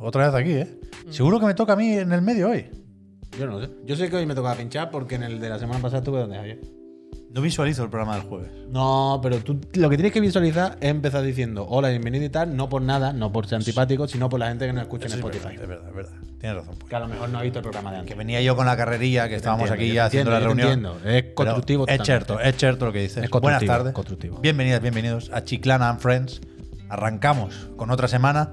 [0.00, 0.80] otra vez aquí, ¿eh?
[1.10, 2.66] Seguro que me toca a mí en el medio hoy.
[3.38, 3.70] Yo no sé.
[3.84, 6.20] Yo sé que hoy me tocaba pinchar porque en el de la semana pasada estuve
[6.20, 6.60] donde Javier.
[7.30, 8.50] No visualizo el programa del jueves.
[8.70, 12.56] No, pero tú lo que tienes que visualizar es empezar diciendo hola, bienvenido y tal,
[12.56, 15.12] no por nada, no por ser antipático, sino por la gente que nos escucha en
[15.12, 15.56] Sí, es Spotify.
[15.58, 16.12] verdad, es verdad, es verdad.
[16.40, 16.74] Tienes razón.
[16.78, 16.88] pues.
[16.88, 18.16] Que a lo mejor no ha visto el programa de Que antes.
[18.16, 20.68] venía yo con la carrerilla, que estábamos entiendo, aquí ya haciendo la reunión.
[20.68, 20.98] entiendo.
[21.04, 23.24] Es constructivo Es cierto, es cierto lo que dices.
[23.24, 23.92] Es Buenas tardes.
[23.92, 24.38] constructivo.
[24.40, 26.40] Bienvenidas, bienvenidos a Chiclana and Friends.
[26.88, 28.50] Arrancamos con otra semana.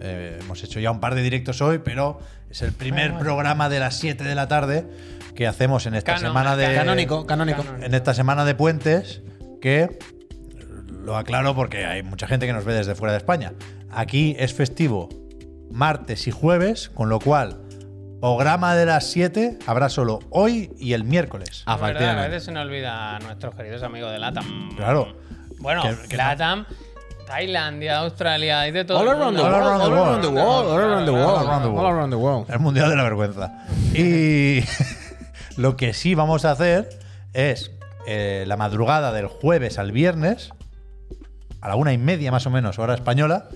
[0.00, 3.80] Eh, hemos hecho ya un par de directos hoy, pero es el primer programa de
[3.80, 4.86] las 7 de la tarde
[5.34, 7.64] que hacemos en esta Canon, semana de Canónico, canónico.
[7.80, 9.22] en esta semana de puentes
[9.60, 9.98] que
[10.90, 13.52] lo aclaro porque hay mucha gente que nos ve desde fuera de España.
[13.90, 15.08] Aquí es festivo
[15.70, 17.60] martes y jueves, con lo cual
[18.20, 21.64] programa de las 7 habrá solo hoy y el miércoles.
[21.66, 24.74] Verdad, a veces se nos olvida a nuestros queridos amigos de LATAM.
[24.76, 25.16] Claro.
[25.58, 26.66] Bueno, Que- que no.
[27.26, 28.98] Tailandia, Australia, hay de todo.
[28.98, 31.16] All around the world, All all around around the the world, all around the All
[31.16, 31.84] world, around the world.
[31.84, 32.50] all around the world.
[32.50, 33.66] El Mundial de la Vergüenza.
[33.94, 34.60] Y
[35.56, 36.88] lo que sí vamos a hacer
[37.32, 37.70] es
[38.06, 40.50] eh, la madrugada del jueves al viernes,
[41.60, 43.48] a la una y media más o menos, hora española,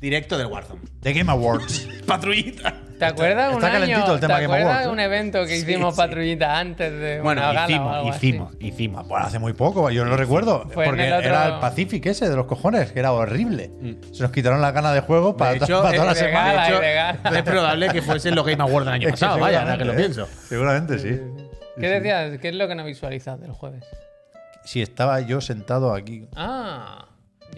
[0.00, 0.80] Directo del Warzone.
[1.02, 1.86] de Game Awards.
[2.06, 2.77] Patrullita.
[2.98, 5.46] ¿Te acuerdas un Está calentito año, el tema ¿te Game acuerdas Awards, de un evento
[5.46, 8.08] que hicimos patrullita antes de Bueno, una gala o hicimos, así?
[8.26, 9.08] hicimos, hicimos.
[9.08, 10.68] Bueno, hace muy poco, yo no lo recuerdo.
[10.70, 13.70] Fue en porque el otro- era el Pacific ese de los cojones, que era horrible.
[14.12, 16.24] Se nos quitaron las ganas de juego para, De hecho, para toda la es- de
[16.26, 16.52] semana.
[16.54, 19.84] gala, de es probable que fuesen los Game Awards del año pasado, vaya, ahora que
[19.84, 20.22] lo Seguramente, pienso.
[20.24, 20.46] ¿eh?
[20.48, 21.20] Seguramente sí.
[21.80, 22.38] ¿Qué decías?
[22.40, 23.84] ¿Qué es lo que no visualizas del jueves?
[24.64, 27.06] Si estaba yo sentado aquí Ah,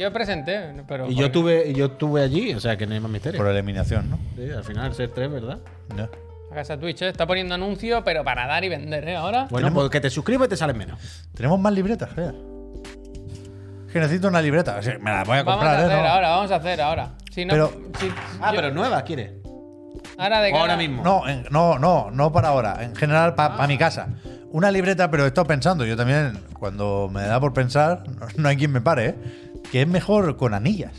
[0.01, 1.09] yo presenté, pero.
[1.11, 3.39] Y yo tuve, yo tuve allí, o sea que no hay más misterio.
[3.39, 4.19] por eliminación, ¿no?
[4.37, 5.59] Sí, al final ser tres, ¿verdad?
[5.95, 6.05] No.
[6.51, 7.09] A casa Twitch, ¿eh?
[7.09, 9.17] está poniendo anuncios, pero para dar y vender, ¿eh?
[9.17, 9.47] Ahora.
[9.51, 10.99] Bueno, Tenemos- pues que te suscribas y te salen menos.
[11.35, 12.11] Tenemos más libretas.
[13.87, 14.77] Es que necesito una libreta.
[14.79, 16.03] O sea, me la voy a Vamos comprar, a hacer ¿eh?
[16.03, 16.09] No.
[16.09, 17.11] ahora, vamos a hacer ahora.
[17.31, 19.33] Si no, Pero- si- Ah, yo- pero nueva, ¿quieres?
[20.19, 21.03] ahora de cara- Ahora mismo.
[21.03, 22.79] No, en- no, no, no para ahora.
[22.83, 24.09] En general, para mi casa.
[24.53, 28.49] Una libreta, pero he estado pensando, yo también, cuando me da por pensar, no, no
[28.49, 29.15] hay quien me pare, ¿eh?
[29.71, 30.93] Que es mejor con anillas.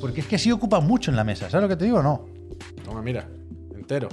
[0.00, 1.48] Porque es que así ocupa mucho en la mesa.
[1.50, 2.26] ¿Sabes lo que te digo o no?
[2.84, 3.26] Toma, mira,
[3.74, 4.08] entero.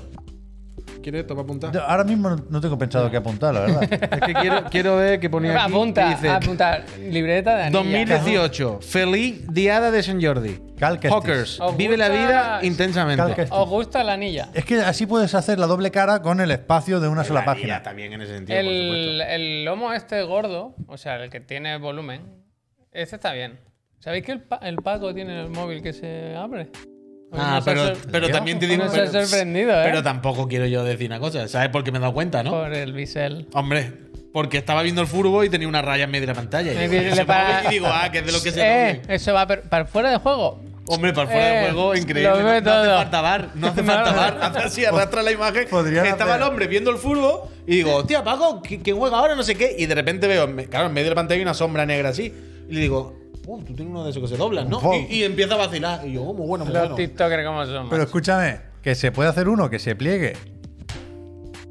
[1.01, 1.27] ¿Quieres?
[1.27, 1.73] Toma apuntar.
[1.73, 3.83] Yo ahora mismo no- tengo pensado qué apuntar, la verdad.
[3.91, 5.73] Es que quiero, quiero ver que ponía aquí.
[5.73, 6.85] Apunta, que dice, apunta.
[7.09, 7.83] Libreta de anillas.
[7.83, 8.79] 2018.
[8.81, 10.61] Feliz Diada de San Jordi.
[10.79, 11.59] Cal que Hawkers.
[11.59, 13.21] ¿Os Vive la vida intensamente.
[13.21, 14.47] Cal que- ¿Os gusta la anilla?
[14.53, 17.45] es que así puedes hacer la doble cara con el espacio de una sola La
[17.47, 17.83] página.
[17.83, 18.81] También en ese sentido, por El,
[19.17, 19.33] supuesto.
[19.33, 22.21] el lomo este gordo, o sea, el que tiene volumen,
[22.93, 23.59] ese está bien.
[23.99, 26.69] ¿Sabéis que el, pa- el Paco tiene el móvil que se abre?
[27.31, 28.83] Ah, pero, pero también te digo.
[28.91, 29.83] pero- sorprendido, ¿eh?
[29.85, 31.47] Pero tampoco quiero yo decir una cosa.
[31.47, 32.51] ¿Sabes por qué me he dado cuenta, no?
[32.51, 33.47] Por el bisel.
[33.53, 33.91] Hombre,
[34.33, 36.73] porque estaba viendo el furbo y tenía una raya en medio de la pantalla.
[36.73, 38.61] Y digo, para- y digo, ah, que es de lo que se
[38.91, 40.61] Eh, eso va para fuera de juego.
[40.85, 42.29] Hombre, para fuera Eh, de juego, increíble.
[42.29, 44.37] lo No, no hace falta bar, no hace falta bar.
[44.41, 45.65] Hace así, arrastra la imagen.
[45.69, 49.17] Podrían Estaba hacer- el hombre viendo el furbo y digo, hostia, Paco, ¿qui- ¿quién juega
[49.17, 49.33] ahora?
[49.35, 49.75] No sé qué.
[49.79, 52.31] Y de repente veo, claro, en medio de la pantalla hay una sombra negra así.
[52.73, 53.13] Y le digo,
[53.45, 54.81] uh, tú tienes uno de esos que se doblan, ¿no?
[54.95, 56.07] Y, y empieza a vacilar.
[56.07, 56.95] Y yo, oh, muy bueno, muy Los bueno.
[56.95, 57.87] TikTokers como somos.
[57.91, 60.33] Pero escúchame, que se puede hacer uno que se pliegue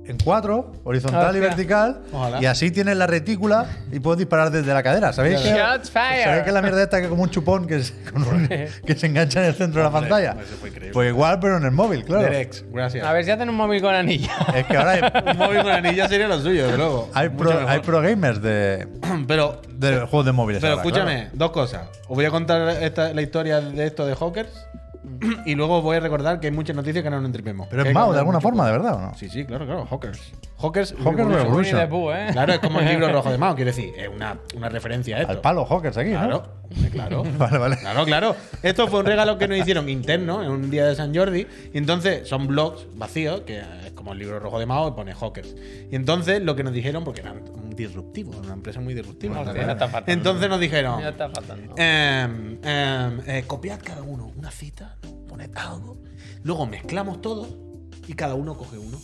[0.05, 1.41] en cuatro, horizontal y Hostia.
[1.49, 2.43] vertical, Ojalá.
[2.43, 5.13] y así tienes la retícula y puedes disparar desde la cadera.
[5.13, 6.25] ¿Sabéis que, Shots fired.
[6.25, 8.95] ¿sabéis que la mierda esta que es como un chupón que, se, con un- que
[8.97, 10.33] se engancha en el centro de la pantalla?
[10.41, 10.93] eso fue increíble.
[10.93, 12.23] Pues igual, pero en el móvil, claro.
[12.25, 13.07] Derex, gracias.
[13.07, 14.33] A ver si hacen un móvil con anilla.
[14.57, 15.03] Es que ahora hay,
[15.33, 17.09] Un móvil con anilla sería lo suyo, de luego.
[17.15, 17.69] hay, pro, mejor.
[17.69, 18.89] hay pro gamers de,
[19.29, 20.61] Pero, de juegos de móviles.
[20.61, 21.31] pero ahora, escúchame, claro.
[21.35, 21.83] dos cosas.
[22.09, 24.51] Os voy a contar esta- la historia de esto de Hawkers.
[25.47, 27.67] Y luego os voy a recordar que hay muchas noticias que no nos entripemos.
[27.69, 29.15] Pero es Mao, de alguna forma, de verdad, ¿o no?
[29.15, 29.87] Sí, sí, claro, claro.
[29.87, 30.33] Hawkers.
[30.59, 31.79] Hawkers, Hawkers Revolution.
[31.79, 32.17] Revolution.
[32.17, 32.29] ¿eh?
[32.33, 35.21] Claro, es como el libro rojo de Mao, quiero decir, es una, una referencia a
[35.23, 35.33] esto.
[35.33, 36.45] Al palo Hawkers aquí, Claro,
[36.93, 37.23] claro.
[37.39, 37.77] Vale, vale.
[37.79, 38.37] Claro, claro.
[38.63, 41.47] Esto fue un regalo que nos hicieron interno en un día de San Jordi.
[41.73, 45.15] Y entonces son blogs vacíos, que es como el libro rojo de Mao y pone
[45.15, 45.55] Hawkers.
[45.91, 47.43] Y entonces lo que nos dijeron, porque eran
[47.75, 49.45] disruptivo, una empresa muy disruptiva.
[50.07, 51.31] Entonces nos dijeron, está
[51.77, 54.97] em, em, eh, copiad cada uno una cita,
[55.29, 55.99] poned algo.
[56.43, 57.49] Luego mezclamos todo
[58.07, 58.99] y cada uno coge uno.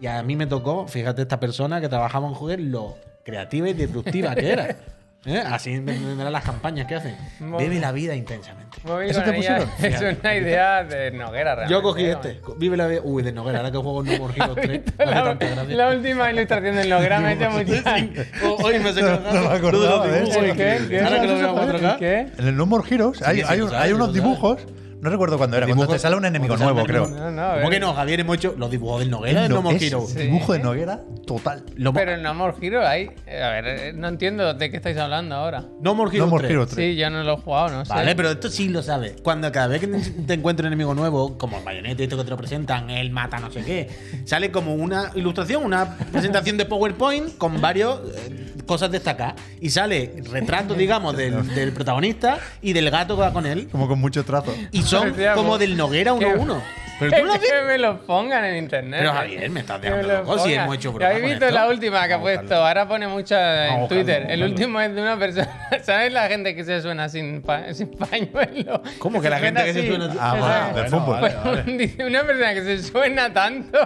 [0.00, 3.72] Y a mí me tocó, fíjate, esta persona que trabajaba en Juguet, lo creativa y
[3.72, 4.76] disruptiva que era.
[5.24, 5.42] ¿Eh?
[5.44, 7.16] Así entenderán las campañas que hacen.
[7.40, 8.76] Vive la vida intensamente.
[9.08, 9.68] ¿Eso te pusieron?
[9.82, 11.72] Es una idea de Noguera, realmente.
[11.72, 12.12] Yo cogí ¿eh?
[12.12, 12.40] este.
[12.58, 13.00] Vive la vida.
[13.02, 14.82] Uy, de Noguera, ahora que juego en No More Heroes 3.
[14.98, 17.96] me hace La, la última ilustración del Noguera me ha hecho mucha.
[18.44, 20.38] Oh, Hoy me sé que No me acordaba de eso.
[20.40, 20.80] ¿El qué?
[20.88, 21.00] ¿Qué?
[21.00, 21.98] Ahora que lo ¿Eso veo a es 4K.
[21.98, 22.20] ¿Qué?
[22.38, 24.66] En el No More Heroes hay, sí, hay lo un- sabes, hay sí, unos dibujos.
[25.06, 27.06] No recuerdo cuándo era, cuando Dibujo- te sale un enemigo nuevo, creo.
[27.06, 28.20] No, no, ¿Cómo que no, Javier?
[28.20, 30.04] Hemos hecho los dibujos del Noguera del No, More Hero.
[30.16, 31.64] dibujo de Noguera total.
[31.76, 33.06] Lo- Pero en No More Hero hay.
[33.26, 35.64] A ver, eh, no entiendo de qué estáis hablando ahora.
[35.80, 36.52] No More Hero No More 3.
[36.52, 36.76] Hero 3.
[36.76, 37.92] Sí, yo no lo he jugado, no sé.
[37.92, 39.14] Vale, pero esto sí lo sabes.
[39.22, 42.30] Cuando cada vez que te encuentras un enemigo nuevo, como el bayonete, esto que te
[42.30, 43.88] lo presentan, él mata no sé qué,
[44.24, 49.34] sale como una ilustración, una presentación de PowerPoint con varios eh, cosas destacadas.
[49.60, 53.68] Y sale retratos, digamos, del, del protagonista y del gato que va con él.
[53.70, 54.54] Como con mucho trazo.
[54.72, 54.95] Y son
[55.34, 56.62] Como del Noguera 1-1.
[56.98, 57.54] Pero tú lo has visto.
[57.54, 59.00] que me lo pongan en internet.
[59.00, 59.12] Pero.
[59.12, 61.54] Javier, me estás dejando lo loco si hemos hecho ¿Ya broma ¿Habéis con visto esto?
[61.54, 62.54] la última que ha puesto?
[62.54, 64.26] Ahora pone mucha en Twitter.
[64.30, 65.68] El último es de una persona.
[65.82, 68.82] ¿Sabes la gente que se suena sin, pa- sin pañuelo?
[68.98, 70.16] ¿Cómo que la gente que se suena así?
[70.18, 70.90] Ah, bueno, ¿sabes?
[70.90, 71.18] de fútbol.
[71.20, 73.78] Pues, dice una persona que se suena tanto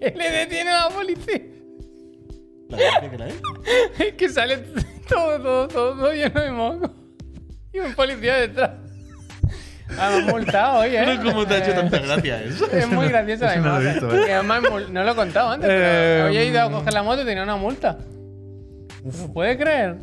[0.00, 1.40] que le detiene a la policía.
[2.68, 3.34] ¿La gente que la es?
[3.98, 4.58] Es que sale
[5.08, 6.94] todo, todo, todo, todo lleno de moco.
[7.72, 8.70] Y un policía detrás.
[9.98, 11.18] Ah, me han multado hoy, ¿eh?
[11.22, 12.70] ¿Cómo te ha hecho Eh, tanta gracia eso?
[12.72, 13.92] Es muy graciosa la no lo he imagen.
[14.08, 14.24] visto, ¿eh?
[14.28, 16.92] Y además mul- no lo he contado antes, Eh, pero hoy he ido a coger
[16.92, 17.98] la moto y tenía una multa.
[19.04, 19.96] ¿Lo puedes creer?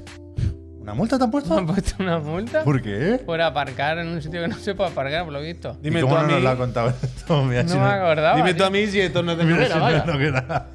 [0.79, 1.57] ¿Una multa te han Me puesto?
[1.57, 3.21] han puesto una multa ¿Por qué?
[3.25, 5.77] por aparcar en un sitio que no se puede aparcar, por lo visto.
[5.81, 6.33] Dime ¿Y tú cómo a no mí.
[6.33, 7.43] nos lo ha contado esto?
[7.45, 8.35] Mira, No si me acordaba.
[8.37, 10.65] Dime tú a mí si esto no es de Mira, Noguera, si no vaya.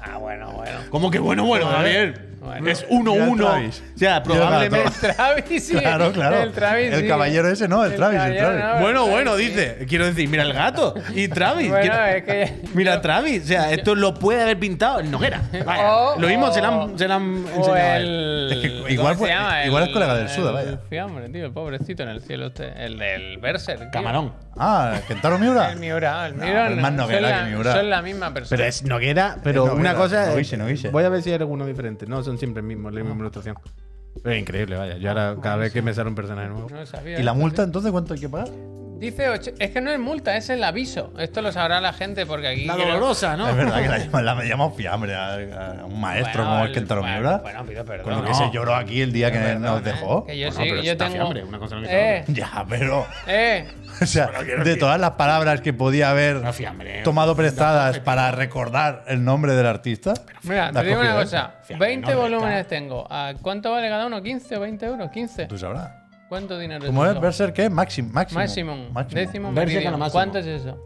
[0.00, 0.78] Ah, bueno, bueno.
[0.90, 2.28] ¿Cómo que bueno, bueno, Javier?
[2.48, 2.68] Bueno.
[2.70, 3.36] Es Mira 1-1.
[3.36, 3.82] Travis.
[3.94, 5.06] O sea, probablemente.
[5.06, 5.74] El Travis, sí.
[5.78, 6.42] Claro, claro.
[6.42, 7.08] El Travis, El sí.
[7.08, 8.60] caballero ese, no, el Travis, el Travis.
[8.64, 9.44] no, el Bueno, Travis, bueno, sí.
[9.46, 9.86] dice.
[9.88, 10.94] Quiero decir, mira el gato.
[11.14, 11.68] Y Travis.
[11.70, 12.68] Bueno, quiero- es que.
[12.74, 13.44] Mira yo- Travis.
[13.44, 15.42] O sea, esto lo puede haber pintado el Noguera.
[15.64, 15.94] Vaya.
[15.96, 17.96] O- lo mismo se lo o- han, se lo han O enseñado.
[17.96, 18.48] el.
[18.52, 19.64] Es que ¿cómo igual fue- llama?
[19.64, 20.78] igual El- es colega del Suda, el vaya.
[20.88, 22.72] Fiambre, tío, el pobrecito en el cielo este.
[22.84, 23.78] El del Berser.
[23.78, 23.88] tío.
[23.92, 24.32] Camarón.
[24.60, 25.70] Ah, Kentaro Miura.
[25.70, 26.68] El Miura, el No, Miura.
[26.70, 27.72] es más Noguera la- que Miura.
[27.74, 28.56] Son la misma persona.
[28.56, 30.26] Pero es Noguera, pero una cosa.
[30.34, 30.90] no no.
[30.90, 32.06] Voy a ver si hay alguno diferente.
[32.06, 33.56] No, son siempre el mismo, la misma ilustración.
[34.22, 34.96] Pero es increíble, vaya.
[34.96, 36.68] Yo ahora, cada vez que me sale un personaje nuevo.
[36.70, 37.20] No lo sabía.
[37.20, 38.48] ¿Y la multa entonces cuánto hay que pagar?
[38.98, 39.28] Dice.
[39.28, 41.12] ocho- Es que no es multa, es el aviso.
[41.18, 42.64] Esto lo sabrá la gente porque aquí.
[42.64, 43.48] La creo- dolorosa, ¿no?
[43.48, 46.68] Es verdad que la, llama- la llamamos fiambre a, a un maestro Bueno, como el
[46.68, 47.36] el- Kentaro bueno, Miura.
[47.38, 48.04] Bueno, pido perdón.
[48.04, 48.34] con lo que no.
[48.34, 50.24] se lloró aquí el día que Perdón, nos eh, dejó.
[50.26, 51.16] Que yo Bueno, sí, pero yo está tengo.
[51.18, 53.06] fiambre, una cosa no quita eh, Ya, pero.
[53.26, 53.68] eh.
[54.00, 54.30] O sea,
[54.64, 57.02] de todas las palabras que podía haber No, fiambre.
[57.02, 60.14] tomado prestadas para recordar el nombre del artista.
[60.42, 61.54] Mira, la te digo una cogido, cosa.
[61.60, 61.64] ¿eh?
[61.64, 63.06] Fiambre, 20 no, volúmenes tengo.
[63.10, 64.20] ¿A ¿Cuánto vale cada uno?
[64.22, 65.10] ¿15 o 20 euros?
[65.10, 65.46] 15.
[65.46, 65.90] Tú sabrás.
[66.28, 67.12] ¿Cuánto dinero ¿Cómo es?
[67.12, 67.20] eso?
[67.20, 67.70] ¿Berser qué?
[67.70, 68.40] Maxim, máximo.
[68.40, 68.92] Maximum.
[68.92, 69.20] Máximo.
[69.20, 69.98] Décimo Berserk meridiano.
[69.98, 70.12] máximo.
[70.12, 70.84] ¿Cuánto es eso?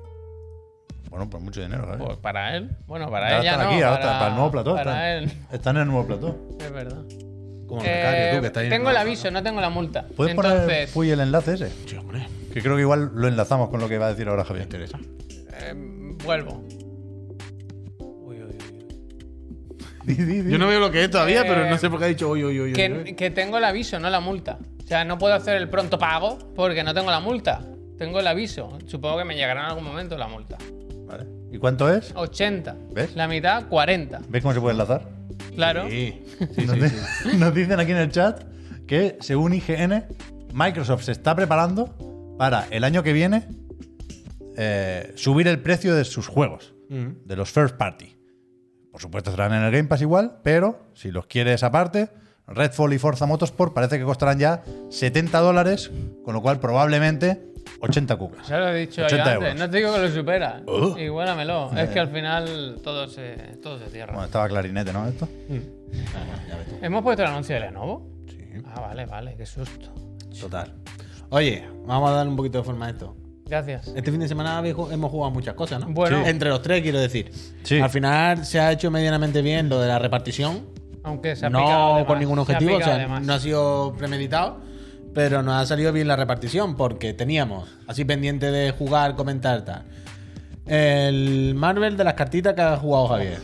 [1.10, 1.98] Bueno, pues mucho dinero, ¿eh?
[1.98, 2.70] Pues para él.
[2.86, 3.72] Bueno, para Ya él ya están no.
[3.72, 4.74] aquí, ahora para, está- para el nuevo plató.
[4.74, 5.38] Para están, él.
[5.52, 6.38] están en el nuevo plató.
[6.58, 7.02] Es verdad.
[7.66, 10.06] Como el Eh, tú, que está ahí en tengo el aviso, no tengo la multa.
[10.16, 11.70] ¿Puedes poner Entonces, Puy el enlace ese?
[11.86, 12.26] Sí, hombre.
[12.52, 14.64] Que creo que igual lo enlazamos con lo que va a decir ahora Javier.
[14.64, 14.98] interesa?
[15.60, 15.74] eh,
[16.24, 16.62] vuelvo.
[20.06, 22.28] Yo no veo lo que es todavía, Eh, pero no sé por qué ha dicho
[22.28, 22.66] uy, uy, uy.
[22.70, 23.14] uy, Que, uy.
[23.14, 24.58] que tengo el aviso, no la multa.
[24.92, 27.62] O sea, no puedo hacer el pronto pago porque no tengo la multa.
[27.96, 28.76] Tengo el aviso.
[28.86, 30.58] Supongo que me llegará en algún momento la multa.
[31.06, 31.24] Vale.
[31.50, 32.12] ¿Y cuánto es?
[32.14, 32.76] 80.
[32.92, 33.16] ¿Ves?
[33.16, 34.20] La mitad, 40.
[34.28, 35.08] ¿Ves cómo se puede enlazar?
[35.54, 35.88] Claro.
[35.88, 36.22] Sí,
[36.54, 37.36] sí, nos, sí, di- sí.
[37.38, 38.44] nos dicen aquí en el chat
[38.86, 40.04] que según IGN,
[40.52, 43.48] Microsoft se está preparando para el año que viene
[44.58, 48.14] eh, subir el precio de sus juegos, de los first party.
[48.90, 52.10] Por supuesto estarán en el Game Pass igual, pero si los quieres aparte,
[52.54, 55.90] Redfall y Forza Motorsport parece que costarán ya 70 dólares,
[56.24, 58.48] con lo cual probablemente 80 cucas.
[58.48, 59.34] Ya lo he dicho yo 80 antes.
[59.34, 59.54] euros.
[59.58, 60.62] No te digo que lo supera.
[60.66, 60.96] Oh.
[60.98, 61.70] Igualamelo.
[61.76, 64.12] Es que al final todo se, todo se cierra.
[64.12, 65.06] Bueno, estaba clarinete, ¿no?
[65.08, 65.28] Esto.
[66.80, 68.10] ¿Hemos puesto el anuncio de Lenovo?
[68.28, 69.34] Sí, Ah, vale, vale.
[69.36, 69.92] Qué susto.
[70.40, 70.72] total.
[71.30, 73.16] Oye, vamos a darle un poquito de forma a esto.
[73.46, 73.88] Gracias.
[73.88, 75.86] Este fin de semana hemos jugado muchas cosas, ¿no?
[75.92, 76.22] Bueno.
[76.24, 76.30] Sí.
[76.30, 77.30] Entre los tres, quiero decir.
[77.64, 77.78] Sí.
[77.80, 80.66] Al final se ha hecho medianamente bien lo de la repartición.
[81.04, 82.20] Aunque se ha No de con más.
[82.20, 84.58] ningún Se ha objetivo, o sea, no ha sido premeditado,
[85.14, 89.84] pero nos ha salido bien la repartición porque teníamos, así pendiente de jugar, comentar tal,
[90.66, 93.38] el Marvel de las cartitas que ha jugado Javier,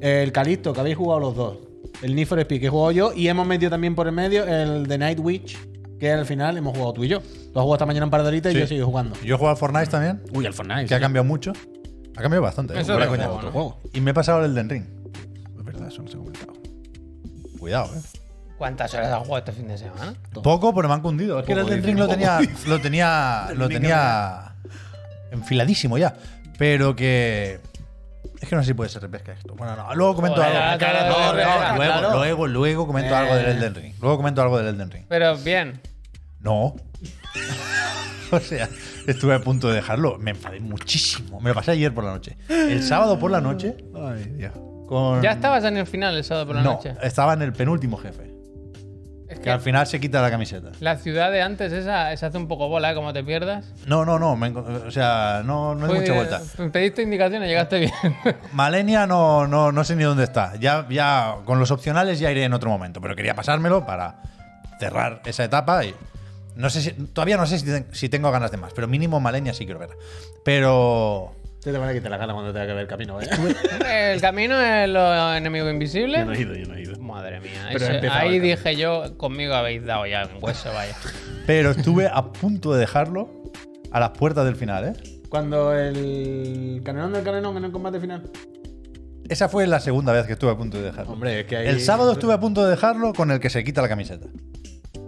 [0.00, 1.58] el Calisto que habéis jugado los dos,
[2.02, 4.44] el Need for Speed que he jugado yo y hemos metido también por el medio
[4.44, 5.56] el de Night Witch
[5.98, 7.20] que al final hemos jugado tú y yo.
[7.20, 8.58] Tú has jugado esta mañana un par de horitas Sí.
[8.58, 9.14] y yo sigo jugando.
[9.22, 10.86] Yo he jugado al Fortnite también, Uy, el Fortnite.
[10.86, 11.52] que ha cambiado mucho.
[12.16, 12.74] Ha cambiado bastante.
[12.74, 12.80] ¿eh?
[12.80, 13.06] Eso coña.
[13.06, 13.52] juego, Otro ¿no?
[13.52, 13.78] juego.
[13.92, 14.84] Y me he pasado el Den Ring.
[15.58, 16.29] Es verdad, eso no se ha comentado.
[17.60, 18.00] Cuidado, eh.
[18.58, 20.14] ¿Cuántas horas has jugado este fin de semana?
[20.42, 21.38] Poco, pero me han cundido.
[21.40, 24.54] Es que el Elden Ring lo tenía, lo tenía, lo tenía
[25.30, 26.14] enfiladísimo ya.
[26.58, 27.60] Pero que.
[28.40, 29.54] Es que no sé si puede ser repesca esto.
[29.54, 29.94] Bueno, no.
[29.94, 30.58] Luego comento algo.
[31.76, 33.16] luego, luego, luego comento Eh.
[33.16, 33.94] algo del Elden Ring.
[34.00, 35.04] Luego comento algo del Elden Ring.
[35.08, 35.80] Pero bien.
[36.40, 36.76] No.
[38.30, 38.68] o sea,
[39.06, 40.18] estuve a punto de dejarlo.
[40.18, 41.40] Me enfadé muchísimo.
[41.40, 42.36] Me lo pasé ayer por la noche.
[42.48, 43.76] El sábado por la noche.
[43.94, 44.52] Ay, Dios.
[44.90, 45.22] Con...
[45.22, 46.96] Ya estabas en el final el sábado por la no, noche.
[47.00, 48.28] estaba en el penúltimo jefe.
[49.28, 50.70] Es Que al final se quita la camiseta.
[50.80, 52.94] La ciudad de antes esa se hace un poco bola, ¿eh?
[52.96, 53.72] como te pierdas.
[53.86, 54.34] No, no, no.
[54.34, 56.40] me o sea, no, no hay Fue- mucha vuelta.
[56.72, 57.92] Pediste indicaciones, llegaste bien.
[58.52, 60.56] Malenia no, no, no sé ni dónde está.
[60.56, 64.16] Ya, ya con los opcionales ya iré en otro momento, pero quería pasármelo para
[64.80, 65.94] cerrar esa etapa y
[66.56, 69.54] no sé si, todavía no sé si, si tengo ganas de más, pero mínimo Malenia
[69.54, 69.90] sí quiero ver.
[70.44, 74.12] Pero Te van a quitar la gana cuando tenga que ver el camino, ¿eh?
[74.14, 76.20] El camino es los enemigos invisibles.
[76.20, 76.98] Yo no he ido, yo no he ido.
[77.00, 77.68] Madre mía.
[77.72, 80.94] Pero ese- ahí dije yo, conmigo habéis dado ya en hueso, vaya.
[81.46, 83.28] pero estuve a punto de dejarlo
[83.92, 84.92] a las puertas del final, ¿eh?
[85.28, 88.22] Cuando el canelón del canelón en el combate final.
[89.28, 91.12] Esa fue la segunda vez que estuve a punto de dejarlo.
[91.12, 91.68] Hombre, es que ahí.
[91.68, 94.26] El sábado estuve a punto de dejarlo con el que se quita la camiseta.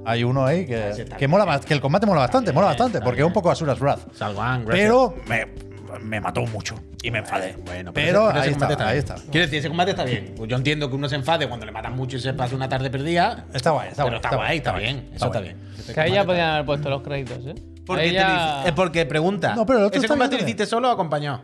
[0.04, 3.21] Hay uno ahí que, está que mola que el combate mola bastante, mola bastante, porque
[3.23, 4.12] es un poco Asuras Wrath.
[4.14, 4.85] Salvan, gracias.
[4.87, 7.57] Pero me, me mató mucho y me enfadé.
[7.65, 8.99] Bueno, pero, ese- ese ahí, combate está, ahí bien.
[8.99, 9.15] está.
[9.31, 10.35] Quiero decir, ese combate está bien.
[10.37, 12.69] Pues yo entiendo que uno se enfade cuando le matan mucho y se pasa una
[12.69, 13.47] tarde perdida.
[13.53, 14.25] Está guay, está pero guay.
[14.25, 15.11] está guay, está bien.
[15.15, 15.57] Eso está bien.
[15.95, 17.55] Que ahí ya podían haber puesto los créditos, ¿eh?
[17.85, 19.55] Porque, te es porque pregunta.
[19.55, 21.43] No, pero el otro ¿Ese combate lo hiciste solo o acompañado?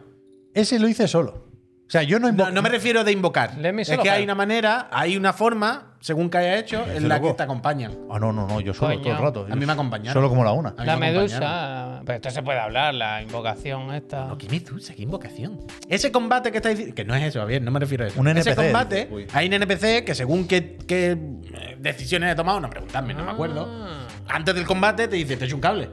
[0.55, 1.48] Ese lo hice solo.
[1.89, 3.53] O sea, yo no invo- No, no me refiero de invocar.
[3.59, 7.17] Es solo que hay una manera, hay una forma, según que haya hecho, en la
[7.17, 7.29] loco.
[7.29, 7.93] que te acompañan.
[8.11, 9.03] Ah, no, no, no, yo solo Coño.
[9.05, 9.47] todo el rato.
[9.51, 10.13] A mí me acompañaron.
[10.13, 10.69] Solo como la una.
[10.69, 11.49] A mí La me acompañaron.
[11.49, 12.03] medusa.
[12.05, 14.27] Pero esto se puede hablar, la invocación esta.
[14.27, 14.93] No, ¿qué medusa?
[14.95, 15.61] ¿Qué invocación?
[15.89, 16.95] Ese combate que estáis diciendo.
[16.95, 18.21] Que no es eso, bien, no me refiero a eso.
[18.21, 19.09] Un Ese NPC, combate.
[19.11, 19.27] Uy.
[19.33, 23.31] hay un NPC que según qué, qué, eh, decisiones he tomado, no preguntadme, no me
[23.31, 23.67] acuerdo.
[23.67, 24.07] Ah.
[24.29, 25.89] Antes del combate te dice, te echo un cable.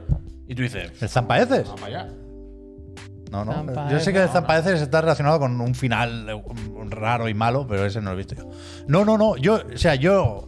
[0.46, 1.64] Y tú dices, ¿El Zampaeces?
[1.64, 2.12] vamos para allá.
[3.30, 3.52] No, no.
[3.52, 6.42] Zampaeces, Yo sé que el no, Zampaeces está relacionado con un final eh,
[6.88, 8.50] raro y malo, pero ese no lo he visto yo.
[8.86, 9.36] No, no, no.
[9.36, 10.44] Yo, o sea, yo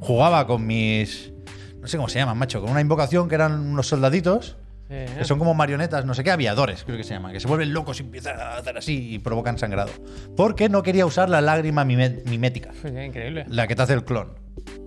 [0.00, 1.32] jugaba con mis.
[1.80, 2.60] No sé cómo se llaman, macho.
[2.60, 4.56] Con una invocación que eran unos soldaditos.
[4.88, 7.48] Sí, Que son como marionetas, no sé qué, aviadores, creo que se llaman, que se
[7.48, 9.90] vuelven locos y empiezan a hacer así y provocan sangrado.
[10.36, 13.46] Porque no quería usar la lágrima mimética, sí, increíble.
[13.48, 14.34] la que te hace el clon.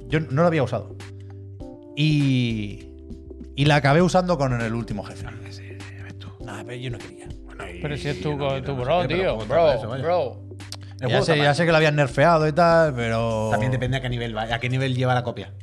[0.07, 0.95] Yo no la había usado.
[1.98, 2.86] Y.
[3.57, 5.25] Y la acabé usando con el último jefe.
[6.50, 7.27] Nah, pero yo no quería.
[7.82, 9.38] Pero si es tu, no quiero, tu no sé bro, tío.
[9.38, 10.41] Bro, eso, bro.
[11.00, 13.50] Ya sé, ya sé que lo habían nerfeado y tal, pero.
[13.51, 15.53] También depende a qué nivel va, a qué nivel lleva la copia.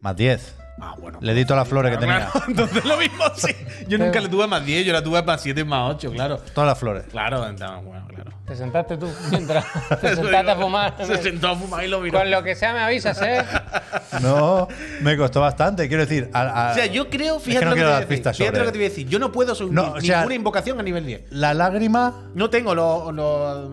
[0.00, 0.56] Más 10.
[0.80, 1.18] Ah, bueno.
[1.22, 2.28] Le di todas las flores que tenía.
[2.30, 3.54] Claro, entonces lo mismo, sí.
[3.88, 6.36] Yo nunca le tuve más 10, yo la tuve más 7 más 8, claro.
[6.54, 7.04] Todas las flores.
[7.10, 8.30] Claro, entonces, bueno, claro.
[8.46, 9.64] Te sentaste tú mientras.
[10.00, 10.94] Te sentaste a fumar.
[11.04, 12.18] Se sentó a fumar y lo miró.
[12.18, 13.42] Con lo que sea me avisas, ¿eh?
[14.22, 14.68] No,
[15.00, 15.88] me costó bastante.
[15.88, 16.30] Quiero decir.
[16.32, 17.94] a- a- O sea, yo creo, Es que fíjate, no lo, que te voy a
[17.94, 19.08] dar decir, pistas fíjate sobre- lo que te voy a decir.
[19.08, 21.22] Yo no puedo subir No, o sea- ninguna invocación a nivel 10.
[21.30, 22.14] La lágrima.
[22.34, 23.12] No tengo los.
[23.14, 23.70] Lo,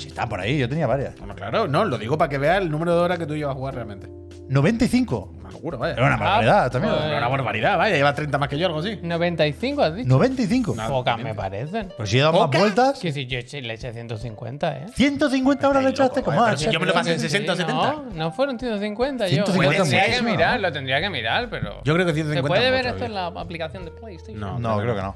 [0.00, 1.16] Pues sí, está por ahí, yo tenía varias.
[1.18, 3.54] bueno, claro, no, lo digo para que veas el número de horas que tú llevas
[3.54, 4.08] a jugar realmente.
[4.48, 5.34] 95.
[5.38, 5.92] Una locura, vaya.
[5.94, 6.92] Era una barbaridad también.
[6.94, 7.16] joder.
[7.18, 8.98] Una barbaridad, vaya, llevas 30 más que yo, algo así.
[9.02, 10.08] 95, has dicho.
[10.08, 10.74] 95.
[10.88, 11.88] Pocas me parecen.
[11.96, 12.60] Pues si he dado más ¿Pocas?
[12.60, 12.98] vueltas.
[12.98, 14.86] Que si yo eché- le eché 150, ¿eh?
[14.94, 17.56] 150 horas le echaste como pero si yo me lo pasé en Sí, 60 o
[17.56, 17.92] 70.
[17.92, 19.28] No, no fueron 150.
[19.28, 19.82] 150 yo.
[19.84, 20.62] Tendría que mirar, ¿no?
[20.66, 21.80] lo tendría que mirar, pero.
[21.84, 24.40] Yo creo que ¿Se 150 puede es ver esto en la aplicación de PlayStation?
[24.40, 25.14] No, No, creo que no.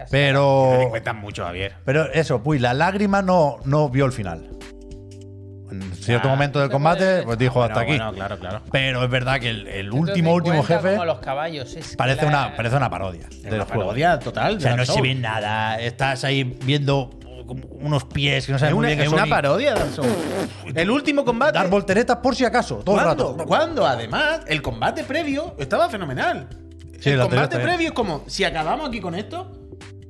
[0.00, 0.10] Casi.
[0.12, 0.66] Pero.
[0.70, 1.74] 150 es mucho, Javier.
[1.84, 4.50] Pero eso, pues la lágrima no, no vio el final.
[5.70, 7.92] En cierto Ah, momento del combate, pues dijo Bueno, hasta aquí.
[7.92, 8.60] Bueno, claro, claro.
[8.72, 11.74] Pero es verdad que el, el último, último 150 jefe Como los caballos.
[11.76, 13.80] Es parece la- una, parece una parodia Es del una juego.
[13.82, 14.56] parodia total.
[14.56, 15.80] O sea, de no se ve nada.
[15.80, 17.10] Estás ahí viendo
[17.80, 19.92] unos pies que no Es sabes muy una, bien es una y parodia de Dark
[19.92, 20.10] Souls.
[20.74, 21.52] El último combate.
[21.56, 23.36] Dar volteretas por si acaso, todo el rato.
[23.46, 26.48] Cuando además el combate previo estaba fenomenal.
[26.98, 29.52] Sí, el combate previo es como, si acabamos aquí con esto,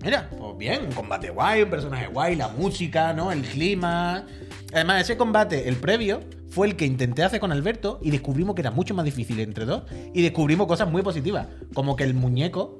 [0.03, 3.31] mira, pues bien, un combate guay, un personaje guay, la música, ¿no?
[3.33, 4.25] El clima.
[4.73, 8.63] Además, ese combate, el previo, fue el que intenté hacer con Alberto y descubrimos que
[8.63, 9.83] era mucho más difícil entre dos.
[10.15, 12.79] Y descubrimos cosas muy positivas, como que el muñeco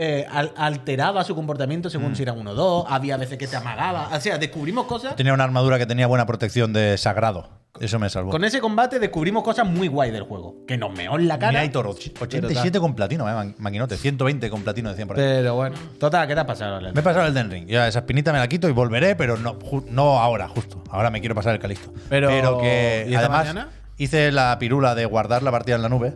[0.00, 1.90] eh, al- alteraba su comportamiento Mm.
[1.90, 4.08] según si era uno o dos, había veces que te amagaba.
[4.16, 5.16] O sea, descubrimos cosas.
[5.16, 7.57] Tenía una armadura que tenía buena protección de sagrado.
[7.80, 8.30] Eso me salvó.
[8.30, 10.64] Con ese combate descubrimos cosas muy guay del juego.
[10.66, 11.50] Que nos meó en la cara.
[11.52, 13.96] Mira, Aitor, 87 con platino, eh, ma- maquinote.
[13.96, 15.22] 120 con platino decían por ahí.
[15.24, 15.76] Pero bueno.
[15.98, 16.80] Total, ¿qué te ha pasado?
[16.80, 17.66] Me he pasado el Den Ring.
[17.66, 19.58] Ya esa espinita me la quito y volveré, pero no,
[19.90, 20.82] no ahora, justo.
[20.90, 21.92] Ahora me quiero pasar el Calisto.
[22.08, 23.68] Pero- que ¿y esta además mañana?
[23.96, 26.14] hice la pirula de guardar la partida en la nube,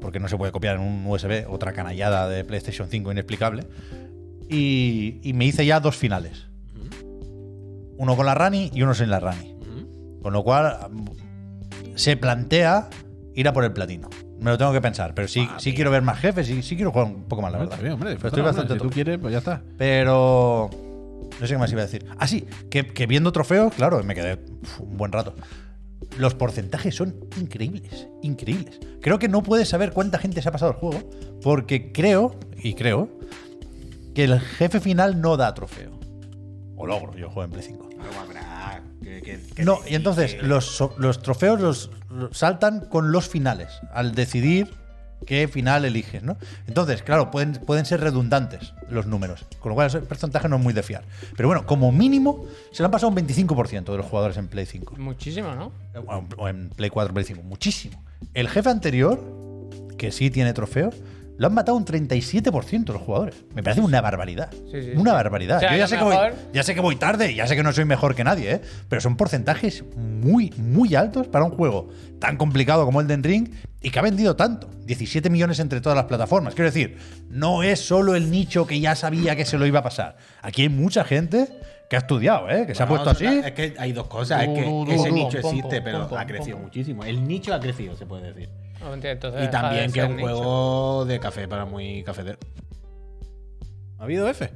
[0.00, 3.64] porque no se puede copiar en un USB, otra canallada de PlayStation 5 inexplicable.
[4.48, 6.46] Y, y me hice ya dos finales.
[7.96, 9.53] Uno con la Rani y uno sin la Rani.
[10.24, 10.78] Con lo cual
[11.96, 12.88] se plantea
[13.34, 14.08] ir a por el platino.
[14.40, 16.92] Me lo tengo que pensar, pero sí, sí quiero ver más jefes y sí quiero
[16.92, 17.76] jugar un poco más, la verdad.
[17.78, 18.88] Pero estoy bastante tope.
[18.88, 19.62] quieres, pues ya está.
[19.76, 20.70] Pero.
[21.38, 22.06] No sé qué más iba a decir.
[22.18, 25.34] Ah, sí, que, que viendo trofeos, claro, me quedé uf, un buen rato.
[26.16, 28.80] Los porcentajes son increíbles, increíbles.
[29.02, 31.10] Creo que no puedes saber cuánta gente se ha pasado el juego,
[31.42, 33.10] porque creo, y creo,
[34.14, 36.00] que el jefe final no da trofeo.
[36.76, 37.88] O logro, yo juego en Play 5.
[37.90, 38.53] Pero habrá.
[39.24, 43.28] ¿Qué, que- que No, y entonces que- los, los trofeos los, los saltan con los
[43.28, 44.72] finales, al decidir
[45.26, 46.36] qué final eliges, ¿no?
[46.66, 50.62] Entonces, claro, pueden, pueden ser redundantes los números, con lo cual ese porcentaje no es
[50.62, 51.02] muy de fiar.
[51.36, 54.66] Pero bueno, como mínimo, se le han pasado un 25% de los jugadores en Play
[54.66, 54.96] 5.
[54.98, 55.72] Muchísimo, ¿no?
[56.06, 58.02] O o en Play 4, Play 5, muchísimo.
[58.34, 59.18] El jefe anterior,
[59.96, 60.90] que sí tiene trofeo,
[61.36, 63.34] lo han matado un 37% de los jugadores.
[63.54, 64.50] Me parece una barbaridad.
[64.70, 65.14] Sí, sí, una sí.
[65.16, 65.56] barbaridad.
[65.56, 66.16] O sea, Yo ya sé, que voy,
[66.52, 68.60] ya sé que voy tarde, ya sé que no soy mejor que nadie, ¿eh?
[68.88, 71.88] pero son porcentajes muy, muy altos para un juego
[72.20, 73.48] tan complicado como el de Ring
[73.80, 74.70] y que ha vendido tanto.
[74.86, 76.54] 17 millones entre todas las plataformas.
[76.54, 76.98] Quiero decir,
[77.28, 80.16] no es solo el nicho que ya sabía que se lo iba a pasar.
[80.42, 81.48] Aquí hay mucha gente
[81.88, 82.66] que ha estudiado, ¿eh?
[82.66, 83.26] que se ha puesto así.
[83.26, 84.42] Es que hay dos cosas.
[84.42, 87.04] Es que ese nicho existe, pero ha crecido muchísimo.
[87.04, 88.63] El nicho ha crecido, se puede decir.
[88.84, 90.28] No, entiendo, entonces Y también que es un nicho.
[90.28, 92.38] juego de café para muy cafetero.
[93.98, 94.50] ¿Ha habido F?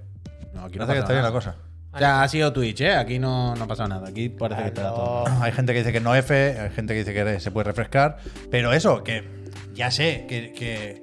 [0.52, 1.56] No, aquí no Parece que pasa está bien la cosa.
[1.92, 2.94] O sea, ha sido Twitch, ¿eh?
[2.94, 4.08] Aquí no, no ha pasado nada.
[4.08, 5.24] Aquí parece que está todo.
[5.40, 8.18] Hay gente que dice que no F, hay gente que dice que se puede refrescar,
[8.50, 9.24] pero eso, que
[9.72, 11.02] ya sé que, que,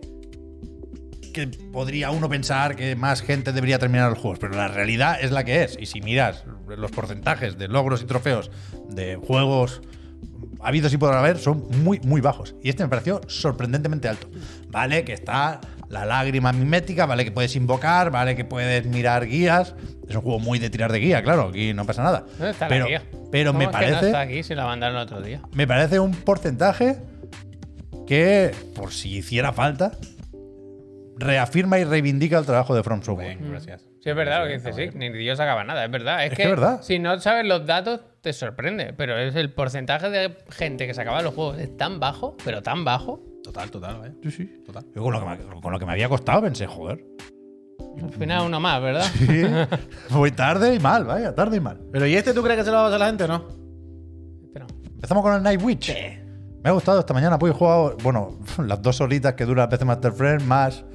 [1.34, 5.32] que podría uno pensar que más gente debería terminar los juegos, pero la realidad es
[5.32, 5.76] la que es.
[5.80, 8.52] Y si miras los porcentajes de logros y trofeos
[8.90, 9.82] de juegos
[10.66, 12.56] habidos y por haber, son muy, muy bajos.
[12.62, 14.28] Y este me pareció sorprendentemente alto.
[14.70, 19.76] Vale, que está la lágrima mimética, vale, que puedes invocar, vale, que puedes mirar guías.
[20.08, 22.26] Es un juego muy de tirar de guía, claro, aquí no pasa nada.
[22.38, 23.04] ¿Dónde está pero la guía?
[23.32, 25.42] pero ¿Cómo me que parece no está aquí si la mandaron otro día.
[25.54, 26.98] me parece un porcentaje
[28.08, 29.92] que, por si hiciera falta,
[31.18, 33.38] reafirma y reivindica el trabajo de From Software.
[33.38, 33.88] Bien, gracias.
[34.06, 34.90] Sí, es verdad lo que dices, sí.
[34.94, 36.24] Ni Dios acaba nada, es verdad.
[36.28, 36.80] Es, Es que, verdad.
[36.84, 38.94] si no sabes los datos, te sorprende.
[38.94, 42.62] Pero es el porcentaje de gente que se acaba los juegos es tan bajo, pero
[42.62, 43.20] tan bajo.
[43.44, 44.12] Total, total, ¿eh?
[44.22, 44.62] Sí, sí.
[44.64, 44.86] Total.
[44.96, 47.04] Yo con lo, que me, con lo que me había costado pensé, joder.
[48.00, 49.06] Al final uno más, ¿verdad?
[49.18, 49.42] Sí,
[50.12, 51.80] voy tarde y mal, vaya, tarde y mal.
[51.92, 53.28] Pero ¿y este tú crees que se lo va a pasar a la gente o
[53.28, 53.48] no?
[54.44, 54.68] Este no.
[54.86, 55.92] Empezamos con el Night Witch.
[56.64, 59.84] Me ha gustado esta mañana, pues he jugado, bueno, las dos horitas que dura PC
[59.84, 60.86] Master Friend, más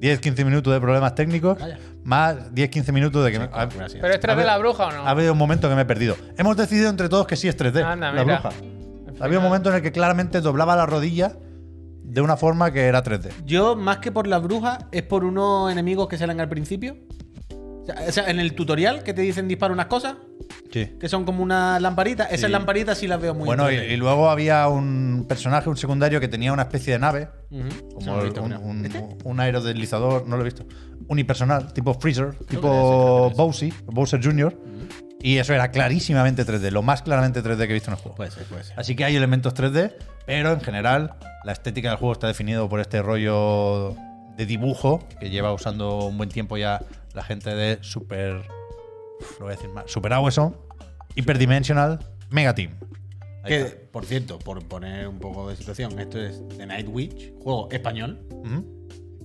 [0.00, 1.78] 10-15 minutos de problemas técnicos, Vaya.
[2.04, 3.68] más 10-15 minutos de que me, ha.
[3.68, 5.06] ¿Pero es A ver, de la bruja o no?
[5.06, 6.16] ha habido un momento que me he perdido.
[6.36, 8.40] Hemos decidido entre todos que sí es 3D, Anda, la mira.
[8.40, 8.50] bruja.
[9.20, 11.32] Había un momento en el que claramente doblaba la rodilla
[12.02, 13.30] de una forma que era 3D.
[13.46, 16.96] Yo, más que por la bruja, es por unos enemigos que salen al principio.
[17.50, 20.16] O sea, o sea, en el tutorial que te dicen dispara unas cosas,
[20.72, 20.90] Sí.
[21.00, 22.24] que son como una lamparita.
[22.24, 22.52] Esas Sí.
[22.52, 23.92] lamparitas sí las veo muy Bueno, y, en 3D.
[23.94, 27.28] y luego había un personaje, un secundario que tenía una especie de nave,
[27.94, 28.18] como
[28.62, 29.02] un, ¿Este?
[29.24, 30.66] un aerodeslizador, no lo he visto,
[31.08, 34.58] unipersonal, tipo Freezer, tipo debe ser, Bowsy, Bowser Jr.
[35.22, 38.16] Y eso era clarísimamente 3D, lo más claramente 3D que he visto en el juego.
[38.16, 38.78] Puede ser, puede ser.
[38.78, 39.94] Así que hay elementos 3D,
[40.26, 43.94] pero en general la estética del juego está definido por este rollo
[44.36, 46.82] de dibujo que lleva usando un buen tiempo ya
[47.14, 48.42] la gente de Super.
[49.20, 49.90] Uf, Lo voy a decir más.
[49.90, 50.54] Super Awesome,
[51.14, 51.98] Hyperdimensional,
[52.30, 52.72] Mega Team.
[53.44, 57.68] Que, por cierto, por poner un poco de situación, esto es The Night Witch, juego
[57.70, 58.18] español,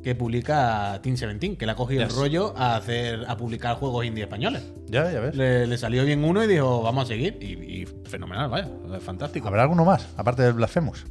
[0.03, 2.13] que publica Team 17, que le ha cogido Yes.
[2.13, 4.63] el rollo a hacer a publicar juegos indie españoles.
[4.87, 5.35] Ya, ya ves.
[5.35, 7.37] Le, le salió bien uno y dijo, vamos a seguir.
[7.41, 9.47] Y, y fenomenal, vaya, es fantástico.
[9.47, 11.05] ¿Habrá alguno más, aparte del Blasphemous?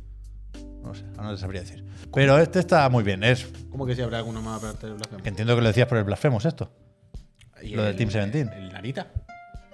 [0.82, 1.84] No sé, no te sabría decir.
[2.14, 3.22] Pero este está muy bien.
[3.24, 5.26] Es, ¿Cómo que si habrá alguno más aparte del Blasphemous?
[5.26, 6.70] entiendo que lo decías por el Blasphemous esto.
[7.62, 8.40] Y lo de el- Team 17.
[8.40, 9.06] El, el Narita.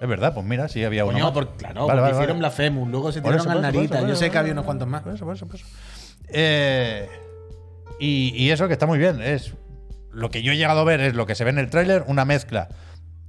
[0.00, 1.32] Es verdad, pues mira, sí había uno Coño, más.
[1.32, 2.38] por- claro, Vale, porque vale, hicieron vale.
[2.40, 4.06] Blasphemous, luego se tiraron al Narita.
[4.06, 5.02] Yo sé que había unos cuantos más.
[5.02, 5.66] Por eso, por eso, por eso.
[6.28, 7.08] Eh,
[7.98, 9.22] y, y eso que está muy bien.
[9.22, 9.54] Es
[10.12, 12.04] lo que yo he llegado a ver es lo que se ve en el tráiler,
[12.08, 12.68] una mezcla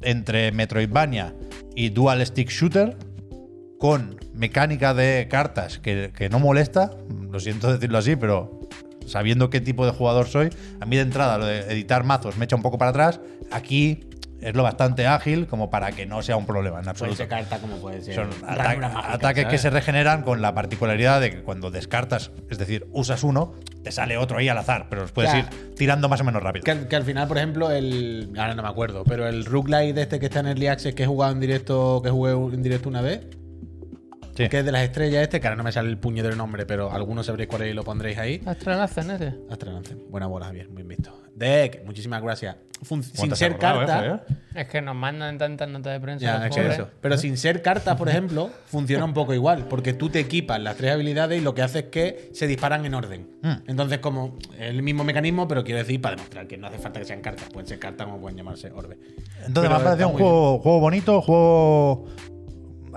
[0.02, 1.34] entre Metroidvania
[1.76, 2.98] y Dual Stick Shooter
[3.80, 6.92] con mecánica de cartas que, que no molesta.
[7.32, 8.60] Lo siento decirlo así, pero
[9.06, 10.50] sabiendo qué tipo de jugador soy,
[10.82, 13.22] a mí de entrada lo de editar mazos me echa un poco para atrás.
[13.52, 14.02] Aquí
[14.42, 17.18] es lo bastante ágil como para que no sea un problema en Puede absoluto.
[17.18, 18.16] ser carta como puede ser.
[18.16, 22.32] Son ranura ata- mágica, ataques que se regeneran con la particularidad de que cuando descartas,
[22.50, 25.46] es decir, usas uno, te sale otro ahí al azar, pero los puedes ir
[25.76, 26.64] tirando más o menos rápido.
[26.64, 28.30] Que, al- que al final, por ejemplo, el.
[28.38, 31.08] Ahora no me acuerdo, pero el roguelite este que está en Early Access que he
[31.08, 33.22] jugado en directo, que jugué en directo una vez,
[34.38, 34.48] Sí.
[34.50, 36.66] que es de las estrellas este, que ahora no me sale el puño del nombre,
[36.66, 38.42] pero algunos sabréis cuál es y lo pondréis ahí.
[38.46, 39.34] Astronautas, ese.
[39.50, 39.96] Astralance.
[40.10, 41.12] Buena bola, Javier, bien visto.
[41.36, 42.56] Deck, muchísimas gracias.
[42.84, 44.06] Fun- ¿Cómo te sin ser carta.
[44.28, 46.24] eh, Es que nos mandan tantas notas de prensa.
[46.26, 46.90] Ya, los es que eso.
[47.02, 50.76] Pero sin ser cartas, por ejemplo, funciona un poco igual, porque tú te equipas las
[50.78, 53.28] tres habilidades y lo que hace es que se disparan en orden.
[53.42, 53.52] Mm.
[53.68, 57.00] Entonces, como es el mismo mecanismo, pero quiero decir, para demostrar que no hace falta
[57.00, 58.98] que sean cartas, pueden ser cartas como pueden llamarse orbe.
[59.46, 62.06] Entonces Pero me ha parecido un muy juego, juego bonito, juego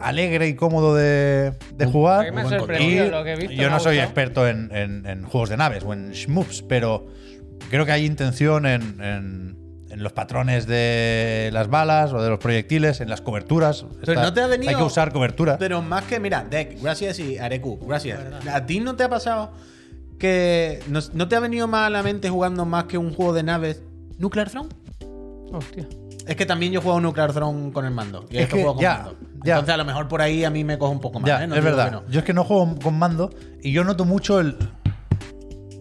[0.00, 2.26] alegre y cómodo de, de jugar.
[2.26, 3.54] A mí me sorprendido Y lo que he visto.
[3.54, 7.06] yo no soy experto en, en- en juegos de naves o en shmups, pero
[7.70, 9.56] creo que hay intención en, en-
[9.90, 13.84] en los patrones de las balas o de los proyectiles, en las coberturas.
[14.00, 14.70] Pero Está- no te ha venido.
[14.70, 15.58] Hay que usar cobertura.
[15.58, 18.20] Pero más que, mira, Deck, gracias y Areku, gracias.
[18.52, 19.50] ¿A ti no te ha pasado
[20.18, 23.32] que no, no te ha venido más a la mente jugando más que un juego
[23.32, 23.82] de naves
[24.18, 24.68] Nuclear Throne?
[25.52, 25.86] Hostia.
[26.26, 28.26] Es que también yo juego Nuclear Throne con el mando.
[28.30, 29.16] Y Es que juego con ya, mando.
[29.44, 29.54] Ya.
[29.54, 31.28] Entonces a lo mejor por ahí a mí me coge un poco más.
[31.28, 31.46] ya, ¿eh?
[31.46, 31.90] No es verdad.
[31.90, 32.02] no.
[32.08, 33.30] Yo es que no juego con mando
[33.62, 34.56] y yo noto mucho el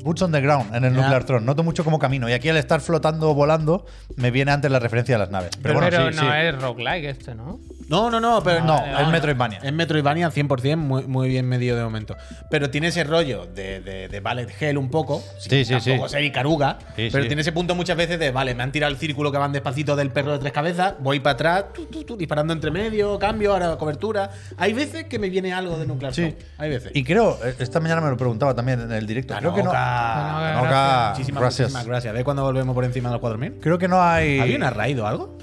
[0.04, 1.02] boots on the ground en el Ya.
[1.02, 1.45] Nuclear Throne.
[1.45, 2.30] Noto mucho como camino.
[2.30, 5.52] Y aquí al estar flotando o volando, me viene antes la referencia de las naves.
[5.62, 6.38] Pero, Pero, bueno, sí, no sí.
[6.41, 7.60] es roguelike este, ¿no?
[7.89, 9.12] No, no, no, pero No, Vale, es vale.
[9.12, 9.60] Metroidvania.
[9.63, 12.15] Es Metroidvania 100%, muy, muy bien medido de momento.
[12.49, 15.23] Pero tiene ese rollo de, de, de Ballet Hell un poco.
[15.39, 16.13] Sí, sí, tampoco sí.
[16.13, 16.78] ser Icaruga.
[16.95, 17.28] Sí, pero sí.
[17.30, 19.95] tiene ese punto muchas veces de, vale, me han tirado el círculo que van despacito
[19.95, 23.54] del perro de tres cabezas, voy para atrás, tu, tu, tu, disparando entre medio, cambio,
[23.54, 24.30] ahora cobertura.
[24.58, 26.36] Hay veces que me viene algo de Nuclear Sí.
[26.60, 26.91] Hay veces.
[26.93, 29.36] Y creo, eh, esta mañana me lo preguntaba también en el directo.
[29.36, 29.71] Creo que no.
[29.71, 31.67] Tanoka, Tanoka, Muchísimas, gracias.
[31.69, 32.13] muchísimas gracias.
[32.13, 33.56] ¿Ves cuando volvemos por encima de los 4.000?
[33.60, 34.39] Creo que no hay.
[34.39, 35.38] ¿Había una raid o algo?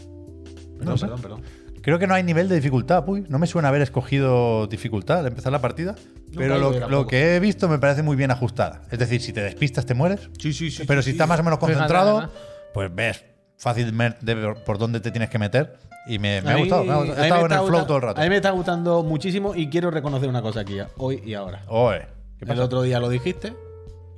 [0.78, 1.06] Perdón, sé.
[1.06, 1.42] perdón, perdón.
[1.86, 3.24] Creo que no hay nivel de dificultad, Puy.
[3.28, 5.94] No me suena haber escogido dificultad al empezar la partida.
[6.34, 8.82] pero lo, que he visto me parece muy bien ajustada.
[8.90, 10.28] Es decir, si te despistas, te mueres.
[10.36, 10.82] Sí, sí, sí.
[10.84, 11.14] pero sí, si sí.
[11.14, 12.28] estás más o menos concentrado,
[12.74, 13.24] pues ves
[13.56, 15.78] fácilmente por- dónde te tienes que meter.
[16.08, 16.82] Y me, ha gustado.
[16.82, 17.04] me ha a gustado.
[17.04, 18.20] mí He me estado en está el flow todo el rato.
[18.20, 21.62] A mí me está gustando muchísimo y quiero reconocer una cosa aquí, hoy y ahora.
[21.68, 22.00] Oye,
[22.36, 22.64] ¿qué El pasa?
[22.64, 23.54] otro día lo dijiste,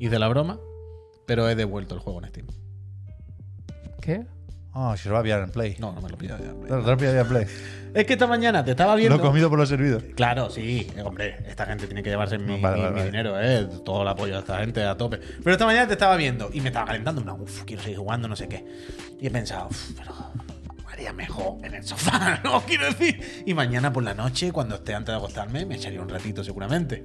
[0.00, 0.58] hice la broma,
[1.26, 2.46] pero he devuelto el juego en Steam.
[4.00, 4.24] ¿Qué?
[4.74, 5.76] Ah, si lo va a pillar en Play.
[5.78, 6.52] No, no me lo pido ya.
[6.52, 7.46] Te lo he pillado ya en Play.
[7.94, 9.16] Es que esta mañana te estaba Lo viendo.
[9.16, 10.00] he comido por lo servido.
[10.14, 13.04] Claro, sí, hombre, esta gente tiene que llevarse mi, Vale, mi- vale, mi vale.
[13.06, 13.66] dinero, eh.
[13.84, 15.16] Todo el apoyo a esta gente a tope.
[15.18, 17.20] Pero esta mañana te estaba viendo y me estaba calentando.
[17.22, 18.64] en plan, Uf, quiero seguir jugando, no sé qué.
[19.20, 20.12] Y he pensado, "Uf, pero
[20.92, 22.60] haría mejor en el sofá, ¿no?
[22.62, 23.42] Quiero decir.
[23.46, 27.04] Y mañana por la noche, cuando esté antes de acostarme, me echaría un ratito seguramente.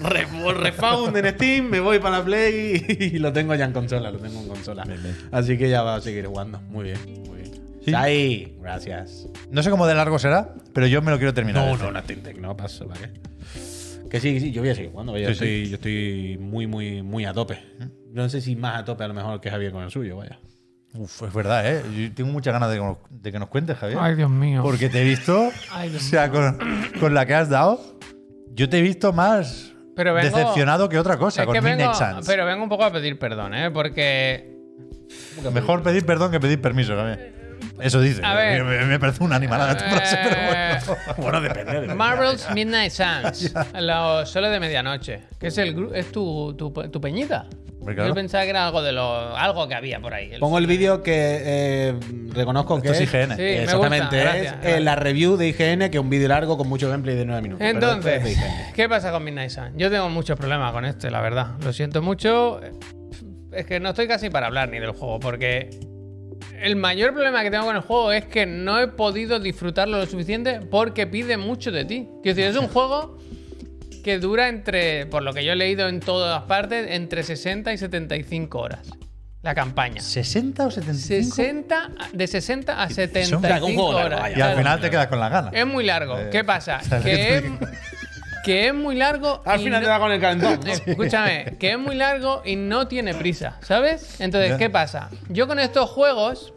[0.00, 4.10] Re- Refound en Steam, me voy para la Play y lo tengo ya en consola,
[4.10, 4.84] lo tengo en consola.
[4.84, 5.16] Bien, bien.
[5.30, 6.60] Así que ya va a seguir jugando.
[6.62, 7.52] Muy bien, muy bien.
[7.84, 7.90] Sí.
[7.90, 9.28] Sai, gracias.
[9.50, 11.64] No sé cómo de largo será, pero yo me lo quiero terminar.
[11.66, 12.16] No, este.
[12.16, 13.20] no, no, no paso, ¿para qué?
[14.08, 15.18] Que sí, sí, yo voy a seguir jugando.
[15.18, 17.58] Yo, Sí, estoy, yo estoy muy, muy, muy a tope.
[18.12, 20.38] No sé si más a tope a lo mejor que Javier con el suyo, vaya.
[20.96, 21.82] Uf, es verdad, ¿eh?
[21.94, 23.98] Yo tengo muchas ganas de, que nos- de que nos cuentes, Javier.
[24.00, 24.62] Ay, Dios mío.
[24.62, 26.56] Porque te he visto, Ay, o Dios sea, con,
[27.00, 27.98] con la que has dado,
[28.52, 31.76] yo te he visto más Pero vengo- decepcionado que otra cosa Es con que vengo,
[31.78, 32.26] Midnight Suns.
[32.26, 33.70] pero vengo un poco a pedir perdón, ¿eh?
[33.70, 34.52] Porque
[35.52, 37.32] Mejor pedir perdón que pedir permiso, Javier.
[37.80, 38.20] Eso dice.
[38.24, 38.64] A ver.
[38.64, 41.14] me, me parece una animalada tu frase, pero Eh, bueno.
[41.18, 41.80] Bueno, depende.
[41.86, 47.00] de Marvel's Midnight Suns, lo solo de medianoche, que es el es tu, tu, tu
[47.00, 47.46] peñita.
[47.84, 48.08] Claro.
[48.08, 50.30] Yo pensaba que era algo de lo algo que había por ahí.
[50.32, 51.12] El- Pongo el vídeo que
[51.44, 51.94] eh,
[52.32, 53.36] reconozco que Esto es IGN.
[53.36, 56.28] Sí, me exactamente gusta, es gracias, eh, la review de IGN, que es un vídeo
[56.28, 57.64] largo con mucho gameplay de 9 minutos.
[57.66, 58.38] es Entonces.
[58.74, 59.72] ¿qué pasa con Midnight Suns?
[59.76, 61.48] Yo tengo muchos problemas con este, la verdad.
[61.62, 62.60] Lo siento mucho.
[63.52, 65.70] Es que no estoy casi para hablar ni del juego, porque
[66.60, 70.06] el mayor problema que tengo con el juego es que no he podido disfrutarlo lo
[70.06, 72.08] suficiente porque pide mucho de ti.
[72.22, 73.18] Quiero decir, es un juego
[74.04, 77.78] que dura entre, por lo que yo he leído en todas partes, entre 60 y
[77.78, 78.80] 75 horas.
[79.42, 80.00] La campaña.
[80.00, 81.34] ¿60 o 75?
[81.34, 84.36] 60, de 60 a un 75 juego largo, horas.
[84.36, 85.52] Y al final te quedas con las ganas.
[85.54, 86.18] Es muy largo.
[86.18, 86.80] Eh, ¿Qué pasa?
[86.88, 87.44] ¿sabes Que es,
[88.44, 89.42] que es muy largo.
[89.44, 90.60] Al final no- te da con el calentón.
[90.64, 90.70] ¿no?
[90.92, 94.18] Escúchame, que es muy largo y no tiene prisa, ¿sabes?
[94.20, 94.56] Entonces.
[94.58, 95.10] ¿qué pasa?
[95.28, 96.52] Yo con estos juegos,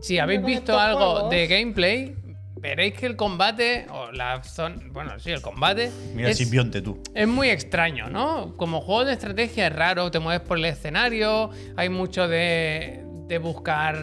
[0.00, 2.16] si habéis visto algo juegos- de gameplay,
[2.60, 4.76] veréis que el combate, o la zona.
[4.90, 5.90] Bueno, sí, el combate.
[6.14, 7.02] Mira el es, simbionte tú.
[7.14, 8.56] es muy extraño, ¿no?
[8.56, 13.38] Como juego de estrategia es raro, te mueves por el escenario, hay mucho de, de
[13.38, 13.96] buscar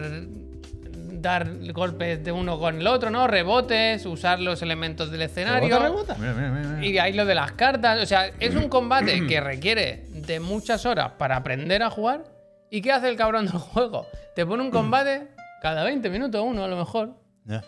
[1.26, 3.26] dar golpes de uno con el otro, ¿no?
[3.26, 5.80] Rebotes, usar los elementos del escenario.
[5.80, 6.16] ¿Rebota, rebota?
[6.18, 6.86] Mira, mira, mira, mira.
[6.86, 8.02] Y hay lo de las cartas.
[8.02, 12.24] O sea, es un combate que requiere de muchas horas para aprender a jugar.
[12.70, 14.06] ¿Y qué hace el cabrón del juego?
[14.34, 15.28] Te pone un combate
[15.62, 17.14] cada 20 minutos, uno a lo mejor.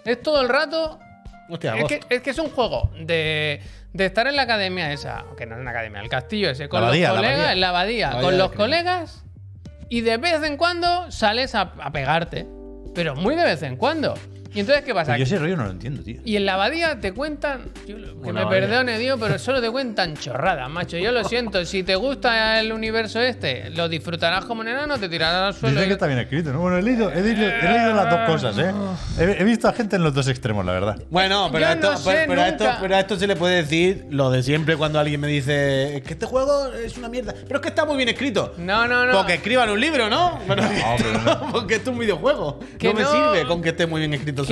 [0.05, 0.99] Es todo el rato.
[1.49, 3.63] Hostia, Es que, es que es un juego de,
[3.93, 6.81] de estar en la academia esa, que no es una academia, el castillo ese, con
[6.81, 9.25] La abadía, los colegas, en la abadía, La abadía con los colegas,
[9.89, 12.47] y de vez en cuando sales a, a pegarte.
[12.95, 14.15] Pero muy de vez en cuando.
[14.59, 15.13] Y entonces, ¿qué pasa?
[15.13, 16.21] Pero yo ese rollo no lo entiendo, tío.
[16.25, 18.61] Y en la abadía te cuentan, yo que Una me abadía.
[18.63, 20.97] perdone Dios, pero solo te cuentan chorradas, macho.
[20.99, 25.09] Yo lo siento, si te gusta el universo este, lo disfrutarás como un enano, te
[25.09, 25.75] tirarás al suelo.
[25.77, 26.59] Dice y- que está bien escrito, ¿no?
[26.59, 28.73] Bueno, he leído, he leído, he leído las dos cosas, ¿eh?
[29.21, 31.01] He, he visto a gente en los dos extremos, la verdad.
[31.09, 33.57] Bueno, pero, esto, no sé pero, pero a esto, pero a esto se le puede
[33.63, 37.33] decir lo de siempre cuando alguien me dice "Es que este juego es una mierda.
[37.47, 38.55] Pero es que está muy bien escrito.
[38.59, 39.13] No, no, no.
[39.13, 40.41] Porque escriban un libro, ¿no?
[40.49, 40.65] Pero-
[40.99, 41.53] pero no.
[41.53, 42.59] porque esto es un videojuego.
[42.77, 43.11] Que no me no.
[43.13, 44.45] sirve con que esté muy bien escrito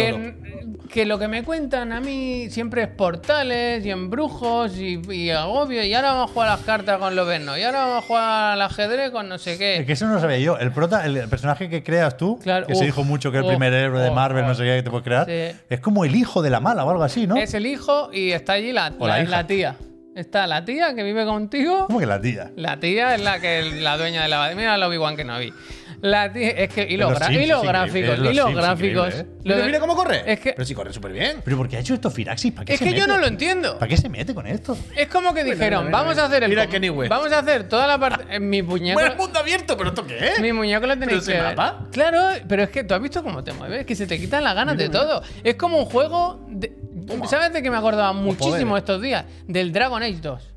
[0.92, 5.82] que, lo que me cuentan a mí siempre es portales y embrujos y, y agobio.
[5.84, 7.56] Y ahora vamos a jugar a las cartas con Loberno.
[7.58, 9.76] Y ahora vamos a jugar al ajedrez con no sé qué.
[9.78, 10.58] Es que eso no lo sabía yo.
[10.58, 13.44] El prota, el, el personaje que creas tú, Claro, que se dijo mucho que el
[13.44, 15.58] uf, primer héroe de uf, Marvel, no sé qué que te puedes crear, Sí.
[15.68, 17.36] es como el hijo de la mala o algo así, ¿no?
[17.36, 19.76] Es el hijo y está allí la, O la la- la tía.
[20.14, 21.86] Está la tía que vive contigo.
[21.88, 22.50] ¿Cómo que la tía?
[22.56, 25.52] La tía es la que la dueña de la Mira lo Obi-Wan que no vi.
[26.02, 28.32] La es que y los, Los gra- Sims y los es increíble, gráficos, es los
[28.32, 29.14] y los Sims gráficos.
[29.14, 29.26] ¿eh?
[29.44, 30.22] Lo Mira, cómo corre.
[30.30, 31.40] Es que, Pero sí corre súper bien.
[31.44, 32.52] ¿Pero por qué ha hecho esto Firaxis?
[32.52, 33.78] ¿Para qué es se que yo no lo entiendo.
[33.78, 34.76] ¿Para qué se mete con esto?
[34.94, 36.24] Es como que dijeron, mira, vamos mira.
[36.24, 37.10] a hacer el Mira Kenny West.
[37.10, 38.24] Vamos a hacer toda la parte.
[38.34, 38.94] en mi muñeco.
[38.94, 40.40] Bueno, el mundo abierto, pero ¿esto qué es?
[40.40, 41.56] Mi muñeco lo tenéis ¿Pero ese que ver.
[41.56, 41.86] mapa?
[41.92, 44.54] Claro, pero es que tú has visto cómo te mueves, que se te quitan las
[44.54, 45.22] ganas de todo.
[45.42, 46.44] Es como un juego.
[46.48, 46.72] de-
[47.28, 49.24] ¿Sabes de qué me acordaba muchísimo estos días?
[49.46, 50.50] Del Dragon Age 2.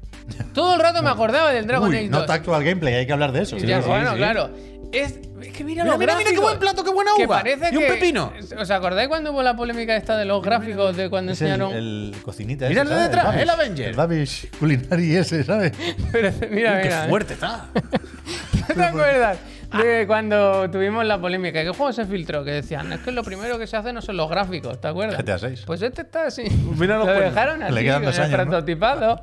[0.54, 2.30] Todo el rato me acordaba del Dragon Uy, Age no 2.
[2.30, 3.58] actual gameplay, hay que hablar de eso.
[3.60, 4.17] Sí, ya, sí, bueno, sí.
[4.17, 4.49] claro.
[4.91, 7.38] Es, es que mira, Mira, los mira, mira qué buen plato, qué buena que uva.
[7.38, 8.34] parece Y un que- pepino.
[8.60, 11.75] ¿Os acordáis cuando hubo la polémica esta de los gráficos de cuando Es el, enseñaron?
[11.75, 13.10] el cocinita Mira ese, el de ¿sabes?
[13.10, 13.41] detrás, Babish.
[13.41, 13.88] el Avenger.
[13.89, 15.71] El Babish Culinary ese, ¿sabes?
[16.12, 17.06] Pero, mira, mira.
[17.06, 17.10] ¿eh?
[17.10, 17.65] fuerte está.
[18.73, 19.38] ¿Te acuerdas?
[19.71, 21.62] De cuando tuvimos la polémica.
[21.62, 22.43] ¿Qué juego se filtró?
[22.43, 25.19] Que decían, es que lo primero que se hace no son los gráficos, ¿te acuerdas?
[25.21, 25.63] GTA 6.
[25.65, 26.43] Pues este está así.
[26.78, 27.36] Mira los lo cuernos.
[27.36, 28.43] dejaron así, Le quedan con dos el años, ¿no?
[28.45, 29.21] prototipado.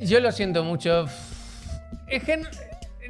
[0.00, 1.06] Yo lo siento mucho.
[2.08, 2.42] Es que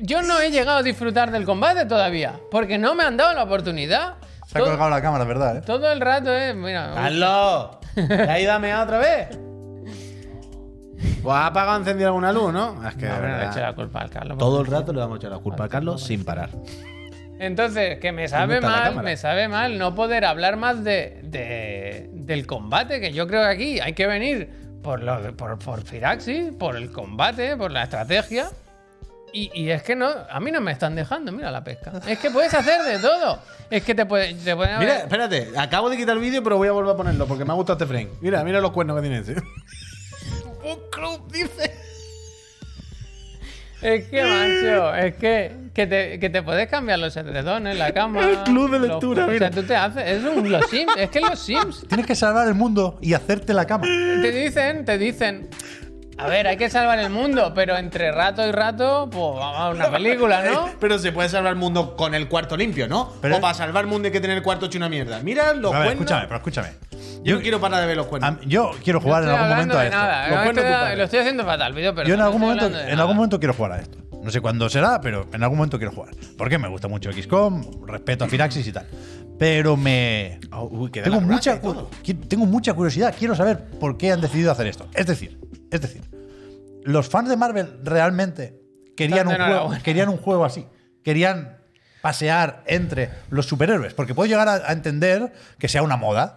[0.01, 2.35] yo no he llegado a disfrutar del combate todavía.
[2.51, 4.15] Porque no me han dado la oportunidad.
[4.47, 5.57] Se ha Todo, colgado la cámara, ¿verdad?
[5.59, 5.63] eh?
[5.65, 6.55] todo el rato es.
[6.55, 7.69] Mira, ¡Carlos!
[7.95, 9.39] ¿Te has ido a mear otra vez?
[11.23, 12.87] Pues ha apagado encendido alguna luz, ¿no?
[12.89, 14.39] Es que no, le la culpa al Carlos.
[14.39, 16.51] todo el rato le vamos a echar la culpa a Carlos sin parar.
[17.39, 22.47] Entonces, que me sabe mal, me sabe mal no poder hablar más de, de- del
[22.47, 24.51] combate, que yo creo que aquí hay que venir
[24.83, 28.49] por, lo, por, por Firaxis, por el combate, por la estrategia.
[29.33, 31.93] Y, y es que no, a mí no me están dejando, mira la pesca.
[32.07, 33.39] Es que puedes hacer de todo.
[33.71, 36.69] Es que te, puede, te pueden Mira, espérate, acabo de quitar el vídeo, pero voy
[36.69, 38.09] a volver a ponerlo porque me ha gustado este frame.
[38.21, 39.35] Mira, mira los cuernos que tiene ese.
[40.65, 41.73] Un club, dice.
[43.81, 48.29] Es que, macho, es que, que, te, que te puedes cambiar los edredones, la cama.
[48.29, 49.51] El club de los- lectura, O sea, mira.
[49.53, 50.05] tú te haces.
[50.05, 50.93] Es un, los Sims.
[50.97, 53.85] Es que los Sims Tienes que salvar el mundo y hacerte la cama.
[53.85, 55.49] Te dicen, te dicen.
[56.19, 59.69] A ver, hay que salvar el mundo, pero entre rato y rato, pues vamos a
[59.71, 60.69] una película, ¿no?
[60.81, 63.13] Pero se puede salvar el mundo con el cuarto limpio, ¿no?
[63.23, 65.21] Pero- o para salvar el mundo hay que tener el cuarto hecho una mierda.
[65.23, 65.93] Mira los A ver, cuernos.
[66.03, 66.69] escúchame, pero escúchame.
[67.23, 68.29] Yo no quiero parar de ver los cuernos.
[68.31, 69.97] Am- Yo quiero jugar en algún momento a de esto.
[69.99, 70.29] nada.
[70.29, 72.73] Los cuernos estoy- lo estoy haciendo fatal, vídeo, pero Yo en no algún momento, en
[72.73, 73.01] nada.
[73.03, 73.99] algún momento quiero jugar a esto.
[74.23, 76.13] No sé cuándo será, pero en algún momento quiero jugar.
[76.37, 78.87] Porque me gusta mucho XCOM, respeto a Firaxis y tal.
[79.39, 81.61] Pero me Oh, uy, que da tengo mucha
[82.29, 84.89] tengo mucha curiosidad, quiero saber por qué han decidido hacer esto.
[84.95, 85.38] Es decir,
[85.71, 86.03] es decir,
[86.85, 88.61] los fans de Marvel realmente
[88.97, 90.67] querían un juego, querían un juego así.
[91.03, 91.59] Querían
[92.03, 96.37] pasear entre los superhéroes, porque puedo llegar a, a entender que sea una moda.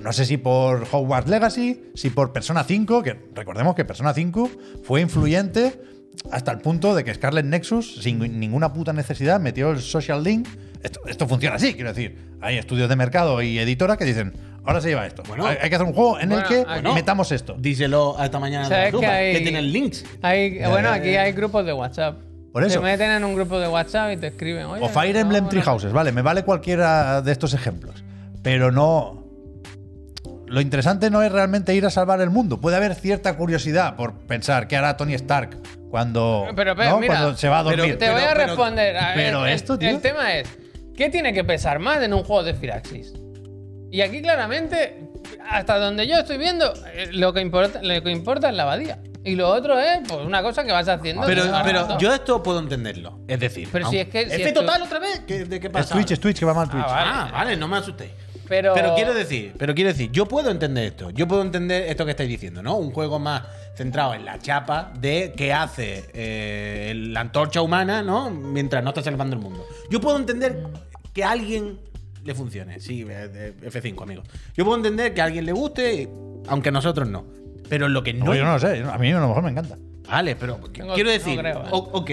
[0.00, 4.50] No sé si por Hogwarts Legacy, si por Persona 5, que recordemos que Persona 5
[4.84, 5.80] fue influyente
[6.30, 10.48] hasta el punto de que Scarlet Nexus, sin ninguna puta necesidad, metió el social link.
[10.82, 12.36] Esto, esto funciona así, quiero decir.
[12.40, 14.32] Hay estudios de mercado y editoras que dicen,
[14.64, 15.22] ahora se lleva esto.
[15.28, 15.46] Bueno.
[15.46, 17.54] hay, hay que hacer un juego en el que aquí- metamos esto.
[17.58, 20.04] Díselo esta mañana ¿Sabes de la que Rupa, hay- que tienen links.
[20.22, 21.22] Hay, Ya, bueno, ya, aquí ya.
[21.22, 22.18] hay grupos de WhatsApp.
[22.52, 22.78] Por eso.
[22.78, 24.66] Te meten en un grupo de WhatsApp y te escriben.
[24.66, 28.04] Oye, O Fire Emblem a- Tree Houses, vale, me vale cualquiera de estos ejemplos.
[28.42, 29.24] Pero no.
[30.46, 32.60] Lo interesante no es realmente ir a salvar el mundo.
[32.60, 35.58] Puede haber cierta curiosidad por pensar qué hará Tony Stark
[35.90, 37.00] cuando, Pero, pero, ¿no?
[37.00, 37.98] mira, cuando se va a pero dormir.
[37.98, 38.96] Te voy a pero- responder.
[38.96, 39.98] A ver, pero el- esto, el, tío.
[40.00, 40.48] tema es:
[40.96, 43.14] ¿qué tiene que pesar más en un juego de Firaxis?
[43.94, 45.04] Y aquí claramente,
[45.48, 48.98] hasta donde yo estoy viendo, eh, lo que importa, lo que importa es la abadía.
[49.24, 51.24] Y lo otro es pues, una cosa que vas haciendo.
[51.24, 53.20] Pero, pero yo esto puedo entenderlo.
[53.28, 55.20] Es decir, Pero si es que- si F esto- total otra vez.
[55.28, 55.94] ¿Qué- ¿De qué es pasa?
[55.94, 56.84] Twitch, es Twitch, que va mal Twitch.
[56.84, 57.08] vale.
[57.08, 58.10] Ah, vale, no me asustéis.
[58.48, 61.10] Pero, Pero quiero decir, pero quiero decir, yo puedo entender esto.
[61.10, 62.74] Yo puedo entender esto que estáis diciendo, ¿no?
[62.74, 63.44] Un juego más
[63.76, 68.28] centrado en la chapa de qué hace eh, la antorcha humana, ¿no?
[68.28, 69.64] Mientras no está salvando el mundo.
[69.88, 70.64] Yo puedo entender
[71.14, 71.78] que alguien
[72.24, 72.80] le funcione.
[72.80, 74.22] Sí, eh, eh, F5, amigo.
[74.56, 76.08] Yo puedo entender que a alguien le guste,
[76.48, 77.24] aunque a nosotros no.
[77.68, 78.26] Pero lo que no.
[78.26, 79.76] No, yo no lo sé, a mí a lo mejor me encanta.
[80.08, 81.68] Vale, pero Tengo- quiero no decir, creo, ¿eh?
[81.70, 82.10] ok,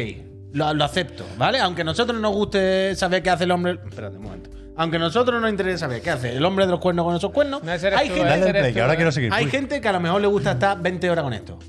[0.54, 1.60] lo, lo acepto, ¿vale?
[1.60, 3.78] Aunque a nosotros no nos guste saber qué hace el hombre.
[3.88, 4.50] Espérate un momento.
[4.78, 7.32] Aunque a nosotros nos interese saber qué hace el hombre de los cuernos con esos
[7.32, 9.30] cuernos, No, ese eres hay tú, gente que ahora quiero seguir.
[9.34, 9.52] hay Uy.
[9.52, 11.60] gente que a lo mejor le gusta estar 20 horas con esto.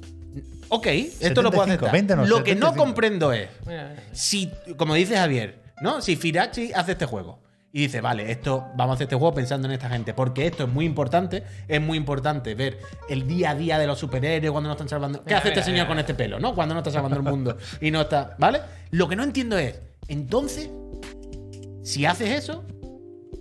[0.68, 1.92] Ok, esto lo puedo 75, aceptar.
[1.92, 2.76] 20 no, lo que no 75.
[2.76, 3.48] comprendo es
[4.12, 6.00] si, como dice Javier, ¿no?
[6.00, 7.40] Si Firaxi hace este juego
[7.74, 10.64] y dice, vale, esto, vamos a hacer este juego pensando en esta gente, porque esto
[10.64, 14.68] es muy importante, es muy importante ver el día a día de los superhéroes cuando
[14.68, 15.24] no están salvando.
[15.24, 16.54] ¿Qué hace este señor con este pelo, no?
[16.54, 18.37] Cuando no está salvando el mundo y no está.
[18.38, 18.61] ¿Vale?
[18.90, 20.68] Lo que no entiendo es, entonces,
[21.82, 22.64] si haces eso,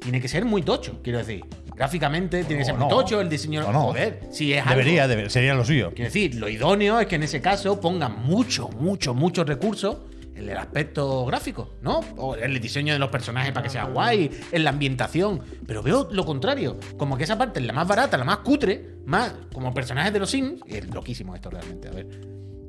[0.02, 1.44] tiene que ser muy tocho, quiero decir.
[1.76, 2.90] Gráficamente tiene que ser muy no.
[2.90, 3.68] tocho, el diseño.
[3.68, 3.82] O no.
[3.88, 5.90] Joder, si es algo- Debería, debe- sería lo suyo.
[5.96, 9.98] Quiero decir, lo idóneo es que en ese caso pongan mucho, mucho, muchos recursos
[10.44, 12.00] en el aspecto gráfico, ¿no?
[12.18, 15.42] O en el diseño de los personajes para que sea guay, en la ambientación.
[15.66, 18.96] Pero veo lo contrario, como que esa parte es la más barata, la más cutre,
[19.06, 20.62] más como personajes de los Sims.
[20.68, 22.08] Es loquísimo esto realmente, a ver.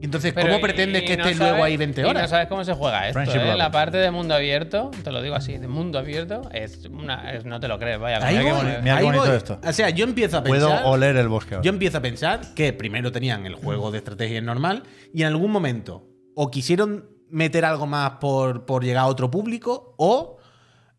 [0.01, 2.11] Entonces, Pero ¿cómo y- pretendes y que no estés sabes- luego ahí 20 y no
[2.11, 2.29] horas?
[2.29, 3.45] sabes cómo se juega esto, Friendship ¿eh?
[3.45, 3.59] level.
[3.59, 7.33] La parte de mundo abierto, te lo digo así, de mundo abierto, es una.
[7.33, 8.19] es- no te lo crees, vaya.
[8.21, 9.37] Ahí mira qué voy, boni- mira qué ahí bonito voy.
[9.37, 9.61] esto.
[9.65, 10.87] O sea, yo empiezo a Puedo pensar.
[10.87, 11.55] oler el bosque.
[11.55, 11.65] ahora.
[11.65, 14.83] Yo empiezo a pensar que primero tenían el juego de estrategia normal
[15.15, 19.95] y en algún momento o quisieron meter algo más por, por llegar a otro público
[19.97, 20.39] o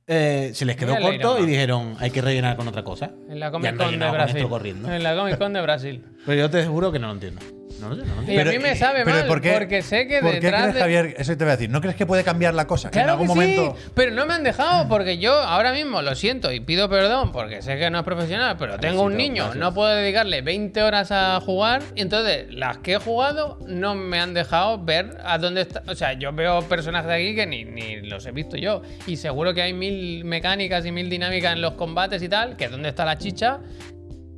[0.07, 3.11] eh, se les quedó Mira corto y dijeron hay que rellenar con otra cosa.
[3.29, 4.47] En la Comic Con de con Brasil.
[4.49, 4.91] corriendo.
[4.91, 6.05] En la Comic Con de Brasil.
[6.25, 7.41] Pero yo te aseguro que no lo entiendo.
[7.83, 9.81] No lo sé, no lo Y a mí me sabe pero mal, ¿por qué- porque
[9.81, 11.15] sé que ¿Por qué detrás crees, de- Javier?
[11.17, 11.69] Eso te voy a decir.
[11.69, 12.89] ¿No crees que puede cambiar la cosa?
[12.89, 13.75] Que en algún que sí, momento.
[13.93, 17.61] pero no me han dejado porque yo ahora mismo lo siento y pido perdón porque
[17.61, 21.39] sé que no es profesional, pero tengo un niño, no puedo dedicarle 20 horas a
[21.41, 25.83] jugar y entonces las que he jugado no me han dejado ver a dónde está.
[25.87, 29.53] O sea, yo veo personajes aquí que ni, ni los he visto yo y seguro
[29.53, 32.89] que hay mil mecánicas y mil dinámicas en los combates y tal, que es donde
[32.89, 33.59] está la chicha,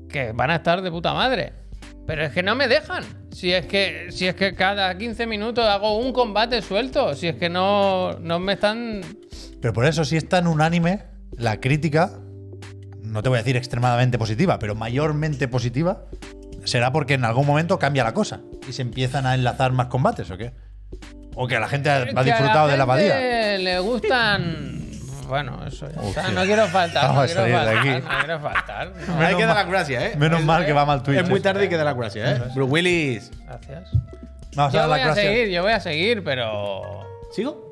[0.10, 1.54] que van a estar de puta madre.
[2.08, 3.04] Pero es que no me dejan.
[3.36, 7.14] Si es que, si es que cada 15 minutos hago un combate suelto.
[7.16, 9.02] Si es que no, no me están.
[9.60, 11.04] Pero por eso, si es tan unánime,
[11.38, 12.18] la crítica,
[13.02, 16.06] no te voy a decir extremadamente positiva, pero mayormente positiva,
[16.64, 20.32] será porque en algún momento cambia la cosa y se empiezan a enlazar más combates,
[20.32, 20.54] ¿o qué?
[21.36, 23.58] O que la gente ha, disfrutado de la abadía.
[23.58, 24.85] Le gustan.
[25.28, 26.32] Bueno, eso ya está.
[26.32, 27.08] No quiero faltar.
[27.08, 27.78] Vamos No a quiero salir de faltar.
[27.78, 28.04] aquí.
[28.08, 28.88] No quiero faltar.
[28.90, 28.96] no.
[29.16, 30.16] Menos Ahí queda mal- la gracia, ¿eh?
[30.18, 31.20] Menos mal que va mal Twitch.
[31.20, 32.42] Es muy tarde y queda la gracia, ¿eh?
[32.54, 33.32] Bruce Willis.
[33.46, 33.90] Gracias.
[34.56, 35.26] Vamos a Yo dar voy las a gracias.
[35.26, 36.82] seguir, yo voy a seguir, pero.
[37.32, 37.66] ¿Sigo?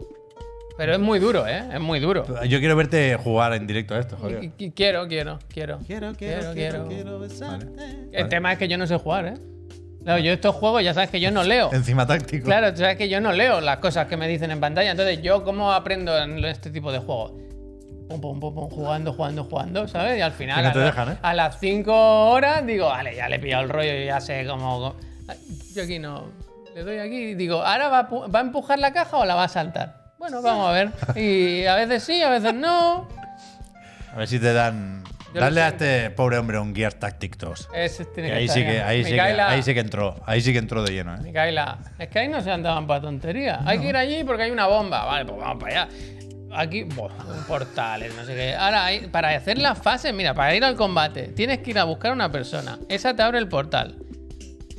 [0.75, 1.63] Pero es muy duro, ¿eh?
[1.73, 2.25] Es muy duro.
[2.45, 4.17] Yo quiero verte jugar en directo a esto.
[4.41, 5.77] Y- y- Quiero, quiero, quiero.
[5.85, 7.67] Quiero, quiero, quiero, quiero besarte.
[8.11, 9.33] El tema es que yo no sé jugar, ¿eh?
[10.03, 11.71] Claro, yo estos juegos ya sabes que yo no leo.
[11.73, 12.45] Encima táctico.
[12.45, 14.91] Claro, tú sabes que yo no leo las cosas que me dicen en pantalla.
[14.91, 17.31] Entonces, ¿yo cómo aprendo en este tipo de juegos?
[18.09, 20.17] Pum, pum, pum, pum, jugando, jugando, jugando, ¿sabes?
[20.17, 21.17] Y al final, a, te la- dejan, ¿eh?
[21.21, 24.45] a las 5 horas, digo, vale, ya le he pillado el rollo y ya sé
[24.45, 24.95] cómo.
[25.73, 26.25] Yo aquí no.
[26.75, 29.45] Le doy aquí y digo, ¿ahora va va a empujar la caja o la va
[29.45, 30.13] a saltar?
[30.19, 30.89] Bueno, vamos a ver.
[31.15, 33.07] Y a veces sí, a veces no.
[34.13, 35.02] A ver si te dan.
[35.33, 37.69] Dale a este pobre hombre un Gear Tactic 2.
[37.73, 39.79] Ese tiene Que que ahí estar sí que, ahí, sí que, Micaela- ahí sí que
[39.79, 40.15] entró.
[40.25, 41.19] Ahí sí que entró de lleno, ¿eh?
[41.21, 43.59] Micaela, es que ahí no se andaban para tonterías.
[43.65, 45.05] Hay que ir allí porque hay una bomba.
[45.05, 45.93] Vale, pues vamos para allá.
[46.55, 48.53] Aquí, un portales, no sé qué.
[48.53, 51.83] Ahora, hay- para hacer las fases, mira, para ir al combate, tienes que ir a
[51.83, 52.77] buscar a una persona.
[52.89, 53.97] Esa te abre el portal.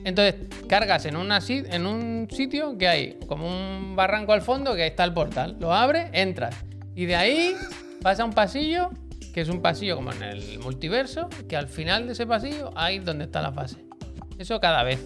[0.05, 0.35] Entonces,
[0.69, 4.91] cargas en, una, en un sitio que hay como un barranco al fondo, que ahí
[4.91, 5.57] está el portal.
[5.59, 6.55] Lo abres, entras.
[6.95, 7.57] Y de ahí
[8.03, 8.91] vas a un pasillo,
[9.35, 13.05] que es un pasillo como en el multiverso, que al final de ese pasillo, es
[13.05, 13.85] donde está la fase.
[14.39, 15.01] Eso cada vez.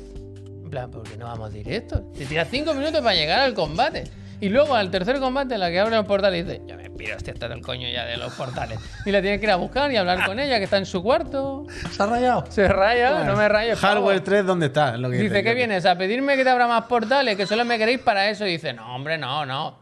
[0.62, 2.02] En plan, ¿por qué no vamos directo?
[2.16, 4.04] Te tiras cinco minutos para llegar al combate.
[4.38, 6.90] Y luego al tercer combate, en la que abre el portal y dice, ya me
[6.90, 8.78] piro, este está del coño ya de los portales.
[9.06, 11.02] Y la tienes que ir a buscar y hablar con ella, que está en su
[11.02, 11.66] cuarto.
[11.90, 12.44] ¿Se ha rayado?
[12.50, 13.76] Se raya, no me pavo.
[13.76, 14.94] Hardware 3, ¿dónde está?
[14.94, 15.86] Es lo que Dice, dice ¿qué vienes?
[15.86, 17.34] ¿A pedirme que te abra más portales?
[17.34, 18.46] Que solo me queréis para eso.
[18.46, 19.78] Y dice, no, hombre, no, no.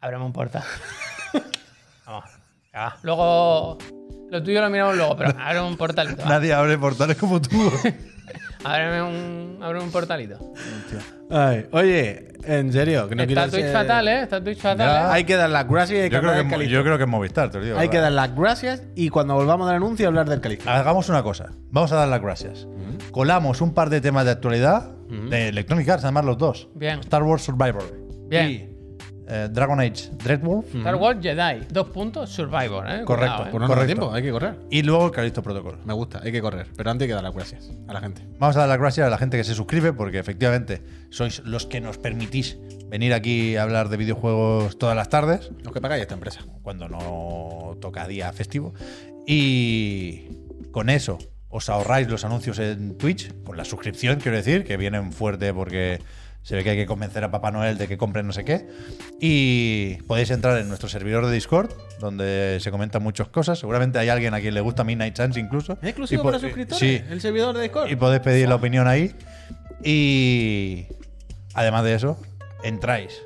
[0.00, 0.62] Ábreme un portal.
[2.76, 2.94] Ya.
[3.02, 3.78] Luego,
[4.30, 6.22] lo tuyo lo miramos luego, pero ábreme un portalito.
[6.22, 6.28] va.
[6.28, 7.56] Nadie abre portales como tú.
[8.64, 10.52] Ábreme un, ábreme un portalito.
[11.30, 14.22] Ay, oye, en serio, que no Está quiero Twitch ser- fatal, ¿eh?
[14.22, 14.88] Está Twitch fatal.
[14.88, 15.08] ¿eh?
[15.12, 16.74] Hay que dar las gracias y hay que Yo creo, hablar que, del es- Calixto.
[16.74, 17.78] yo creo que es Movistar, te lo digo.
[17.78, 20.68] Hay que dar las gracias y cuando volvamos del anuncio hablar del Calixto.
[20.68, 21.52] Hagamos una cosa.
[21.70, 22.66] Vamos a dar las gracias.
[23.12, 24.90] Colamos un par de temas de actualidad
[25.30, 26.68] de Electronic Arts, además los dos.
[26.74, 26.98] Bien.
[27.00, 27.84] Star Wars Survivor.
[28.28, 28.75] Bien.
[29.28, 30.74] Eh, Dragon Age Dreadwolf.
[30.74, 31.66] Star Wars Jedi.
[31.70, 33.02] Dos puntos, Survivor, ¿eh?
[33.04, 33.36] Correcto.
[33.36, 33.52] Cuidado, ¿eh?
[33.52, 33.86] No da Correcto.
[33.86, 34.54] tiempo, hay que correr.
[34.70, 35.78] Y luego el Callisto Protocol.
[35.84, 36.68] Me gusta, hay que correr.
[36.76, 38.22] Pero antes hay que dar las gracias a la gente.
[38.38, 41.66] Vamos a dar las gracias a la gente que se suscribe porque efectivamente sois los
[41.66, 42.56] que nos permitís
[42.88, 46.42] venir aquí a hablar de videojuegos todas las tardes, Los que pagáis esta empresa.
[46.62, 48.74] cuando no toca día festivo.
[49.26, 50.28] Y
[50.70, 55.12] con eso os ahorráis los anuncios en Twitch, con la suscripción, quiero decir, que vienen
[55.12, 56.00] fuerte porque
[56.46, 58.68] se ve que hay que convencer a Papá Noel de que compre no sé qué.
[59.20, 63.58] Y podéis entrar en nuestro servidor de Discord, donde se comentan muchas cosas.
[63.58, 65.72] Seguramente hay alguien a quien le gusta Midnight Suns incluso.
[65.82, 66.78] ¿Es exclusivo para suscriptores?
[66.78, 67.90] Sí, El servidor de Discord.
[67.90, 69.12] y podéis pedir la opinión ahí.
[69.82, 70.86] Y
[71.52, 72.16] además de eso,
[72.62, 73.20] entráis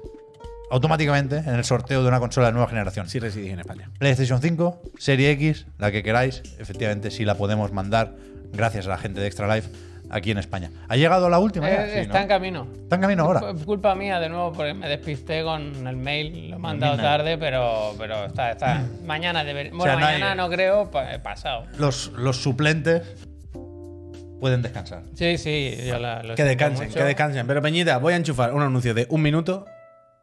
[0.70, 3.06] automáticamente en el sorteo de una consola de nueva generación.
[3.10, 3.90] Si residís en España.
[3.98, 6.40] PlayStation 5, Serie X, la que queráis.
[6.58, 8.16] Efectivamente, sí la podemos mandar,
[8.50, 9.68] gracias a la gente de Extra Life,
[10.10, 10.70] aquí en España.
[10.88, 11.68] ¿Ha llegado la última?
[11.68, 11.86] ya?
[11.86, 12.22] Eh, Sí, está ¿no?
[12.22, 12.66] en camino.
[12.82, 13.40] Está en camino ahora.
[13.64, 16.50] Culpa mía de nuevo porque me despisté con el mail.
[16.50, 18.82] Lo he mandado tarde, pero, pero está, está.
[19.04, 19.72] Mañana debería.
[19.72, 20.90] Bueno, sea, no hay- mañana no creo,
[21.22, 21.64] pasado.
[21.78, 23.02] Los, los suplentes
[24.40, 25.02] pueden descansar.
[25.14, 26.98] Sí, sí, yo la, lo Que descansen, mucho.
[26.98, 27.46] que descansen.
[27.46, 29.66] Pero Peñita, voy a enchufar un anuncio de un minuto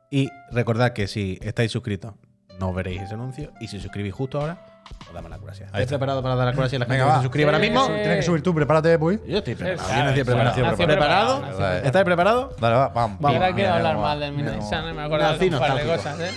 [0.10, 2.14] y recordad que si estáis suscritos
[2.60, 4.77] no veréis ese anuncio y si suscribís justo ahora,
[5.08, 5.68] os damos las gracias.
[5.68, 5.96] ¿Estáis está.
[5.98, 7.18] preparados para dar las gracias a la gente Venga, que va.
[7.18, 7.86] se suscribe ahora mismo?
[7.86, 7.92] sí.
[7.94, 9.20] Tienes que subir tú, prepárate, Puy.
[9.28, 9.90] Yo estoy preparado.
[9.90, 10.44] Yo no preparado.
[10.44, 11.42] nació preparado.
[11.42, 12.06] ¿Preparado?
[12.06, 12.56] preparado.
[12.60, 13.20] Dale, va, vamos.
[13.24, 14.62] Ahora quiero hablar mal del Midnight
[14.94, 16.32] me acordado de Nací un par de cosas, ¿eh?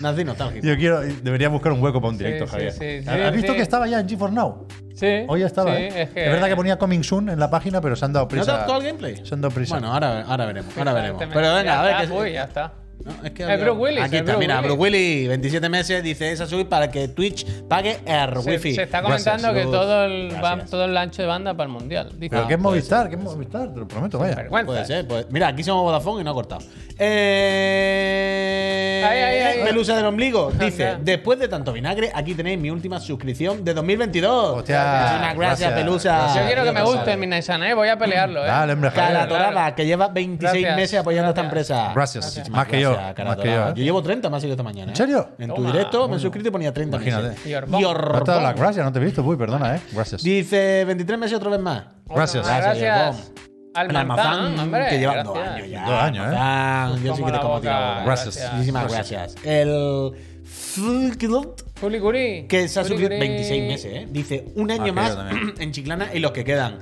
[0.00, 0.66] Nací nostálgico.
[0.66, 2.72] Yo quiero, deberíamos buscar un hueco para un directo, Sí, Javier.
[2.72, 3.56] sí, sí, ¿Has sí, visto sí.
[3.56, 4.66] que estaba ya en GeForce Now?
[4.94, 5.24] Sí.
[5.28, 5.74] Hoy ya estaba.
[5.76, 6.02] Sí, ¿eh?
[6.02, 8.28] es, que, verdad que ponía Coming Soon en la página, pero se han dado ¿No
[8.28, 8.44] prisa.
[8.46, 9.26] te ha gustado el gameplay?
[9.26, 9.74] Se han dado prisa.
[9.74, 10.76] Bueno, ahora, ahora veremos.
[10.76, 11.22] Ahora veremos.
[11.32, 11.92] Pero venga, Ya a ver.
[11.96, 12.72] está, que- uy, ya está.
[13.04, 14.68] No, es que Bruce Willis, Aquí es está, Bruce mira, Willis.
[14.76, 18.74] Bruce Willis, 27 meses, dice esa subir para que Twitch pague el Se, wifi.
[18.74, 21.72] se está Gracias, comentando que todo el, va- todo el ancho de banda para el
[21.72, 22.08] mundial.
[22.14, 22.30] Dice.
[22.30, 23.02] ¿Pero Ah, qué es Movistar?
[23.02, 23.72] ser, ¿Qué es Movistar?
[23.72, 24.48] Te lo prometo, vaya.
[24.48, 26.62] Puede ser, puede- Mira, aquí somos Vodafone y no ha cortado.
[26.98, 29.02] Eh...
[29.06, 29.64] Ay, ay, ay, ay.
[29.64, 30.50] Pelusa del ombligo.
[30.58, 34.58] Dice, después de tanto vinagre, aquí tenéis mi última suscripción de 2022.
[34.58, 36.16] Hostia, gracias, gracias, Pelusa.
[36.18, 36.36] gracias.
[36.36, 37.74] Yo quiero que me guste el Midnight Sun, ¿eh?
[37.74, 38.48] Voy a pelearlo, ¿eh?
[38.48, 39.76] Dale, hombre, Dorada, Claro.
[39.76, 41.92] que lleva 26 Gracias, meses apoyando a esta empresa.
[41.94, 42.24] Gracias.
[42.24, 43.68] Muchísimas Más que yo, Cara más que yo.
[43.68, 43.72] ¿eh?
[43.76, 44.90] Yo llevo 30 más que esta mañana.
[44.90, 44.96] ¿En ¿eh?
[44.96, 45.28] serio?
[45.38, 45.72] En tu Toma.
[45.72, 47.28] directo me he suscrito y ponía 30 Imagínate.
[47.28, 47.46] meses.
[47.46, 47.84] Y Orbón.
[47.84, 48.12] Orbón.
[48.18, 49.80] No te he dado las gracias, no te he visto, Puy, perdona, ¿eh?
[49.92, 50.22] Gracias.
[50.22, 51.84] Dice 23 meses otra vez más.
[52.06, 52.46] Gracias.
[52.46, 53.32] Gracias, Gracias.
[53.76, 54.86] Al El almazán, hombre.
[54.88, 55.34] que lleva gracias.
[55.34, 55.84] dos años ya.
[55.84, 56.36] Dos años, ¿eh?
[56.36, 57.70] Almazán, yo sí que te como tío.
[57.70, 58.52] Gracias.
[58.52, 59.36] Muchísimas gracias.
[59.44, 60.12] El
[60.44, 62.46] Fulkidult, Fuli Curi.
[62.48, 63.08] que se ha Curi.
[63.08, 64.08] 26 meses, ¿eh?
[64.10, 65.16] Dice un año más
[65.58, 66.78] en Chiclana y los que quedan.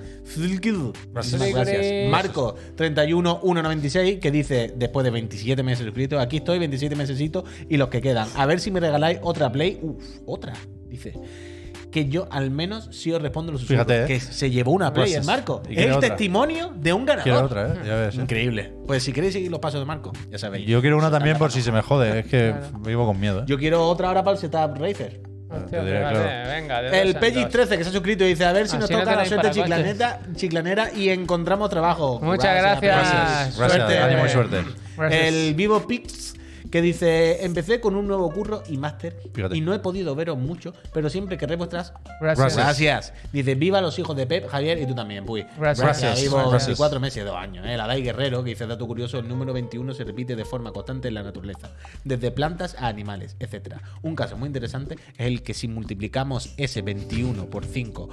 [1.13, 1.41] Gracias.
[1.41, 1.77] Muchísimas gracias.
[1.79, 2.11] Gracias.
[2.11, 7.89] Marco 31196 que dice después de 27 meses suscritos, aquí estoy 27 mesecitos y los
[7.89, 8.29] que quedan.
[8.37, 9.79] A ver si me regaláis otra play.
[9.83, 10.53] Uf, otra.
[10.89, 11.15] Dice
[11.95, 13.87] que yo al menos sí os respondo los susurros.
[13.87, 14.07] Fíjate, ¿eh?
[14.09, 15.21] Que se llevó una play Gracias.
[15.21, 15.63] el Marco.
[15.71, 16.09] El otra.
[16.09, 17.23] testimonio de un ganador.
[17.23, 17.87] Quiero otra, ¿eh?
[17.87, 18.19] Ya ves.
[18.19, 18.21] ¿eh?
[18.21, 18.73] Increíble.
[18.85, 20.67] Pues si queréis seguir los pasos de Marco, ya sabéis.
[20.67, 23.45] Yo quiero una también por si se me jode, es que vivo con miedo, ¿eh?
[23.47, 25.21] Yo quiero otra hora para el setup Racer.
[25.49, 26.19] Hostia, diré, claro.
[26.49, 27.51] venga, El Peggy dos.
[27.51, 29.53] 13 que se ha suscrito y dice a ver si nos no toca la suerte
[29.53, 32.19] chiclaneta, chiclanera y encontramos trabajo.
[32.21, 32.83] Muchas gracias.
[32.83, 34.65] Gracias, Suerte, ánimo y suerte.
[34.97, 35.23] Gracias.
[35.33, 36.34] El Vivo Pix
[36.75, 39.17] que dice empecé con un nuevo curro y máster
[39.53, 42.57] y no he podido veros mucho, pero siempre querré vuestras Gracias.
[42.57, 43.13] Gracias.
[43.33, 45.47] Dice, viva los hijos de Pep, Javier y tú también, Puy.
[45.57, 45.87] Gracias.
[45.87, 46.23] Gracias.
[46.23, 46.67] Vivo Gracias.
[46.67, 47.65] 24 meses, 2 años.
[47.65, 47.77] ¿eh?
[47.77, 51.07] La Dai Guerrero, que dice, dato curioso, el número 21 se repite de forma constante
[51.07, 51.71] en la naturaleza,
[52.03, 53.77] desde plantas a animales, etc.
[54.03, 58.09] Un caso muy interesante es el que si multiplicamos ese 21 por 5,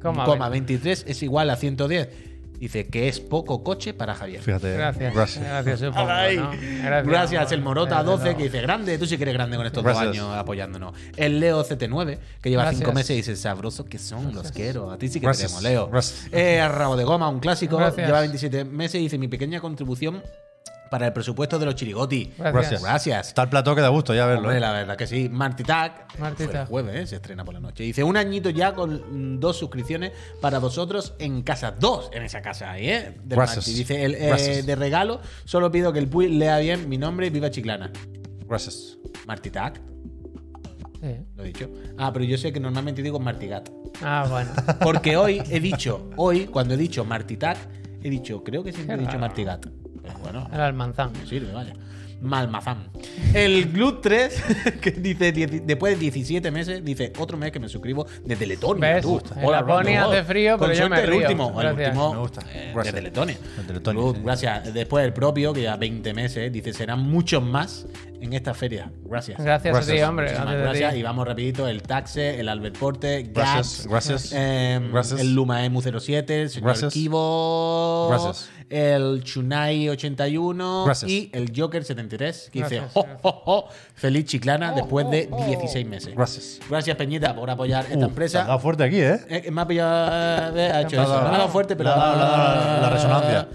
[0.00, 2.33] Coma, coma 23 es igual a 110.
[2.58, 4.40] Dice que es poco coche para Javier.
[4.40, 4.72] Fíjate.
[4.74, 5.14] Gracias.
[5.14, 5.44] Gracias.
[5.44, 5.80] Gracias.
[5.82, 5.92] ¿no?
[5.92, 7.06] Gracias.
[7.06, 8.36] Gracias, el Morota Gracias, 12 no.
[8.38, 10.06] que dice grande, tú sí que eres grande con estos Gracias.
[10.06, 10.94] dos años apoyándonos.
[11.16, 12.80] El Leo CT9 que lleva Gracias.
[12.80, 14.90] 5 meses y dice sabroso que son, los quiero.
[14.90, 15.52] A ti sí que Gracias.
[15.52, 15.88] te queremos, Leo.
[15.90, 16.28] Gracias.
[16.32, 18.06] Eh, Rabo de Goma, un clásico, Gracias.
[18.06, 20.22] lleva 27 meses y dice mi pequeña contribución
[20.90, 22.32] para el presupuesto de los chirigoti.
[22.38, 22.82] Gracias.
[22.82, 23.28] Gracias.
[23.28, 24.42] Está el plató que da gusto ya verlo.
[24.42, 24.60] Hombre, ¿eh?
[24.60, 25.28] la verdad que sí.
[25.28, 26.18] Martitac.
[26.18, 26.50] Martitac.
[26.50, 27.06] fue el jueves, ¿eh?
[27.06, 27.84] se estrena por la noche.
[27.84, 31.72] Dice un añito ya con mm, dos suscripciones para vosotros en casa.
[31.72, 33.16] Dos en esa casa ahí, ¿eh?
[33.24, 33.66] Del Gracias.
[33.66, 33.72] Marti.
[33.72, 34.66] Dice el, eh, Gracias.
[34.66, 37.90] de regalo, solo pido que el Puy lea bien mi nombre y viva Chiclana.
[38.46, 38.98] Gracias.
[39.26, 39.80] Martitac,
[41.00, 41.16] Sí.
[41.36, 41.70] lo he dicho.
[41.98, 43.68] Ah, pero yo sé que normalmente digo Martigat.
[44.02, 44.50] Ah, bueno.
[44.80, 47.58] Porque hoy he dicho, hoy cuando he dicho Martitac,
[48.02, 49.18] he dicho, creo que siempre he dicho.
[49.18, 49.66] Martigat.
[50.24, 51.12] Bueno, El almanzán.
[51.12, 51.74] me sirve, vaya.
[52.20, 52.88] Malmazán.
[53.34, 54.42] El Glut 3,
[54.80, 58.94] que dice, después de 17 meses, dice, otro mes que me suscribo desde Letonia.
[58.94, 59.02] ¿Ves?
[59.02, 59.20] tú.
[59.20, 61.18] Hace frío, Con pero yo suerte me el río.
[61.20, 61.60] último.
[61.60, 62.40] El último Me gusta.
[62.54, 62.94] eh, Gracias.
[62.94, 63.36] desde Letonia.
[63.58, 64.22] Desde Letonia, Glut, sí.
[64.24, 64.72] gracias.
[64.72, 67.86] Después el propio, que lleva 20 meses, dice, serán muchos más
[68.22, 68.90] en esta feria.
[69.04, 69.38] Gracias.
[69.38, 70.08] Gracias, a ti, Gracias.
[70.08, 70.24] hombre.
[70.26, 70.78] Muchísimas Gracias, a ti.
[70.80, 70.96] gracias.
[70.98, 74.32] Y vamos rapidito, el Taxe, el Albert Porte, Gracias, gracias.
[74.32, 75.20] em, Gracias.
[75.20, 76.94] el Luma Emu 07, el señor Gracias.
[76.94, 78.50] Kibo, Gracias.
[78.70, 81.10] El Chunai 81 Gracias.
[81.10, 85.86] y el Joker 73, que dice, Gracias, "Jo, jo, jo, feliz chiclana después de 16
[85.86, 86.14] meses.
[86.14, 86.60] Gracias.
[86.68, 88.44] Gracias, Peñita, por apoyar esta Uh, empresa.
[88.44, 89.20] dado fuerte aquí, ¿eh?
[89.28, 91.12] Eh, me ha pillado, eh, ha hecho ha eso.
[91.12, 93.48] dado- Me ha dado fuerte, pero ha le ha dado la resonancia.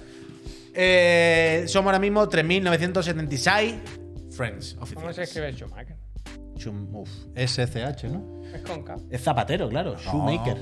[0.74, 3.76] Eh, somos ahora mismo 3.976
[4.32, 5.20] friends ¿Cómo se oficiales.
[5.30, 5.96] escribe Schumacher?
[6.56, 7.10] Chum- uf.
[7.36, 8.42] SCH, ¿no?
[8.54, 8.96] Es con K.
[9.10, 9.96] Es zapatero, claro.
[9.98, 10.58] Shoemaker.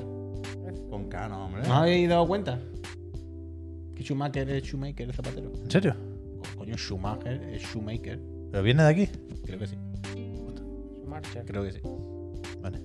[0.89, 1.63] Con K, no, hombre.
[1.67, 2.59] ¿No habéis dado cuenta?
[3.97, 5.51] Que Schumacher es Shoemaker, es zapatero.
[5.63, 5.95] ¿En serio?
[6.55, 8.19] Coño, Schumacher es Shoemaker.
[8.51, 9.09] ¿Pero viene de aquí?
[9.43, 9.75] Creo que sí.
[11.01, 11.45] Schumacher.
[11.45, 11.79] Creo que sí.
[12.61, 12.79] Vale.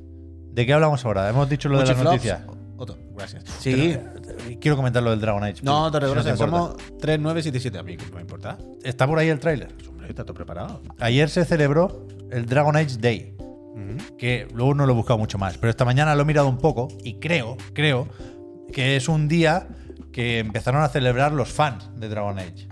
[0.52, 1.28] ¿De qué hablamos ahora?
[1.28, 2.40] Hemos dicho lo de las noticias.
[2.78, 3.44] Otto, gracias.
[3.60, 3.96] Sí.
[4.60, 5.60] Quiero comentar lo del Dragon Age.
[5.62, 6.56] No, Si te recuerdo, te importa.
[6.56, 7.78] somos 3977.
[7.78, 8.58] A mí que no me importa.
[8.82, 9.68] Está por ahí el tráiler.
[9.88, 10.80] Hombre, está todo preparado.
[10.98, 13.36] Ayer se celebró el Dragon Age Day,
[14.18, 16.58] que luego no lo he buscado mucho más, pero esta mañana lo he mirado un
[16.58, 18.08] poco y creo, creo
[18.72, 19.68] que es un día
[20.12, 22.68] que empezaron a celebrar los fans de Dragon Age.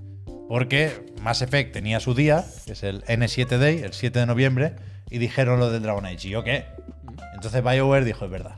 [0.48, 4.74] Porque Mass Effect tenía su día, que es el N7 Day, el 7 de noviembre,
[5.10, 6.28] y dijeron lo del Dragon Age.
[6.28, 6.66] ¿Y yo qué?
[7.34, 8.56] Entonces BioWare dijo, es verdad.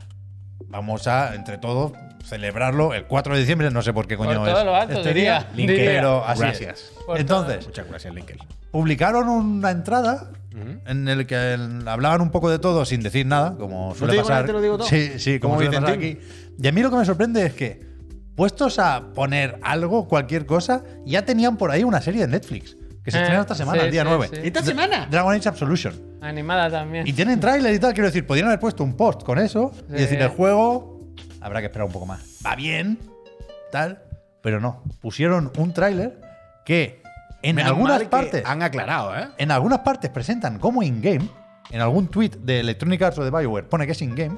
[0.67, 1.93] Vamos a, entre todos,
[2.25, 4.93] celebrarlo el 4 de diciembre, no sé por qué coño Por todo es lo alto,
[4.95, 5.47] este diría.
[5.53, 5.85] día, Diría.
[5.91, 6.79] pero así Gracias.
[6.79, 6.91] es.
[7.15, 8.39] Entonces, Muchas gracias, Linkel.
[8.71, 10.31] publicaron una entrada
[10.85, 14.31] en el que hablaban un poco de todo sin decir nada, como suele pasar.
[14.35, 14.87] nada, te lo digo todo?
[14.87, 16.19] Sí, sí, como, Como suele pasar aquí.
[16.61, 17.92] Y a mí lo que me sorprende es que,
[18.35, 23.11] puestos a poner algo, cualquier cosa, ya tenían por ahí una serie de Netflix que
[23.11, 24.29] se Eh, estrena esta semana, sí, el día sí, 9.
[24.33, 24.39] sí.
[24.43, 25.07] ¿Esta semana?
[25.11, 25.93] Dragon Age Absolution.
[26.21, 27.05] Animada también.
[27.05, 29.93] Y tienen tráiler y tal, quiero decir, podrían haber puesto un post con eso y
[29.93, 31.11] decir, el juego
[31.41, 32.21] habrá que esperar un poco más.
[32.45, 32.97] Va bien,
[33.71, 34.01] tal,
[34.41, 34.83] pero no.
[35.01, 36.19] Pusieron un tráiler
[36.65, 37.01] que
[37.41, 39.27] en Menos algunas mal que partes Han aclarado, ¿eh?
[39.37, 41.27] en algunas partes presentan como in-game,
[41.71, 44.37] en algún tweet de Electronic Arts o de BioWare pone que es in-game,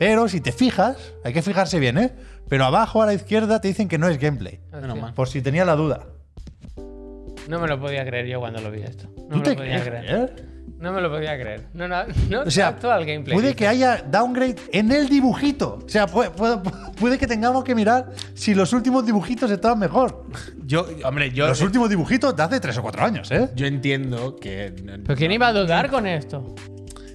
[0.00, 2.10] pero si te fijas, hay que fijarse bien, ¿eh?
[2.48, 4.58] Pero abajo a la izquierda te dicen que no es gameplay.
[4.72, 5.12] Menos mal.
[5.12, 6.06] Por si tenía la duda.
[7.48, 9.08] No me lo podía creer yo cuando lo vi esto.
[9.28, 10.04] No ¿Tú me te lo podía crees?
[10.06, 10.34] creer.
[10.38, 10.44] eh?
[10.78, 11.66] No me lo podía creer.
[11.74, 11.96] No, no,
[12.30, 13.34] no O sea, actual gameplay.
[13.36, 15.78] puede que haya downgrade en el dibujito.
[15.84, 16.58] O sea, puede, puede-
[16.98, 20.24] puede que tengamos que mirar si los últimos dibujitos estaban mejor.
[20.64, 23.50] Yo, hombre, yo, Los últimos dibujitos de hace 3 o 4 años, ¿eh?
[23.54, 24.72] yo entiendo que.
[25.04, 26.54] ¿Pero quién iba a dudar con esto?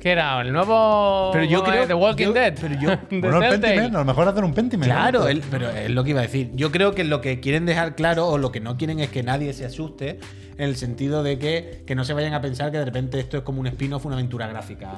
[0.06, 0.40] ¿Qué era?
[0.40, 2.54] ¿El nuevo Pero yo como creo- The Walking yo- Dead?
[2.62, 3.60] pero yo- De Bueno, el.
[3.60, 4.86] Pentiment, a lo mejor hacer un Pentiment.
[4.92, 5.28] Claro, ¿no?
[5.30, 6.52] él- pero es lo que iba a decir.
[6.54, 9.24] Yo creo que lo que quieren dejar claro o lo que no quieren es que
[9.24, 10.20] nadie se asuste
[10.60, 13.38] en el sentido de que, que no se vayan a pensar que de repente esto
[13.38, 14.92] es como un spin-off, una aventura gráfica.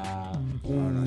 [0.64, 1.06] Un-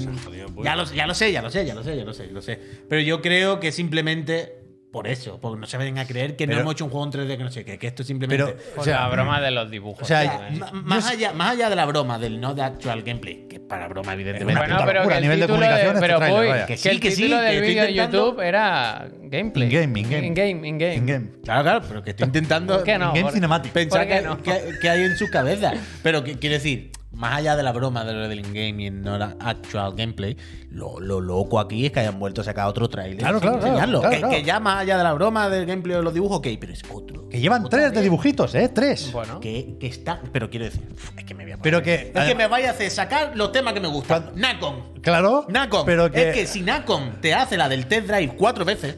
[0.54, 0.64] pues.
[0.64, 2.40] ya, lo, ya lo sé, ya lo sé, ya lo sé, ya lo sé, lo
[2.40, 2.58] sé.
[2.88, 4.59] Pero yo creo que simplemente
[4.92, 7.06] por eso, porque no se vayan a creer que Pero- no hemos hecho un juego
[7.06, 8.44] en 3D que no sé qué, que esto simplemente...
[8.44, 10.02] Pero, o sea, la broma de los dibujos.
[10.02, 13.46] o sea, ma- más, allá, más allá de la broma, del no de actual gameplay,
[13.48, 14.52] que es para broma, evidentemente.
[14.52, 16.66] Una bueno, puta pero locura que a el nivel de comunicación este pero vaya.
[16.66, 19.68] que, Que sí, el que sí, título del vídeo de YouTube era gameplay.
[19.68, 20.26] In-game, in-game.
[20.26, 20.94] In-game, in-game.
[20.96, 21.26] In-game.
[21.44, 23.06] Claro, claro, pero que estoy intentando ¿Por qué no?
[23.10, 23.72] In-game Por- cinematic.
[23.72, 24.42] pensar ¿Por qué que, no?
[24.42, 25.72] que- que hay en su cabeza.
[26.02, 29.18] Pero que, quiero decir, más allá de la broma de lo del in-game y no
[29.18, 30.36] la actual gameplay,
[30.70, 33.18] lo, lo loco aquí es que hayan vuelto a sacar otro trailer.
[33.18, 34.00] Claro, claro, enseñarlo.
[34.00, 34.34] claro, que, claro.
[34.34, 36.82] que ya más allá de la broma del gameplay o los dibujos, ok, pero es
[36.92, 37.28] otro.
[37.28, 38.68] Que llevan tres de dibujitos, ¿eh?
[38.68, 39.10] Tres.
[39.12, 39.40] Bueno.
[39.40, 40.20] Que, que está.
[40.32, 40.82] Pero quiero decir,
[41.16, 43.32] es que me voy a poner- Pero que- Es que me vaya a hacer sacar
[43.36, 44.30] los temas que me gustan.
[44.36, 45.00] Nacon.
[45.02, 45.46] Claro.
[45.48, 45.84] Nacon.
[45.86, 48.96] Pero que, Es que si Nacon te hace la del test drive cuatro veces,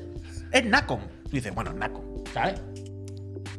[0.51, 1.01] es Nacon.
[1.25, 2.03] Tú dices, bueno, Nacon,
[2.33, 2.61] ¿sabes?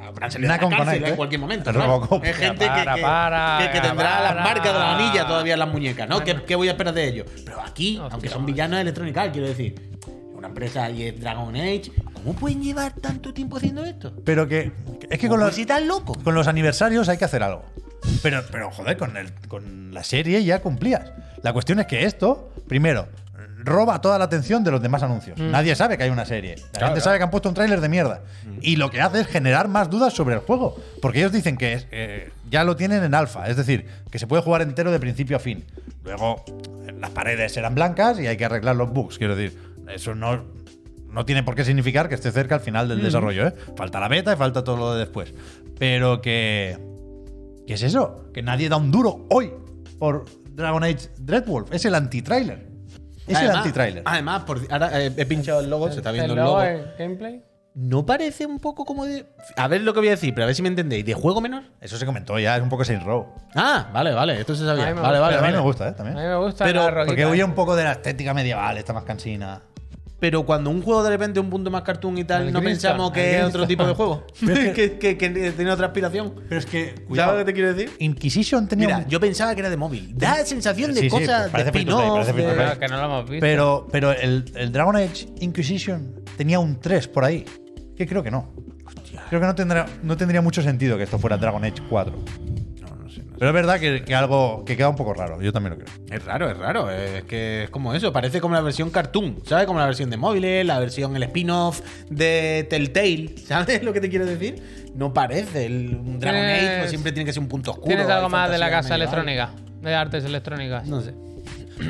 [0.07, 1.09] Habrán salido de la Nacon cárcel Connect, ¿eh?
[1.09, 1.71] en cualquier momento.
[1.71, 1.79] ¿no?
[1.81, 2.23] Robocop.
[2.25, 5.59] Es gente que, Para, que, para, que- tendrá las marcas de la anilla todavía en
[5.59, 6.23] las muñecas, ¿no?
[6.23, 7.27] ¿Qué, qué voy a esperar de ellos?
[7.45, 9.91] Pero aquí, Hostia, aunque son villanos Arts, quiero decir,
[10.35, 14.13] una empresa y es Dragon Age, ¿cómo pueden llevar tanto tiempo haciendo esto?
[14.25, 14.71] pero que.
[15.09, 16.13] Es que ¿Cómo con los, loco?
[16.23, 17.63] con los aniversarios hay que hacer algo.
[18.21, 21.11] Pero, pero joder, con, el, con la serie ya cumplías.
[21.41, 23.07] La cuestión es que esto, primero,
[23.63, 25.37] roba toda la atención de los demás anuncios.
[25.39, 26.55] Nadie sabe que hay una serie.
[26.73, 28.21] La gente sabe que han puesto un tráiler de mierda.
[28.61, 30.75] Y lo que hace es generar más dudas sobre el juego.
[31.01, 33.47] Porque ellos dicen que es- eh, ya lo tienen en alfa.
[33.47, 35.63] Es decir, que se puede jugar entero de principio a fin.
[36.03, 36.43] Luego,
[36.99, 39.17] las paredes serán blancas y hay que arreglar los bugs.
[39.17, 39.57] Quiero decir,
[39.93, 40.43] eso no,
[41.09, 43.53] no tiene por qué significar que esté cerca al final del desarrollo, ¿eh?
[43.77, 45.33] Falta la beta y falta todo lo de después.
[45.79, 46.77] Pero que.
[47.65, 48.25] ¿Qué es eso?
[48.33, 49.51] Que nadie da un duro hoy
[49.97, 51.71] por Dragon Age Dreadwolf.
[51.73, 52.72] Es el anti-trailer.
[53.27, 54.03] Es el anti-trailer.
[54.05, 56.81] Además, por- ahora eh, he pinchado el logo, se está viendo el logo logo.
[56.97, 57.43] gameplay?
[57.75, 59.25] ¿No parece un poco como de.
[59.57, 61.03] A ver lo que voy a decir, pero a ver si me entendéis.
[61.05, 61.63] ¿De juego menor?
[61.81, 63.25] Eso se comentó ya, es un poco Saints Row.
[63.55, 64.83] Ah, vale, vale, esto se sabía.
[64.83, 65.35] A mí me Vale, gusta.
[65.35, 65.87] vale, a mí me gusta, ¿eh?
[65.87, 66.29] A mí También.
[66.29, 67.05] me gusta Pero- la.
[67.07, 69.61] Porque huye un poco de la estética medieval, está más cansina.
[70.23, 72.61] Pero cuando un juego de repente es un punto más cartoon y tal, El no
[72.61, 74.25] pensamos que es otro tipo de juego.
[74.39, 76.33] Pero es que, que- que tiene otra aspiración.
[76.47, 77.91] Pero es que, ¿Sabes lo que te quiero decir?
[77.99, 80.13] Inquisition tenía Mira, un- yo pensaba que era de móvil.
[80.15, 82.25] Da sensación de Sí, sí, cosas parece de spin-off.
[82.25, 82.33] de-.
[82.33, 83.41] Pero que no lo hemos visto.
[83.45, 87.43] Pero, pero el, el Dragon Age Inquisition tenía un 3 por ahí.
[87.97, 88.49] Que creo que no.
[89.27, 92.13] Creo que no tendrá, no tendría mucho sentido que esto fuera Dragon Age 4.
[93.43, 95.41] Pero es verdad que, que algo que queda un poco raro.
[95.41, 95.93] Yo también lo creo.
[96.09, 96.89] Es raro, es raro.
[96.89, 98.13] Es que es como eso.
[98.13, 99.39] Parece como la versión cartoon.
[99.45, 99.65] ¿Sabes?
[99.65, 103.35] Como la versión de móviles, la versión, el spin-off de Telltale.
[103.45, 104.63] ¿Sabes lo que te quiero decir?
[104.95, 105.65] No parece.
[105.65, 107.87] El, un Dragon Age pues siempre tiene que ser un punto oscuro.
[107.89, 109.01] ¿Tienes algo más de la casa medieval.
[109.01, 109.49] electrónica?
[109.81, 110.87] De artes electrónicas.
[110.87, 111.13] No sé.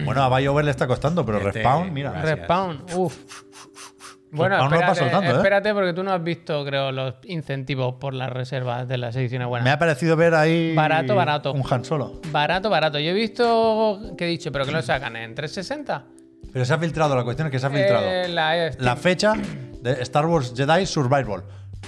[0.05, 2.13] Bueno, a BioWare le está costando, pero Este- Respawn, mira.
[2.13, 2.39] Gracias.
[2.39, 3.15] Respawn, uff.
[4.33, 5.35] Bueno, no espérate, pasa tanto, ¿eh?
[5.35, 9.47] espérate porque tú no has visto, creo, los incentivos por las reservas de las ediciones
[9.47, 9.63] buenas.
[9.63, 10.73] Me ha parecido ver ahí.
[10.75, 11.53] Barato, barato.
[11.53, 12.19] Un Han Solo.
[12.31, 12.99] Barato, barato.
[12.99, 16.05] Yo he visto que he dicho, pero que lo sacan en 360.
[16.51, 18.05] Pero se ha filtrado, la cuestión es que se ha filtrado.
[18.07, 19.33] Eh, la, la fecha
[19.81, 21.43] de Star Wars Jedi Survival.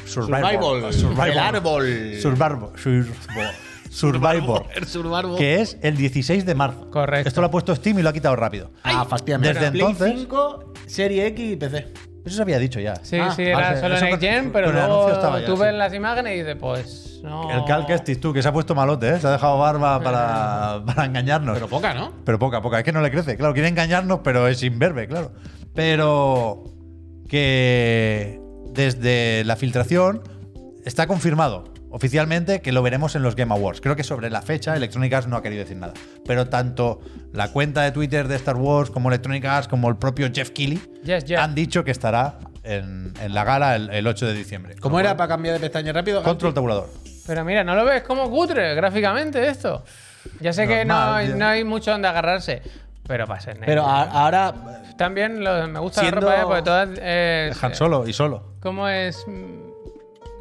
[0.06, 0.94] Survival.
[0.94, 1.32] Survival.
[1.32, 2.14] El árbol.
[2.22, 2.72] Survival.
[2.78, 3.52] Survival.
[3.90, 4.66] Survivor.
[4.76, 5.36] El Survival.
[5.38, 6.90] Que es el 16 de marzo.
[6.92, 7.28] Correcto.
[7.30, 8.72] Esto lo ha puesto Steam y lo ha quitado rápido.
[8.84, 9.54] Ah, efectivamente.
[9.60, 11.88] Desde Play entonces- 5, Serie X y PC.
[12.26, 12.96] Eso se había dicho ya.
[13.04, 15.12] Sí, Ah, sí, era vale, solo Next Gen, pero luego
[15.46, 15.62] tú sí.
[15.62, 17.52] ves las imágenes y dices, pues no.
[17.52, 19.20] El Cal Kestis, tú, que se ha puesto malote, ¿eh?
[19.20, 21.54] Se ha dejado barba para, para engañarnos.
[21.56, 22.12] Pero poca, ¿no?
[22.26, 22.80] Pero poca, poca.
[22.80, 23.38] Es que no le crece.
[23.38, 25.32] Claro, quiere engañarnos, pero es imberbe, claro.
[25.76, 26.64] Pero
[27.30, 28.40] que
[28.74, 30.22] desde la filtración
[30.84, 31.64] está confirmado
[31.96, 33.80] oficialmente que lo veremos en los Game Awards.
[33.80, 35.94] Creo que sobre la fecha Electronic Arts no ha querido decir nada.
[36.28, 37.00] Pero tanto
[37.32, 40.82] la cuenta de Twitter de Star Wars como Electronic Arts como el propio Jeff Keighley
[41.06, 44.76] Yes, han dicho que estará en, en la gala el, el 8 de diciembre.
[44.82, 46.22] ¿Cómo era para cambiar de pestaña rápido?
[46.22, 46.90] Control tabulador.
[47.26, 49.84] Pero mira, ¿no lo ves como cutre gráficamente esto?
[50.42, 51.36] Ya sé que no, hay- ya.
[51.36, 52.62] no hay mucho donde agarrarse,
[53.08, 53.88] pero para ser Pero negro.
[53.88, 54.54] a- ahora.
[54.98, 56.46] También lo- me gusta Siendo- la ropa, ¿eh?
[56.46, 56.90] porque todas.
[57.02, 58.56] eh, Han Solo y solo.
[58.60, 59.24] ¿Cómo es?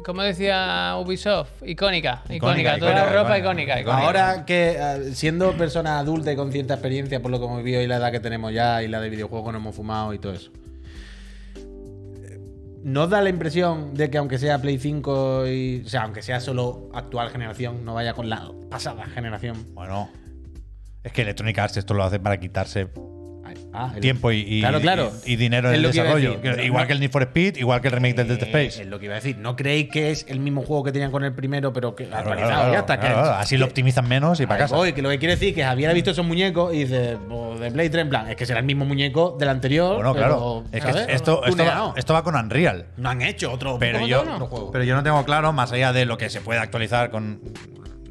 [0.05, 1.63] ¿Cómo decía Ubisoft?
[1.65, 2.21] Icónica.
[2.29, 2.77] Icónica.
[2.77, 3.79] Icónica, Toda la ropa icónica.
[3.79, 3.81] icónica.
[3.81, 4.05] icónica.
[4.05, 7.81] Ahora que eh, siendo persona adulta y con cierta experiencia por lo que hemos vivido
[7.81, 10.19] y la edad que tenemos ya y la de videojuegos que nos hemos fumado y
[10.19, 10.51] todo eso.
[11.55, 12.39] eh,
[12.83, 15.81] ¿Nos da la impresión de que aunque sea Play 5 y.
[15.83, 19.73] O sea, aunque sea solo actual generación, no vaya con la pasada generación?
[19.73, 20.11] Bueno,
[21.03, 22.89] es que Electronic Arts esto lo hace para quitarse
[23.73, 25.11] Ah, el- tiempo y, y- Claro, claro.
[25.25, 26.37] y, y dinero en el desarrollo.
[26.41, 26.63] decir.
[26.63, 28.81] Igual No- que el Need for Speed, igual que el remake del Dead Eh, Space.
[28.83, 29.37] Es lo que iba a decir.
[29.37, 32.29] ¿No creéis que es el mismo juego que tenían con el primero, pero que Claro,
[32.31, 32.99] actualizado ya está?
[32.99, 33.07] que.
[33.07, 34.75] Así lo optimizan menos y para casa.
[34.75, 37.17] voy, que lo que quiere decir es que Javier ha visto esos muñecos y dice,
[37.27, 39.95] pues, de Play 3 en plan, es que será el mismo muñeco del anterior.
[39.95, 40.63] Bueno, pero, claro.
[41.09, 42.85] Esto, va, esto va con Unreal.
[42.97, 44.71] No han hecho otro, Pero otro- yo, otro juego.
[44.71, 47.41] pero yo no tengo claro, más allá de lo que se puede actualizar con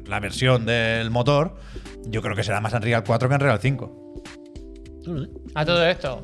[0.07, 1.55] la versión del motor,
[2.07, 4.04] yo creo que será más Unreal 4 que Unreal 5.
[5.55, 6.21] A todo esto.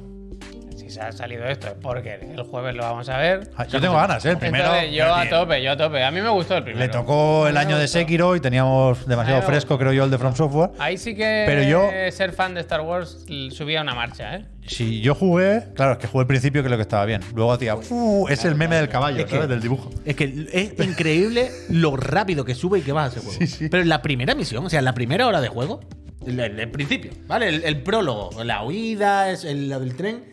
[0.76, 3.50] Si se ha salido esto es porque el jueves lo vamos a ver.
[3.56, 4.32] Ah, Yo tengo ganas, ¿eh?
[4.32, 4.66] El primero.
[4.66, 6.04] Entonces, yo a tope, yo a tope.
[6.04, 6.86] A mí me gustó el primero.
[6.86, 7.88] Le tocó el año de.
[7.88, 10.72] Sekiro y teníamos demasiado fresco, creo yo, el de From Software.
[10.80, 14.46] Ahí sí que Pero yo- ser fan de Star Wars subía una marcha, ¿eh?
[14.66, 17.22] Si yo jugué, claro, es que jugué al principio que lo que estaba bien.
[17.36, 19.50] Luego hacía, "Uh, es el meme del caballo, Es que- ¿sabes?
[19.50, 19.90] Del dibujo.
[20.06, 23.40] Es que es increíble lo rápido que sube y que baja ese juego.
[23.72, 25.82] Pero en la primera misión, o sea, en la primera hora de juego,
[26.26, 27.50] el, el- el principio, ¿vale?
[27.50, 30.24] El, el prólogo, la huida, es el, lo del tren.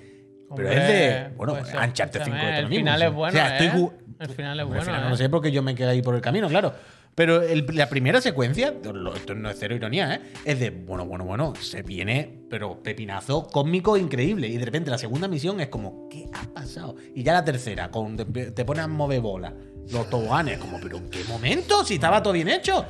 [0.57, 1.36] Pero Hombre, es de.
[1.36, 3.91] Bueno, pues, Uncharted 5 escúchame, de el final es bueno, O sea, estoy ¿eh?
[4.20, 5.05] El final es bueno, final ¿eh?
[5.05, 6.72] No lo sé porque yo me quedé ahí por el camino, claro.
[7.14, 8.72] Pero el- la primera secuencia,
[9.14, 10.20] esto no es cero ironía, ¿eh?
[10.45, 14.47] Es de, bueno, bueno, bueno, se viene, pero pepinazo cósmico increíble.
[14.49, 16.95] Y de repente la segunda misión es como, ¿qué ha pasado?
[17.14, 19.53] Y ya la tercera, con te, te ponen a mover bola.
[19.91, 21.84] Los toboganes, como, ¿pero en qué momento?
[21.84, 22.84] Si estaba todo bien hecho.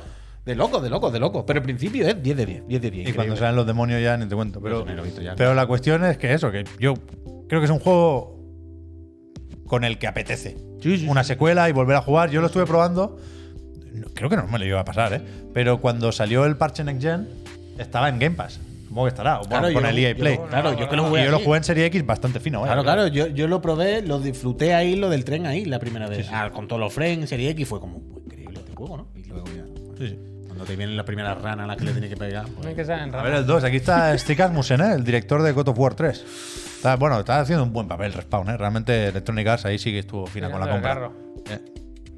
[0.49, 1.45] De loco, de loco, de loco.
[1.45, 3.09] Pero al principio es 10 de 10, 10 de 10.
[3.09, 4.59] Y cuando salen los demonios ya ni te cuento.
[4.59, 5.35] Pero, he visto ya.
[5.35, 6.95] pero la cuestión es que eso, que yo
[7.47, 8.39] creo que es un juego
[9.67, 10.57] con el que apetece.
[10.81, 11.27] Sí, sí, Una sí.
[11.29, 12.31] secuela y volver a jugar.
[12.31, 13.17] Yo lo estuve probando.
[13.93, 15.21] No- Creo que no me lo iba a pasar, ¿eh?
[15.53, 17.27] Pero cuando salió el parche Next Gen,
[17.77, 18.59] estaba en Game Pass.
[18.87, 19.39] Supongo que estará.
[19.39, 20.39] o Claro, con yo- el EA yo- Play.
[20.49, 22.65] claro, yo que lo Y jugué yo lo jugué en Serie X bastante fino, ¿eh?
[22.65, 26.07] Claro, claro, yo, yo lo probé, lo disfruté ahí, lo del tren ahí, la primera
[26.07, 26.27] vez.
[26.31, 29.07] Ah, con todos los frames, serie X, fue como, pues, increíble este juego, ¿no?
[29.15, 29.65] Y luego ya,
[29.99, 30.19] Sí, sí.
[30.59, 32.45] Cuando te vienen las primeras ranas a las que le tienes que pegar.
[32.47, 33.63] pues- que A ver el 2.
[33.63, 34.93] Aquí está Stig Asmussen, ¿eh?
[34.93, 36.19] El director de God of War 3.
[36.75, 38.57] Está, bueno, está haciendo un buen papel Respawn, ¿eh?
[38.57, 41.11] Realmente Electronic Arts ahí sí que estuvo fina con la compra.
[41.49, 41.59] Eh.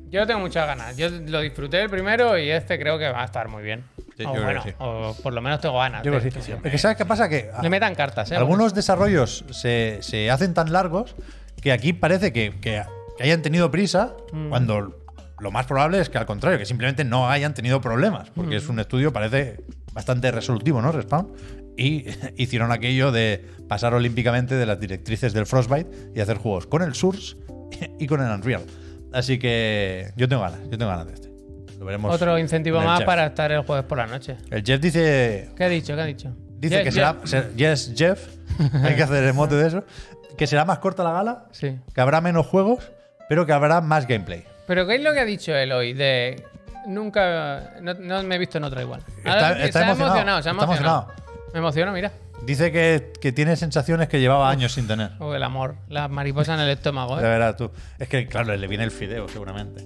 [0.09, 0.97] Yo tengo muchas ganas.
[0.97, 3.83] Yo lo disfruté el primero y este creo que va a estar muy bien.
[4.17, 4.71] Sí, o bueno, sí.
[4.79, 6.03] o por lo menos tengo ganas.
[6.03, 6.51] Yo creo que sí.
[6.63, 7.29] Es que ¿sabes qué pasa?
[7.29, 8.35] Que Le metan cartas, ¿eh?
[8.35, 11.15] algunos desarrollos se, se hacen tan largos
[11.61, 12.83] que aquí parece que, que-
[13.17, 14.49] que hayan tenido prisa Mm.
[14.49, 15.00] cuando
[15.41, 18.59] lo más probable es que al contrario, que simplemente no hayan tenido problemas, porque Mm.
[18.59, 19.63] es un estudio, parece
[19.93, 20.91] bastante resolutivo, ¿no?
[20.91, 21.33] Respawn.
[21.77, 22.05] Y
[22.37, 26.93] hicieron aquello de pasar olímpicamente de las directrices del Frostbite y hacer juegos con el
[26.95, 27.35] Source
[27.99, 28.63] y con el Unreal.
[29.13, 31.31] Así que yo tengo ganas, yo tengo ganas de este.
[31.79, 32.13] Lo veremos.
[32.13, 33.05] Otro incentivo más Jeff.
[33.07, 34.37] para estar el jueves por la noche.
[34.51, 35.95] El Jeff dice ¿Qué ha dicho?
[35.95, 36.35] ¿Qué ha dicho?
[36.59, 37.15] Dice que será.
[37.23, 38.27] ser- yes, Jeff.
[38.83, 39.83] Hay que hacer el mote de eso.
[40.37, 41.77] Que será más corta la gala, Sí.
[41.93, 42.91] que habrá menos juegos,
[43.27, 44.43] pero que habrá más gameplay.
[44.71, 45.91] Pero ¿qué es lo que ha dicho él hoy?
[45.91, 46.45] De
[46.87, 47.73] nunca.
[47.81, 49.01] No, no me he visto en otra igual.
[49.17, 51.07] Está- Ahora, está se ha emocionado, se ha está emocionado.
[51.51, 52.13] Me emociono, mira.
[52.43, 55.11] Dice que, que tiene sensaciones que llevaba años sin tener.
[55.19, 55.75] Oh, el amor.
[55.89, 57.21] La mariposa en el estómago, ¿eh?
[57.21, 57.69] verás tú.
[57.99, 59.85] Es que, claro, le viene el fideo, seguramente.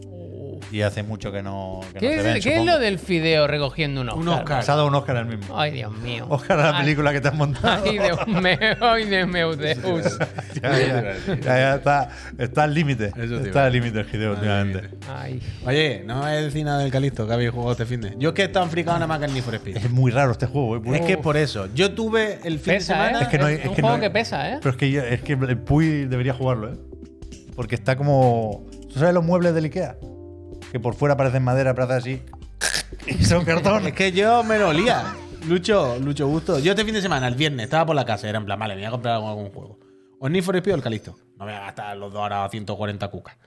[0.71, 2.65] Y hace mucho que no, que no ¿Qué, se es, ven, qué es supongo.
[2.71, 4.21] lo del fideo recogiendo un Oscar?
[4.21, 4.63] Un Oscar.
[4.63, 5.57] Se ha dado un Oscar el mismo.
[5.59, 6.25] Ay, Dios mío.
[6.27, 7.83] Oscar a la Ay, película que te has montado.
[7.85, 8.57] Ay, Dios mío.
[8.81, 10.17] Ay, de meu Deus.
[10.61, 12.09] ya, ya, ya, ya está,
[12.39, 13.11] está al límite.
[13.45, 14.89] Está al límite el fideo últimamente.
[15.07, 15.39] Ay.
[15.65, 18.15] Oye, no me decís nada del Calisto que habéis jugado este fin de.
[18.17, 19.77] Yo es que he estado fricado nada más que el Need for Speed.
[19.77, 20.77] Es muy raro este juego.
[20.77, 20.97] ¿eh?
[20.99, 21.67] Es que por eso.
[21.75, 23.19] Yo tuve el fin de semana.
[23.19, 23.23] ¿eh?
[23.23, 24.57] Es que no hay- Es es un que no juego hay- que pesa, ¿eh?
[24.59, 26.77] Pero es que, yo- es que el Puy debería jugarlo, ¿eh?
[27.55, 28.65] Porque está como.
[28.91, 29.97] ¿Tú sabes los muebles del Ikea?
[30.71, 32.21] Que por fuera parecen madera, pero hace así.
[33.07, 33.87] Y son cartón.
[33.87, 35.13] Es que yo me lo olía.
[35.47, 36.59] Lucho, Lucho Gusto.
[36.59, 38.27] Yo este fin de semana, el viernes, estaba por la casa.
[38.27, 39.79] Era en plan, vale, me voy a comprar algún, algún juego.
[40.19, 41.15] O Need for Speed o el Calisto.
[41.37, 43.37] No voy a gastar los dos ahora 140 cucas.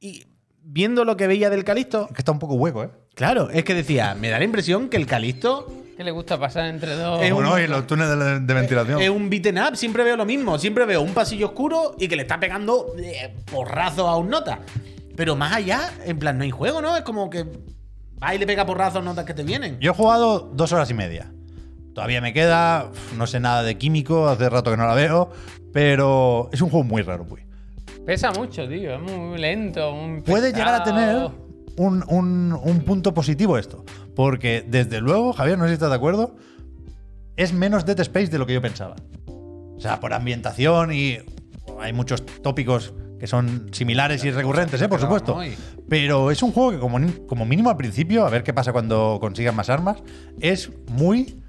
[0.00, 0.26] Y
[0.62, 2.90] viendo lo que veía del Calisto, Es que está un poco hueco, ¿eh?
[3.14, 6.66] claro, es que decía, me da la impresión que el Calisto ¿Qué le gusta pasar
[6.66, 7.22] entre dos?
[7.22, 9.00] Es un- Bueno, y los túneles de, de ventilación.
[9.00, 10.58] es un beaten up, siempre veo lo mismo.
[10.58, 14.58] Siempre veo un pasillo oscuro y que le está pegando eh, porrazos a un nota.
[15.16, 16.96] Pero más allá, en plan, no hay juego, ¿no?
[16.96, 17.44] Es como que
[18.22, 19.78] va y le pega porrazos a notas que te vienen.
[19.80, 21.30] Yo he jugado dos horas y media.
[21.94, 25.30] Todavía me queda, no sé nada de químico, hace rato que no la veo,
[25.72, 27.44] pero es un juego muy raro, pues.
[28.04, 28.94] Pesa mucho, tío.
[28.96, 29.92] Es muy lento.
[29.92, 31.28] muy Puede llegar a tener
[31.76, 33.84] un, un- un punto positivo esto,
[34.16, 36.34] porque desde luego, Javier, no sé si estás de acuerdo,
[37.36, 38.96] es menos Dead Space de lo que yo pensaba.
[39.26, 41.18] O sea, por ambientación y
[41.80, 44.88] hay muchos tópicos que son similares y recurrentes, ¿eh?
[44.88, 45.38] por supuesto.
[45.88, 48.72] Pero es un juego que como, ni- como mínimo al principio, a ver qué pasa
[48.72, 49.98] cuando consigan más armas,
[50.40, 51.42] es muy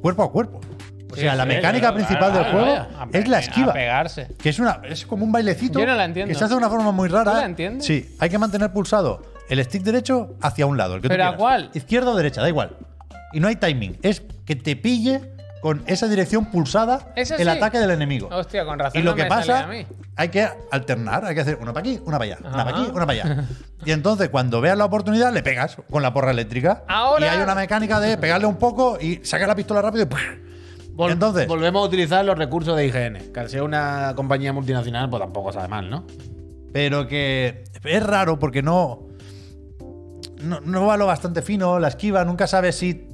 [0.00, 0.60] cuerpo a cuerpo.
[1.10, 3.70] O Sí, sea, la sí, mecánica sí, principal del juego a es la esquiva.
[3.70, 4.28] A pegarse.
[4.42, 6.28] Que es una es como un bailecito Yo no la entiendo.
[6.32, 7.30] que se hace de una forma muy rara.
[7.32, 7.86] ¿Tú la entiendes?
[7.86, 11.24] Sí, hay que mantener pulsado el stick derecho hacia un lado, el que tú ¿Pero
[11.26, 11.70] a cuál?
[11.74, 12.76] Izquierda o derecha, da igual.
[13.32, 15.20] Y no hay timing, es que te pille
[15.60, 17.48] con esa dirección pulsada Eso el sí.
[17.48, 18.28] ataque del enemigo.
[18.30, 19.86] Hostia, con razón y lo no que me sale pasa, a mí.
[20.16, 22.90] hay que alternar, hay que hacer una para aquí, una para allá, una para aquí,
[22.92, 23.44] una para allá.
[23.84, 26.84] Y entonces, cuando veas la oportunidad, le pegas con la porra eléctrica.
[26.88, 30.06] Ahora- Y hay una mecánica de pegarle un poco y sacar la pistola rápido y
[30.06, 30.18] ¡pum!
[30.94, 33.32] Vol- Entonces, volvemos a utilizar los recursos de IGN.
[33.32, 36.06] Que al ser una compañía multinacional, pues tampoco sabe mal, ¿no?
[36.72, 39.06] pero que es raro porque no,
[40.42, 43.08] no, no va lo bastante fino, la esquiva, nunca sabes si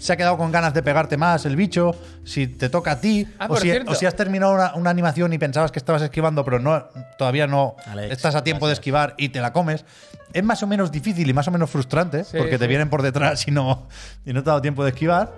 [0.00, 1.94] se ha quedado con ganas de pegarte más el bicho,
[2.24, 5.32] si te toca a ti, Ah, o, si, o si has terminado una, una animación
[5.32, 6.84] y pensabas que estabas esquivando, pero no,
[7.18, 9.84] todavía no Alex, estás a tiempo de esquivar y te la comes.
[10.32, 12.68] Es más o menos difícil y más o menos frustrante Sí, porque te sí.
[12.68, 13.86] vienen por detrás y no,
[14.24, 15.32] y no te ha dado tiempo de esquivar.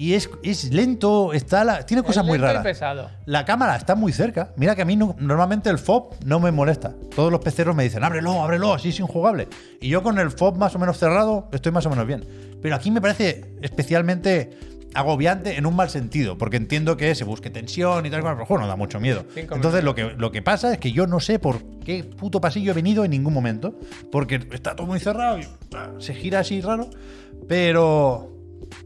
[0.00, 2.62] Y es, es lento, está la- tiene cosas Es muy lento y raras.
[2.62, 3.10] pesado.
[3.26, 4.50] La cámara está muy cerca.
[4.56, 6.92] Mira que a mí no- normalmente el FOB no me molesta.
[7.16, 9.48] Todos los peceros me dicen, ábrelo, ábrelo, así es injugable.
[9.80, 12.24] Y yo con el FOB más o menos cerrado estoy más o menos bien.
[12.62, 14.50] Pero aquí me parece especialmente
[14.94, 18.44] agobiante en un mal sentido, porque entiendo que se busque tensión y tal, pero el
[18.46, 19.24] juego no da mucho miedo.
[19.36, 22.70] Entonces lo que, lo que pasa es que yo no sé por qué puto pasillo
[22.72, 23.78] he venido en ningún momento,
[24.10, 25.42] porque está todo muy cerrado y
[25.74, 26.88] ah, se gira así raro,
[27.48, 28.34] pero...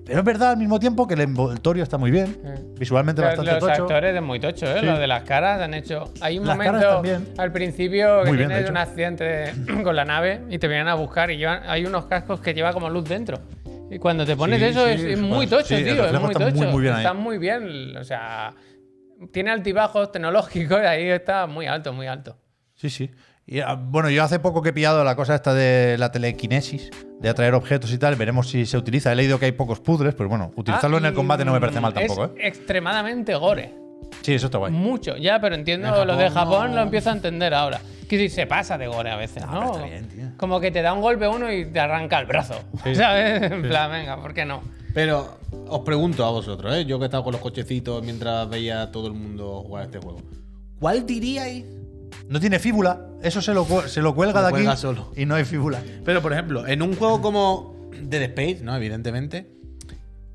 [0.04, 2.78] Pero es verdad al mismo tiempo que el envoltorio está muy bien, Mm.
[2.78, 3.82] visualmente Los, bastante los tocho.
[3.82, 4.76] actores es muy tocho, ¿eh?
[4.80, 4.86] Sí.
[4.86, 6.12] Los de las caras han hecho.
[6.20, 7.02] Hay un Las momento
[7.38, 11.30] al principio que tienes un accidente de- con la nave y te vienen a buscar
[11.32, 13.38] y llevan, hay unos cascos que lleva como luz dentro.
[13.92, 16.06] Y cuando te pones Sí, eso sí, es, muy tocho, tío.
[16.06, 16.70] Es muy está muy, tocho.
[16.70, 17.00] muy bien ahí.
[17.00, 17.96] está muy bien.
[17.96, 18.54] O sea,
[19.32, 22.36] tiene altibajos tecnológicos y ahí está muy alto, muy alto.
[22.74, 23.10] Sí, sí.
[23.44, 26.90] Y, ah, bueno, yo hace poco que he pillado la cosa esta de la telequinesis,
[27.20, 28.16] de atraer objetos y tal.
[28.16, 29.12] Veremos si se utiliza.
[29.12, 31.60] He leído que hay pocos puzzles, pero bueno, utilizarlo Ah, en el combate no me
[31.60, 32.48] parece mal tampoco, es ¿eh?
[32.48, 33.81] extremadamente gore.
[34.22, 34.72] Sí, eso está guay.
[34.72, 36.76] Mucho, ya, pero entiendo En lo de Japón Japón, no.
[36.76, 37.80] lo empiezo a entender ahora.
[38.08, 39.72] Que si se pasa de gore a veces, pero ¿no?
[39.72, 40.24] está bien, tío.
[40.36, 42.54] Como que te da un golpe uno y te arranca el brazo.
[42.84, 42.94] Sí.
[42.94, 43.42] ¿Sabes?
[43.50, 44.60] En plan, venga, ¿por qué no?
[44.92, 45.38] Pero
[45.68, 46.84] os pregunto a vosotros, ¿eh?
[46.84, 49.98] yo que he estado con los cochecitos mientras veía a todo el mundo jugar este
[49.98, 50.20] juego.
[50.78, 51.64] ¿Cuál diríais?
[52.28, 53.00] No tiene fíbula.
[53.22, 55.12] Eso se lo, se lo cuelga Lo de aquí cuelga solo.
[55.16, 55.82] y no hay fíbula.
[56.04, 58.76] Pero, por ejemplo, en un juego como Dead Space, ¿no?
[58.76, 59.50] Evidentemente,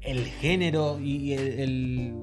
[0.01, 2.13] el género y el, el,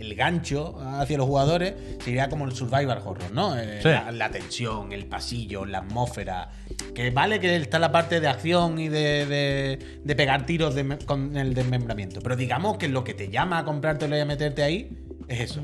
[0.00, 3.56] el gancho hacia los jugadores sería como el survival horror, ¿no?
[3.58, 3.88] Eh, Sí.
[3.88, 6.50] la, la tensión, el pasillo, la atmósfera.
[6.94, 10.98] Que vale que está la parte de acción y de, de- de pegar tiros de
[11.06, 12.20] con el desmembramiento.
[12.20, 14.98] Pero digamos que lo que te llama a comprártelo y a meterte ahí
[15.28, 15.62] es eso.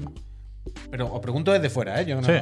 [0.91, 2.07] Pero os pregunto desde fuera, ¿eh?
[2.07, 2.33] Yo no Sí.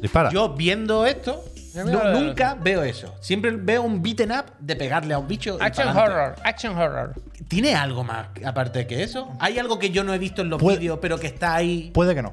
[0.00, 0.30] Dispara.
[0.30, 1.42] Yo viendo esto,
[1.84, 3.14] no- lo nunca veo eso.
[3.20, 5.58] Siempre veo un beaten up de pegarle a un bicho.
[5.60, 7.14] Action horror, action horror.
[7.48, 9.30] ¿Tiene algo más aparte que eso?
[9.38, 11.90] ¿Hay algo que yo no he visto en los Puede- vídeos, pero que está ahí?
[11.94, 12.32] Puede que no.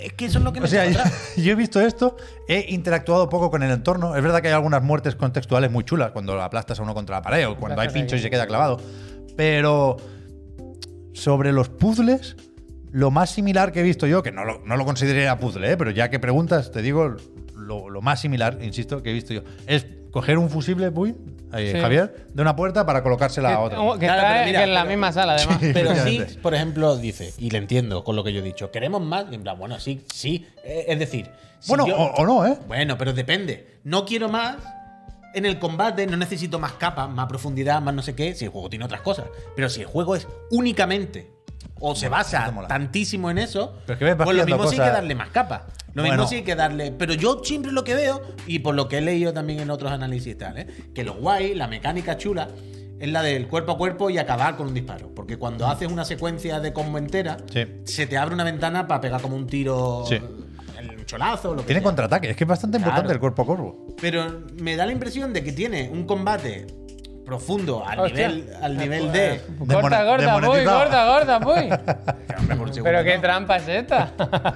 [0.00, 0.84] Es que eso es lo que me O sea,
[1.36, 2.16] yo, he visto esto,
[2.48, 4.14] he interactuado poco con el entorno.
[4.16, 7.22] Es verdad que hay algunas muertes contextuales muy chulas cuando aplastas a uno contra la
[7.22, 8.80] pared o cuando hay pinchos y se queda clavado.
[9.36, 9.96] Pero
[11.14, 12.36] sobre los puzzles,
[12.92, 15.76] lo más similar que he visto yo, que no lo, no lo consideraría puzzle, ¿eh?
[15.76, 17.16] pero ya que preguntas, te digo
[17.68, 21.14] lo, lo más similar, insisto, que he visto yo, es coger un fusible, Puy,
[21.52, 21.78] ahí, Sí.
[21.80, 23.78] Javier, de una puerta para colocársela a otra.
[23.78, 25.58] que Claro, está pero mira, que en la pero- misma sala, además.
[25.60, 25.70] Sí.
[25.74, 29.02] Pero sí, por ejemplo, dice, y le entiendo con lo que yo he dicho, queremos
[29.02, 29.26] más.
[29.30, 30.46] Y en plan, bueno, sí, sí.
[30.64, 32.56] Eh, Es decir, si bueno, yo- o, o no, ¿eh?
[32.66, 33.78] Bueno, pero depende.
[33.84, 34.56] No quiero más
[35.34, 38.50] en el combate, no necesito más capas, más profundidad, más no sé qué, si el
[38.50, 39.26] juego tiene otras cosas.
[39.54, 41.30] Pero si el juego es únicamente
[41.80, 44.86] o se basa tantísimo en eso, Pero es que ves pues lo mismo sí hay
[44.88, 45.62] que darle más capas.
[45.94, 46.16] Lo Bueno.
[46.16, 46.92] mismo sí hay que darle.
[46.92, 49.90] Pero yo siempre lo que veo, y por lo que he leído también en otros
[49.92, 50.66] análisis y tal, ¿eh?
[50.94, 52.48] que lo guay, la mecánica chula,
[53.00, 55.14] es la del cuerpo a cuerpo y acabar con un disparo.
[55.14, 57.64] Porque cuando haces una secuencia de combo entera, Sí.
[57.84, 60.16] se te abre una ventana para pegar como un tiro Sí.
[60.16, 61.84] en cholazo, lo que Tiene sea.
[61.86, 63.86] contraataque, es que es bastante importante el cuerpo a cuerpo.
[64.00, 66.66] Pero me da la impresión de que tiene un combate
[67.28, 68.28] profundo al Hostia.
[68.28, 69.40] nivel, al nivel de.
[69.58, 70.78] Gorda, voy, demonetizado.
[70.78, 71.38] gorda, gorda,
[72.48, 74.12] segundo, Pero qué trampa es esta.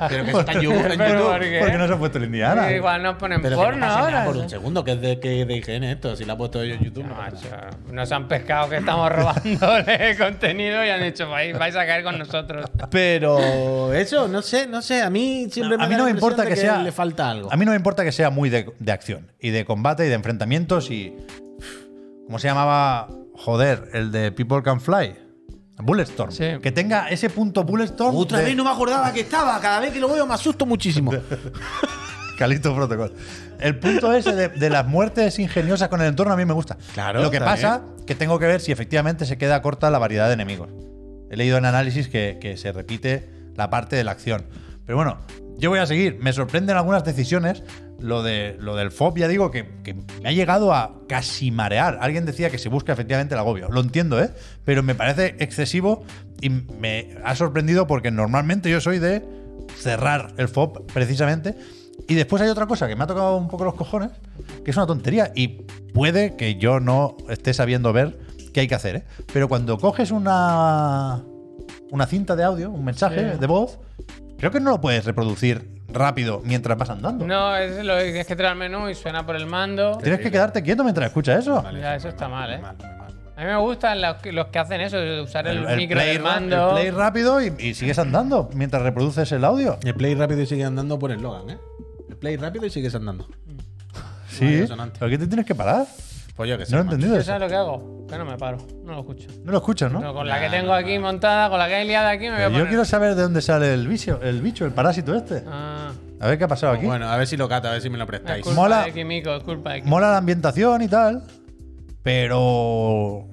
[0.08, 0.86] Pero que está en YouTube.
[0.92, 1.30] en Pero YouTube.
[1.32, 1.58] ¿por qué?
[1.60, 2.72] Porque no se ha puesto el Indiana.
[2.72, 4.24] Igual nos ponen Pero que no porno pasa nada ahora.
[4.24, 6.16] por un segundo, que es de, que de IGN esto.
[6.16, 7.04] Si lo ha puesto yo en YouTube.
[7.04, 7.64] no pasa nada.
[7.66, 12.02] Macho, nos han pescado que estamos robándole contenido y han dicho, vais, vais a caer
[12.02, 12.70] con nosotros.
[12.90, 15.02] Pero eso, no sé, no sé.
[15.02, 16.78] A mí siempre me a mí da no la me importa que, sea.
[16.78, 17.52] le falta algo.
[17.52, 20.08] A mí no me importa que sea muy de, de acción y de combate y
[20.08, 21.14] de enfrentamientos y.
[22.32, 23.08] ¿Cómo se llamaba?
[23.34, 25.14] Joder, el de People Can Fly.
[25.76, 26.32] Bulletstorm.
[26.32, 26.44] Sí.
[26.62, 28.16] Que tenga ese punto Bulletstorm.
[28.16, 29.60] Otra de vez no me acordaba que estaba.
[29.60, 31.12] Cada vez que lo veo me asusto muchísimo.
[32.38, 33.12] Calixto Protocol.
[33.60, 36.78] El punto ese de, de las muertes ingeniosas con el entorno a mí me gusta.
[36.94, 39.98] Claro, Lo que está pasa que tengo que ver si efectivamente se queda corta la
[39.98, 40.70] variedad de enemigos.
[41.30, 44.46] He leído en análisis que, que se repite la parte de la acción.
[44.86, 45.18] Pero bueno,
[45.58, 46.18] yo voy a seguir.
[46.22, 47.62] Me sorprenden algunas decisiones.
[48.02, 51.98] Lo, de, lo del FOB, ya digo, que, que me ha llegado a casi marear.
[52.00, 53.68] Alguien decía que se busca efectivamente el agobio.
[53.68, 54.30] Lo entiendo, ¿eh?
[54.64, 56.04] Pero me parece excesivo
[56.40, 59.24] y me ha sorprendido porque normalmente yo soy de
[59.78, 61.56] cerrar el FOB precisamente.
[62.08, 64.10] Y después hay otra cosa que me ha tocado un poco los cojones,
[64.64, 65.30] que es una tontería.
[65.36, 68.18] Y puede que yo no esté sabiendo ver
[68.52, 69.04] qué hay que hacer, ¿eh?
[69.32, 71.22] Pero cuando coges una,
[71.90, 73.38] una cinta de audio, un mensaje Sí.
[73.38, 73.78] de voz,
[74.38, 77.26] creo que no lo puedes reproducir rápido mientras vas andando.
[77.26, 79.98] No, es lo que tienes que entrar al menú y suena por el mando.
[80.02, 81.62] Tienes que quedarte quieto mientras escuchas eso.
[81.80, 82.60] Ya, eso está mal, ¿eh?
[83.34, 86.14] A mí me gustan los que, los que hacen eso, de usar el, micro play,
[86.14, 86.68] del ra- mando.
[86.70, 89.78] el play rápido y, y sigues andando mientras reproduces el audio.
[89.84, 91.58] El play rápido y sigue andando por el Logan, ¿eh?
[92.08, 93.26] El play rápido y sigues andando.
[94.28, 94.60] Sí.
[94.60, 94.98] resonante.
[94.98, 95.86] ¿Por qué te tienes que parar?
[96.34, 96.72] Pues yo que sé.
[96.72, 97.26] No lo he entendido ¿Tú eso.
[97.26, 98.06] sabes lo que hago?
[98.08, 99.28] Que no me paro, no lo escucho.
[99.44, 100.00] No lo escuchas, ¿no?
[100.00, 102.42] No, con la que tengo aquí montada, con la que hay liada aquí, me voy
[102.42, 105.44] a Pero yo quiero saber de dónde sale el bicho, el bicho, el parásito este.
[105.46, 106.86] Ah, A ver qué ha pasado aquí.
[106.86, 108.44] Bueno, a ver si lo cata, a ver si me lo es prestáis.
[108.44, 109.90] culpa Mola- de Kimiko, es culpa de Kimiko.
[109.90, 111.22] Mola la ambientación y tal,
[112.02, 113.26] pero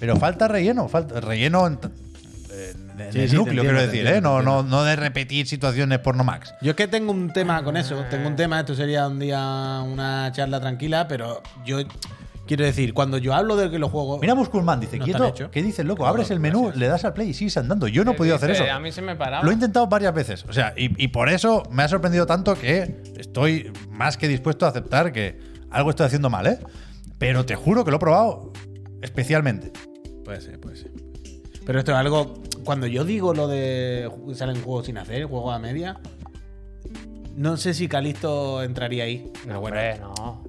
[0.00, 3.78] pero falta relleno, falta relleno en, en- en Sí, el sí, te núcleo, entiendo, quiero
[3.78, 4.20] te decir, entiendo, ¿eh?
[4.20, 6.52] No, te no, no de repetir situaciones porno max.
[6.62, 8.04] Yo es que tengo un tema con eso.
[8.10, 11.78] Tengo un tema, esto sería un día una charla tranquila, pero yo
[12.48, 14.20] quiero decir, cuando yo hablo de que los juegos.
[14.20, 15.50] Mira Musculman, dice, No quieto.
[15.52, 15.98] ¿qué dices, loco?
[15.98, 16.80] Claro, Abres el menú, gracias.
[16.80, 17.86] le das al play y sigues andando.
[17.86, 18.64] Yo no he ¿Qué podido hacer eso.
[18.64, 19.44] A mí se me paraba.
[19.44, 20.44] Lo he intentado varias veces.
[20.48, 24.66] O sea, y, y por eso me ha sorprendido tanto que estoy más que dispuesto
[24.66, 25.38] a aceptar que
[25.70, 26.58] algo estoy haciendo mal, ¿eh?
[27.18, 28.52] Pero te juro que lo he probado
[29.02, 29.72] especialmente.
[30.24, 30.90] Puede ser, puede ser.
[31.64, 32.34] Pero esto es algo.
[32.64, 35.98] Cuando yo digo lo de salen juegos sin hacer, juegos a media,
[37.36, 39.30] no sé si Calisto entraría ahí.
[39.46, 40.42] No, bueno, hombre, no.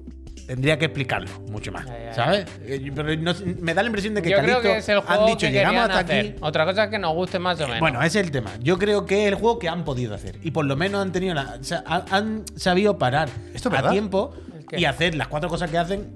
[0.50, 1.86] Tendría que explicarlo mucho más.
[1.86, 2.12] Ya, ya, ya.
[2.12, 2.46] ¿Sabes?
[2.62, 5.02] Eh, Pero no- me da la impresión de que Yo creo Calisto que es el
[5.06, 6.26] han dicho que llegamos hasta hacer.
[6.26, 6.36] aquí.
[6.40, 7.78] Otra cosa es que nos guste más o menos.
[7.78, 8.50] Bueno, ese es el tema.
[8.58, 10.38] Yo creo que es el juego que han podido hacer.
[10.42, 13.74] Y por lo menos han tenido la, o sea, han, han sabido parar ¿Esto es
[13.74, 13.90] a verdad?
[13.92, 14.34] tiempo
[14.72, 16.12] y hacer las cuatro cosas que hacen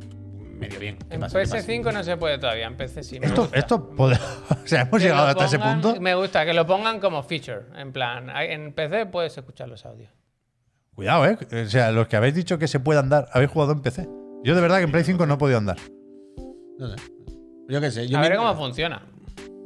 [0.59, 0.99] medio bien.
[0.99, 1.39] ¿Qué en pasa?
[1.41, 1.59] ¿Qué pasa?
[1.69, 3.21] PS5 no se puede todavía, en PC sí.
[3.21, 3.57] me Esto, gusta.
[3.57, 4.11] esto o
[4.67, 6.01] sea, hemos Que llegado hasta ese punto.
[6.01, 7.67] Me gusta que lo pongan como feature.
[7.77, 10.11] En plan, en PC puedes escuchar los audios.
[10.93, 11.39] Cuidado, ¿eh?
[11.65, 14.09] O sea, los que habéis dicho que se puede andar, habéis jugado en PC.
[14.45, 15.79] Yo de verdad que en Play 5 no he podido andar.
[16.79, 16.97] No sé.
[17.69, 18.07] Yo qué sé.
[18.07, 19.03] Yo a me- ver cómo funciona.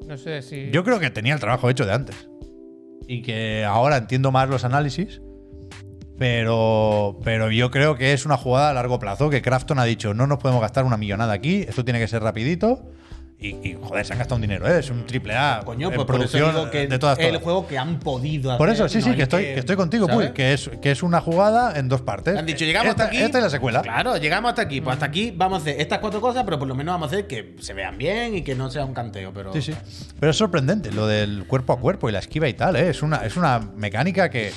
[0.06, 0.70] No sé si.
[0.70, 2.28] Yo creo que tenía el trabajo hecho de antes.
[3.06, 5.20] Y que ahora entiendo más los análisis.
[6.18, 10.14] Pero, pero yo creo que es una jugada a largo plazo que Crafton ha dicho,
[10.14, 12.90] no nos podemos gastar una millonada aquí, esto tiene que ser rapidito.
[13.40, 14.80] Y, y, joder, se han gastado un dinero, ¿eh?
[14.80, 17.36] Es un triple A Coño, en pues por eso producción que de todas es el
[17.38, 18.58] juego que han podido hacer.
[18.58, 20.08] Por eso, sí, sí, no que estoy, que estoy contigo.
[20.08, 22.36] Puy, que es, que es una jugada en dos partes.
[22.36, 23.22] Han dicho, llegamos esta, hasta aquí.
[23.24, 23.82] Esta y la secuela.
[23.82, 24.80] Claro, llegamos hasta aquí.
[24.80, 27.14] Pues hasta aquí vamos a hacer estas cuatro cosas, pero por lo menos vamos a
[27.14, 29.32] hacer que se vean bien y que no sea un canteo.
[29.32, 29.72] Pero Sí, sí.
[30.18, 32.88] Pero es sorprendente lo del cuerpo a cuerpo y la esquiva y tal, ¿eh?
[32.90, 34.50] Es una, es una mecánica que,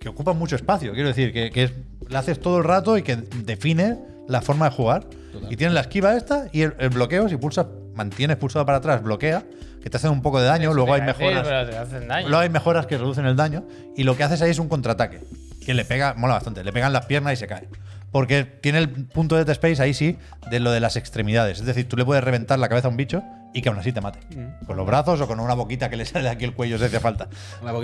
[0.00, 0.92] que ocupa mucho espacio.
[0.92, 1.72] Quiero decir, que, que es-
[2.08, 5.06] la haces todo el rato y que define la forma de jugar.
[5.50, 9.02] Y tienes la esquiva esta y el, el bloqueo, si pulsas, mantienes pulsado para atrás,
[9.02, 9.44] bloquea,
[9.82, 11.46] que te hace un poco de daño, Eso luego hay decir, mejoras.
[11.46, 12.28] pero te hacen daño.
[12.28, 13.64] Luego hay mejoras que reducen el daño.
[13.96, 15.20] Y lo que haces ahí es un contraataque.
[15.64, 16.64] Que le pega, mola bastante.
[16.64, 17.68] Le pegan las piernas y se cae.
[18.10, 20.16] Porque tiene el punto de Dead Space ahí sí,
[20.50, 21.60] de lo de las extremidades.
[21.60, 23.22] Es decir, tú le puedes reventar la cabeza a un bicho
[23.52, 24.20] y que aún así te mate.
[24.66, 26.84] Con los brazos o con una boquita que le sale de aquí el cuello si
[26.84, 27.28] hace falta.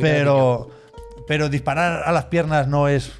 [0.00, 0.70] Pero,
[1.28, 3.12] pero disparar a las piernas no es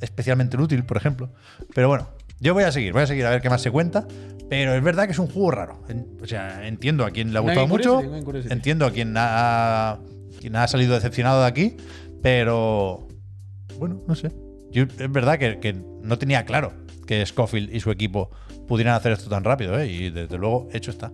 [0.00, 1.30] especialmente útil, por ejemplo.
[1.74, 2.08] Pero bueno,
[2.40, 4.06] yo voy a seguir, voy a seguir a ver qué más se cuenta.
[4.48, 5.82] Pero es verdad que es un juego raro.
[5.88, 8.00] En- o sea, entiendo a quien le ha gustado mucho.
[8.52, 9.98] Entiendo a quien ha,
[10.40, 11.76] quien ha salido decepcionado de aquí.
[12.22, 13.06] Pero
[13.78, 14.30] bueno, no sé.
[14.70, 15.72] Yo, es verdad que, que
[16.02, 16.72] no tenía claro
[17.06, 18.30] que Scofield y su equipo
[18.68, 19.86] pudieran hacer esto tan rápido, ¿eh?
[19.88, 21.10] Y desde luego, hecho está.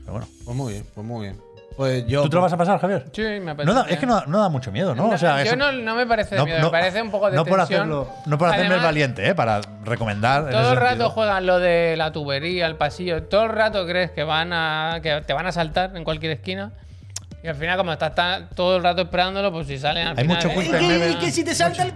[0.00, 0.26] Pero bueno.
[0.44, 1.36] Pues muy bien, pues muy bien.
[1.78, 2.22] Pues yo.
[2.24, 3.04] ¿Tú te lo vas a pasar, Javier?
[3.12, 3.64] Sí, me apetece.
[3.66, 5.10] No da- es que no, no da mucho miedo, ¿no?
[5.10, 7.10] o sea, yo eso- no, no me parece de no- miedo, no- me parece un
[7.12, 7.80] poco de No por tensión.
[7.82, 9.34] hacerlo, no por hacerme el Además, valiente, ¿eh?
[9.36, 10.42] Para recomendar.
[10.46, 11.10] en Todo ese el rato sentido.
[11.10, 13.22] juegan lo de la tubería, el pasillo.
[13.22, 16.72] Todo el rato crees que van a que te van a saltar en cualquier esquina.
[17.44, 20.24] Y al final, como estás tan- todo el rato esperándolo, pues si salen al Hay
[20.24, 20.36] final.
[20.36, 21.20] mucho eh, ¿Qué- time qué- event.
[21.20, 21.94] que si te salta el.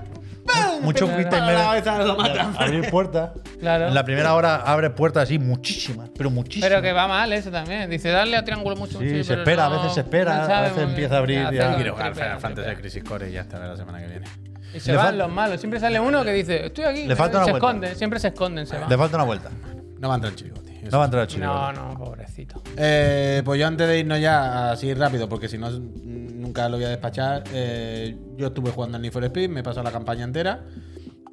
[0.82, 1.66] Mucho Te quick pega time la event.
[1.84, 2.54] cabeza, lo matan.
[2.58, 3.30] Abrir puertas.
[3.60, 3.88] Claro.
[3.88, 6.68] En la primera hora abre puertas así, muchísimas, pero muchísimas.
[6.68, 7.88] Pero que va mal eso también.
[7.88, 8.98] Dice, darle a triángulo mucho.
[8.98, 11.66] Sí, mucho, se espera, a veces se espera, no a veces empieza a abrir ya.
[11.66, 12.76] con Quiero jugar Final Fantasy.
[12.76, 14.26] Crisis Core y ya está la semana que viene.
[14.74, 15.60] Y se Le van los malos.
[15.60, 17.06] Siempre sale uno que dice, estoy aquí.
[17.06, 17.66] Le falta y una se vuelta.
[17.68, 18.88] esconden, siempre se esconden, se van.
[18.88, 19.50] Le falta una vuelta.
[19.98, 20.36] No va a entrar el
[20.90, 21.46] No va a entrar el chile.
[21.46, 22.62] No, no, pobrecito.
[22.76, 26.84] Eh, pues yo antes de irnos ya, así rápido, porque si no nunca lo voy
[26.86, 30.24] a despachar, eh, yo estuve jugando al Need for Speed, me he pasado la campaña
[30.24, 30.64] entera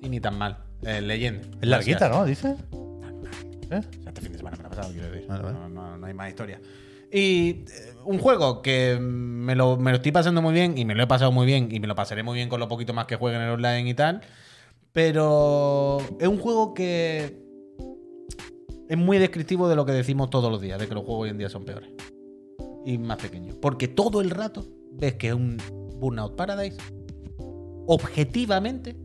[0.01, 0.57] y ni tan mal.
[0.83, 1.57] Eh, Legend.
[1.61, 2.25] Es larguita, ¿no?
[2.25, 2.49] Dice.
[2.49, 2.55] ¿Eh?
[3.69, 5.27] O sea, este fin de semana me lo he pasado, quiero decir.
[5.27, 5.57] Vale, vale.
[5.59, 6.59] No, no- no hay más historia.
[7.11, 7.65] Y eh,
[8.05, 11.07] un juego que me lo, me lo estoy pasando muy bien y me lo he
[11.07, 13.37] pasado muy bien y me lo pasaré muy bien con lo poquito más que juegue
[13.37, 14.21] en el online y tal.
[14.93, 17.48] Pero es un juego que
[18.89, 21.29] es muy descriptivo de lo que decimos todos los días, de que los juegos hoy
[21.29, 21.89] en día son peores
[22.85, 23.55] y más pequeños.
[23.61, 25.57] Porque todo el rato ves que es un
[25.99, 26.77] Burnout Paradise,
[27.85, 28.95] objetivamente,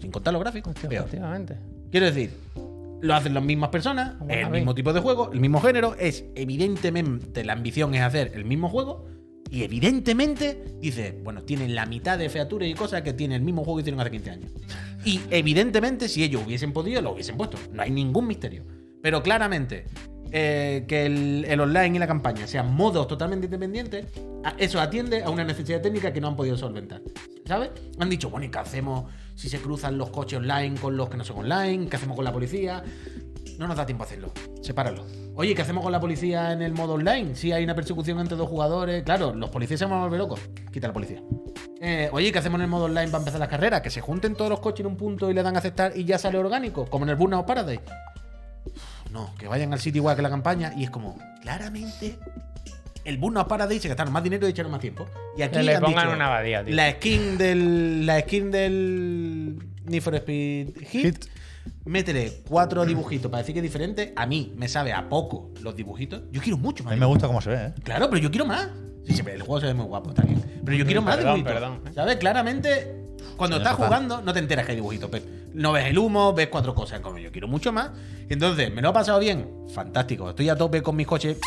[0.00, 1.04] sin contar los gráficos, Hostia, peor.
[1.06, 1.58] efectivamente.
[1.90, 2.30] Quiero decir,
[3.00, 6.24] lo hacen las mismas personas, es el mismo tipo de juego, el mismo género, es
[6.36, 9.06] evidentemente la ambición es hacer el mismo juego
[9.50, 13.64] y evidentemente dice, bueno, tienen la mitad de featuras y cosas que tiene el mismo
[13.64, 14.52] juego que hicieron hace 15 años.
[15.04, 18.62] Y evidentemente si ellos hubiesen podido, lo hubiesen puesto, no hay ningún misterio.
[19.02, 19.84] Pero claramente
[20.32, 24.06] eh, que el, online y la campaña sean modos totalmente independientes,
[24.58, 27.02] eso atiende a una necesidad técnica que no han podido solventar.
[27.46, 27.70] ¿Sabes?
[28.00, 31.16] Han dicho, bueno, ¿y qué hacemos si se cruzan los coches online con los que
[31.16, 31.88] no son online?
[31.88, 32.82] ¿Qué hacemos con la policía?
[33.58, 34.32] No nos da tiempo a hacerlo.
[34.62, 35.06] Sepáralo.
[35.36, 37.36] Oye, ¿qué hacemos con la policía en el modo online?
[37.36, 39.04] Si hay una persecución entre dos jugadores.
[39.04, 40.40] Claro, los policías se van a volver locos.
[40.72, 41.22] Quita la policía.
[41.80, 43.80] Eh, oye, ¿qué hacemos en el modo online para empezar las carreras?
[43.80, 46.04] Que se junten todos los coches en un punto y le dan a aceptar y
[46.04, 47.82] ya sale orgánico, como en el Burnout Paradise.
[49.16, 52.18] No, que vayan al sitio igual que la campaña y es como, claramente,
[53.04, 55.06] el Burnout Paradise se gastaron más dinero y echaron más tiempo.
[55.38, 56.74] Y aquí Que le han pongan dicho, una abadía, tío.
[56.74, 58.04] La skin del.
[58.06, 59.58] La skin del.
[59.86, 61.04] Need for Speed Hit.
[61.04, 61.24] Hit.
[61.84, 64.12] Métele cuatro dibujitos para decir que es diferente.
[64.16, 66.22] A mí me sabe a poco los dibujitos.
[66.32, 66.94] Yo quiero mucho A más.
[66.94, 67.74] mí me gusta cómo se ve, ¿eh?
[67.84, 68.68] Claro, pero yo quiero más.
[69.08, 70.42] Sí, ve, el juego se ve muy guapo, está bien.
[70.64, 71.60] Pero yo quiero más Perdón, dibujitos.
[71.60, 71.90] perdón, ¿eh?
[71.94, 72.16] ¿Sabes?
[72.16, 72.94] Claramente,
[73.36, 75.08] cuando Sí, estás jugando, no te enteras que hay dibujitos.
[75.10, 75.24] Pep.
[75.56, 77.00] No ves el humo, ves cuatro cosas.
[77.00, 77.90] Como yo quiero mucho más.
[78.28, 79.66] Entonces, ¿me lo he pasado bien?
[79.74, 80.30] Fantástico.
[80.30, 81.38] Estoy a tope con mis coches.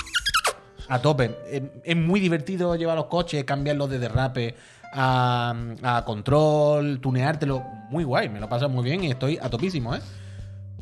[0.87, 1.37] A tope.
[1.49, 4.55] Es, es muy divertido llevar los coches, cambiarlos de derrape
[4.91, 5.53] a,
[5.83, 7.63] a control, tuneártelo.
[7.89, 9.99] Muy guay, me lo he pasado muy bien y estoy a topísimo, ¿eh?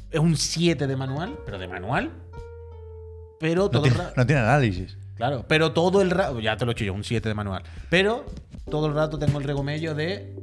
[0.10, 2.12] Es un 7 de manual, pero de manual.
[3.40, 4.98] Pero No todo el tiene, no tiene análisis.
[5.16, 6.40] Claro, pero todo el rato.
[6.40, 7.64] Ya te lo he hecho yo, un 7 de manual.
[7.90, 8.26] Pero
[8.70, 10.34] todo el rato tengo el regomello de.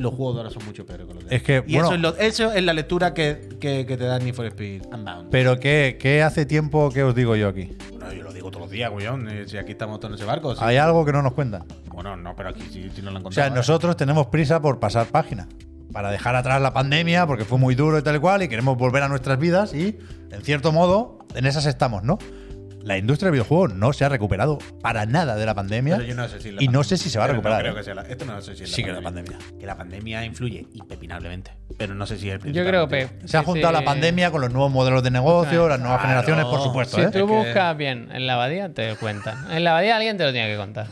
[0.00, 1.62] Los juegos de ahora son mucho peores que los de Es que.
[1.66, 4.34] Y bueno- eso, es lo- eso es la lectura que, que- que te da Need
[4.34, 5.28] for Speed Unbound.
[5.30, 7.76] Pero ¿qué, qué hace tiempo que os digo yo aquí?
[7.92, 9.28] bueno, yo lo digo todos los días, güeyón.
[9.28, 10.54] eh, Si aquí estamos todos en ese barco.
[10.54, 10.60] sí.
[10.64, 11.64] Hay algo que no nos cuentan.
[11.92, 13.46] Bueno, no, pero aquí sí, sí nos lo han O contado.
[13.46, 15.46] sea, nosotros tenemos prisa por pasar página.
[15.92, 18.78] Para dejar atrás la pandemia, porque fue muy duro y tal y cual, y queremos
[18.78, 19.98] volver a nuestras vidas, y
[20.30, 22.18] en cierto modo, en esas estamos, ¿no?
[22.82, 25.96] La industria del videojuego no se ha recuperado para nada de la pandemia.
[25.96, 27.58] Pero yo no sé si la y no pandemia- sé si se va a recuperar.
[27.58, 27.76] No creo ¿eh?
[27.76, 29.38] que sea la- esto no sé si es la Sí que es la pandemia.
[29.58, 31.52] Que la pandemia influye impepinablemente.
[31.76, 33.20] Pero no sé si es el Yo principal creo motivo.
[33.20, 33.28] que.
[33.28, 36.08] Se ha que juntado la pandemia con los nuevos modelos de negocio, las nuevas Claro.
[36.22, 36.96] generaciones, por supuesto.
[36.96, 37.06] Si ¿eh?
[37.10, 39.50] tú que- buscas bien en la abadía, te cuentan.
[39.50, 40.86] En la abadía alguien te lo tiene que contar.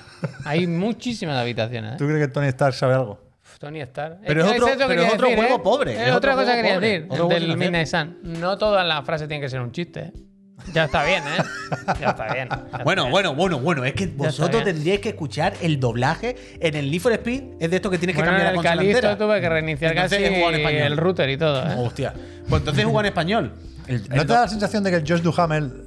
[0.44, 1.94] Hay muchísimas habitaciones.
[1.94, 1.96] ¿eh?
[1.98, 3.18] ¿Tú crees que Tony Stark sabe algo?
[3.58, 4.18] Tony Stark.
[4.26, 5.62] Pero es que otro- eso pero quería es otro decir, juego ¿eh?
[5.64, 7.28] pobre, Es es otra cosa que quería pobre, decir.
[7.48, 7.56] del.
[7.56, 8.18] Midnight Sun.
[8.22, 10.00] No todas las frases tienen que ser un chiste.
[10.00, 10.12] ¿eh?
[10.74, 11.42] Ya está bien, ¿eh?
[12.00, 12.48] Ya está bien.
[12.50, 13.12] ya está Bueno, bien.
[13.12, 13.84] bueno, bueno, bueno.
[13.84, 17.42] Es que vosotros tendríais que escuchar el doblaje en el Need for Speed.
[17.60, 19.18] Es de esto que tienes que Bueno, en cambiar la el consola Calisto entera.
[19.18, 20.82] tuve que reiniciar Entonces casi en español.
[20.82, 21.74] el router y todo, ¿eh?
[21.78, 22.12] Hostia.
[22.48, 23.52] Pues entonces jugado en español.
[23.86, 25.84] El- el ¿No te da la sensación de que el Josh Duhamel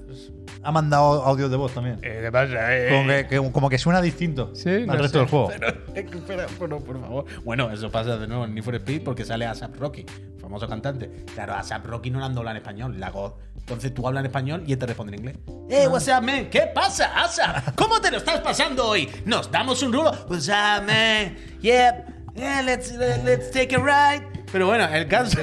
[0.63, 1.99] ha mandado audios de voz también?
[2.01, 2.55] ¿Qué pasa?
[2.89, 5.17] Como que, que- como que suena distinto Sí, al no resto sé.
[5.19, 5.51] del juego.
[5.93, 7.25] Que, espera, bueno, por favor.
[7.43, 10.05] Bueno, eso pasa de nuevo en Need for Speed porque sale ASAP Rocky,
[10.39, 11.11] famoso cantante.
[11.35, 13.33] Claro, ASAP Rocky no le han doblado en español, la God.
[13.61, 15.37] Entonces tú hablas en español y él te responde en inglés.
[15.69, 16.49] ¡Eh, what's up, man!
[16.49, 17.73] ¿Qué pasa, ASAP?
[17.75, 19.09] ¿Cómo te lo estás pasando hoy?
[19.25, 20.11] ¿Nos damos un rulo?
[20.29, 21.37] What's up, man?
[21.61, 22.05] Yeah,
[22.35, 22.91] yeah let's,
[23.23, 24.27] let's take a ride.
[24.51, 25.39] Pero bueno, el caso.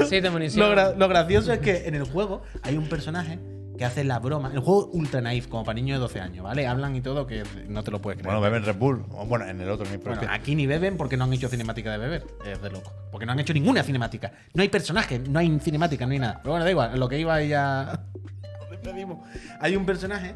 [0.60, 3.38] Lo, gra- lo gracioso es que en el juego hay un personaje
[3.79, 4.51] que hace la broma.
[4.53, 6.66] El juego ultra naif, como para niños de 12 años, ¿vale?
[6.66, 8.26] Hablan y todo que no te lo puedes creer.
[8.26, 9.05] Bueno, beben Red Bull.
[9.26, 11.99] Bueno, en el otro ni Bueno, aquí ni beben porque no han hecho cinemática de
[11.99, 12.26] beber.
[12.45, 12.93] Es de loco.
[13.11, 14.33] Porque no han hecho ninguna cinemática.
[14.53, 16.41] No hay personaje, no hay cinemática, no hay nada.
[16.43, 18.01] Pero bueno, da igual, lo que iba ya.
[18.70, 19.18] Despedimos.
[19.61, 20.35] Hay un personaje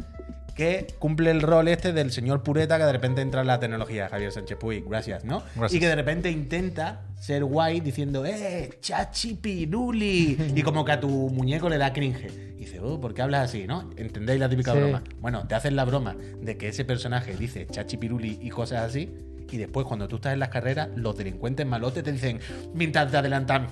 [0.54, 4.08] que cumple el rol este del señor pureta que de repente entra en la tecnología,
[4.08, 5.42] Javier Sánchez Puig, gracias, ¿no?
[5.54, 5.74] Gracias.
[5.74, 10.36] Y que de repente intenta ser guay diciendo, ¡eh, chachi piruli!
[10.54, 12.52] y como que a tu muñeco le da cringe.
[12.56, 13.90] Y dice, oh, ¿por qué hablas así, no?
[13.96, 14.78] ¿Entendéis la típica Sí.
[14.78, 15.02] broma?
[15.20, 19.10] Bueno, te hacen la broma de que ese personaje dice chachi piruli y cosas así.
[19.50, 22.40] Y después, cuando tú estás en las carreras, los delincuentes malotes te dicen,
[22.72, 23.68] mientras te adelantan,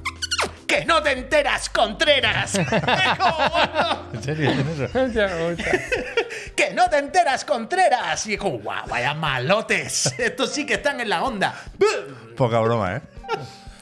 [0.70, 2.54] ¡que no te enteras, Contreras!
[4.12, 4.52] ¿En serio?
[6.56, 8.24] ¡Que no te enteras, Contreras!
[8.28, 10.14] Y como, ¡guau, vaya malotes!
[10.16, 11.54] Estos sí que están en la onda.
[11.76, 12.36] ¡Bum!
[12.36, 13.00] Poca broma, ¿eh?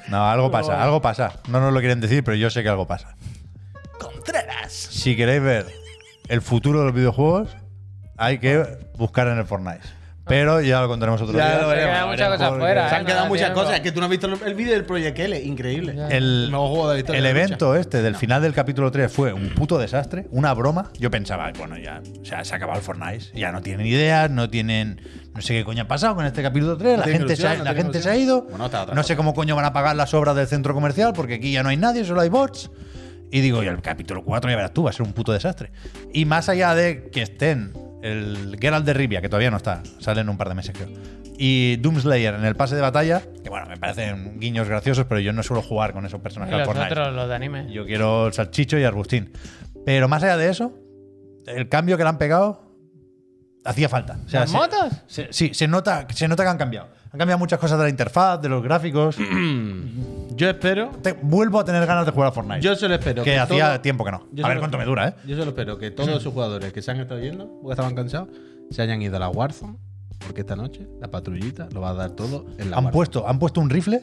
[0.09, 1.34] No, algo pasa, algo pasa.
[1.49, 3.14] No nos lo quieren decir, pero yo sé que algo pasa.
[3.99, 4.72] ¡Contreras!
[4.72, 5.66] Si queréis ver
[6.28, 7.55] el futuro de los videojuegos,
[8.16, 8.64] hay que
[8.97, 9.97] buscar en el Fortnite.
[10.28, 11.54] Pero ya lo contaremos otro Ya día.
[11.62, 12.38] lo Se veremos, quedan lo muchas veremos.
[12.48, 12.88] cosas fuera.
[12.88, 12.98] Se ¿eh?
[12.98, 13.60] han quedado da muchas tiempo.
[13.60, 13.74] cosas.
[13.76, 15.40] Es que tú no has visto el vídeo del Project L.
[15.42, 15.94] Increíble.
[15.96, 16.08] Ya.
[16.08, 17.80] El, nuevo juego de la historia el de la evento lucha.
[17.80, 20.90] este del final del capítulo 3 fue un puto desastre, una broma.
[20.98, 24.30] Yo pensaba, bueno, ya o sea, se ha acabado el Fortnite, ya no tienen ideas,
[24.30, 25.00] no tienen.
[25.34, 26.98] No sé qué coño ha pasado con este capítulo 3.
[26.98, 28.14] la gente, se ha, ilusión, no la tiene gente se ilusión.
[28.14, 28.42] ha ido.
[28.50, 31.12] Bueno, está otra no sé cómo coño van a pagar las obras del centro comercial,
[31.14, 32.70] porque aquí ya no hay nadie, solo hay bots.
[33.30, 35.70] Y digo, y el capítulo 4 ya verás tú, va a ser un puto desastre.
[36.12, 37.72] Y más allá de que estén
[38.03, 40.88] el Geralt de Rivia, que todavía no está, sale en un par de meses creo,
[41.36, 45.32] y Doomslayer en el pase de batalla, que bueno, me parecen guiños graciosos, pero yo
[45.32, 46.92] no suelo jugar con esos Y personajes al los Fortnite.
[46.92, 47.72] otros, los de anime.
[47.72, 49.30] Yo quiero Salchicho y Arbustín.
[49.86, 50.72] Pero más allá de eso,
[51.46, 52.67] el cambio que le han pegado
[53.64, 54.18] hacía falta.
[54.24, 54.92] O sea, ¿Las se- motos?
[55.06, 56.88] se- sí, se nota, se nota que han cambiado.
[57.12, 59.16] Han cambiado muchas cosas de la interfaz, de los gráficos.
[60.36, 60.90] Yo espero.
[61.02, 62.61] Te- vuelvo a tener ganas de jugar a Fortnite.
[62.61, 63.22] Yo solo espero.
[63.24, 64.26] que hacía todo- tiempo que no.
[64.44, 65.14] A ver cuánto me dura, ¿eh?
[65.26, 68.28] Yo solo espero que todos sus jugadores que se han estado yendo, porque estaban cansados,
[68.70, 69.76] se hayan ido a la Warzone,
[70.18, 72.92] porque esta noche la patrullita lo va a dar todo en la Han Warzone.
[72.92, 74.02] puesto, han puesto un rifle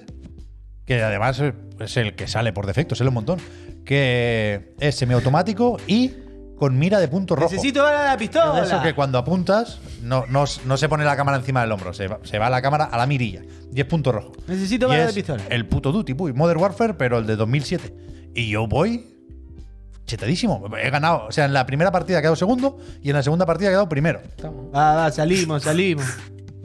[0.85, 1.41] que además
[1.79, 3.39] es el que sale por defecto, sale un montón.
[3.85, 6.11] Que es semiautomático y
[6.57, 7.49] con mira de punto rojo.
[7.51, 8.61] Necesito ver la Es pistola.
[8.61, 11.93] de eso que cuando apuntas no, no, no se pone la cámara encima del hombro,
[11.93, 13.41] se va, se va la cámara a la mirilla.
[13.71, 14.37] 10 puntos rojos.
[14.47, 15.43] Necesito Y bala de es pistola.
[15.49, 17.93] El puto Duty, puy, Modern Warfare, pero el de 2007.
[18.35, 19.11] Y yo voy
[20.05, 20.63] chetadísimo.
[20.81, 21.25] He ganado.
[21.27, 23.71] O sea, en la primera partida he quedado segundo y en la segunda partida he
[23.71, 24.21] quedado primero.
[24.73, 26.05] Va, va, salimos, salimos.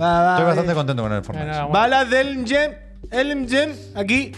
[0.01, 0.31] Va, va.
[0.35, 1.49] Estoy bastante contento con el Fortnite.
[1.49, 1.79] Enhorabuena.
[1.81, 2.73] Balas del Gem.
[3.11, 4.33] El Gem, aquí.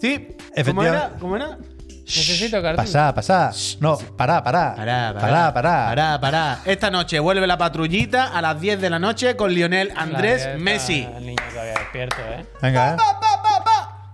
[0.00, 0.28] Sí.
[0.66, 1.12] ¿Cómo era?
[1.18, 1.58] ¿Cómo era?
[2.06, 2.84] Necesito cartón.
[2.84, 3.50] Pasá, pasá.
[3.80, 4.74] No, pará, pará.
[4.76, 5.52] Pará, pará.
[5.52, 5.86] pará.
[5.88, 6.60] Pará, pará.
[6.64, 11.02] Esta noche vuelve la patrullita a las 10 de la noche con Lionel Andrés Messi.
[11.02, 12.46] El niño todavía despierto, ¿eh?
[12.62, 12.96] Venga, ¿eh?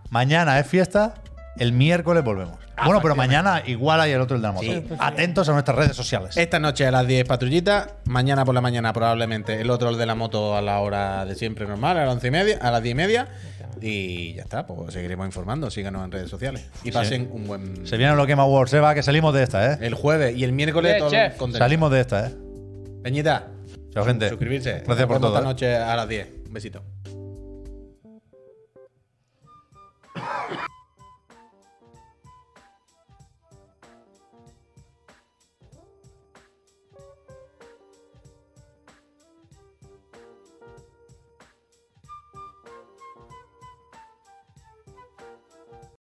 [0.09, 1.15] Mañana es fiesta,
[1.59, 2.57] el miércoles volvemos.
[2.85, 4.67] bueno, pero mañana igual hay el otro, el de la moto.
[4.67, 4.85] Sí.
[4.87, 5.07] pues sí.
[5.07, 6.37] Atentos a nuestras redes sociales.
[6.37, 10.07] Esta noche a las 10 patrullita, mañana por la mañana probablemente el otro el de
[10.07, 12.83] la moto a la hora de siempre normal, a las 11 y media, a las
[12.83, 13.29] 10 y media.
[13.81, 16.65] Y ya está, pues seguiremos informando, síganos en redes sociales.
[16.85, 19.79] Y pasen un buen Se viene lo que Awards, Eva, que salimos de esta, ¿eh?
[19.81, 21.53] el jueves y el miércoles todo.
[21.53, 22.35] Salimos de esta, ¿eh?
[23.03, 23.49] Peñita,
[23.93, 24.29] Chao, gente.
[24.29, 24.83] suscribirse.
[24.87, 25.35] Gracias por todo.
[25.35, 25.45] Esta ¿eh?
[25.45, 26.29] noche a las 10.
[26.47, 26.83] Un besito.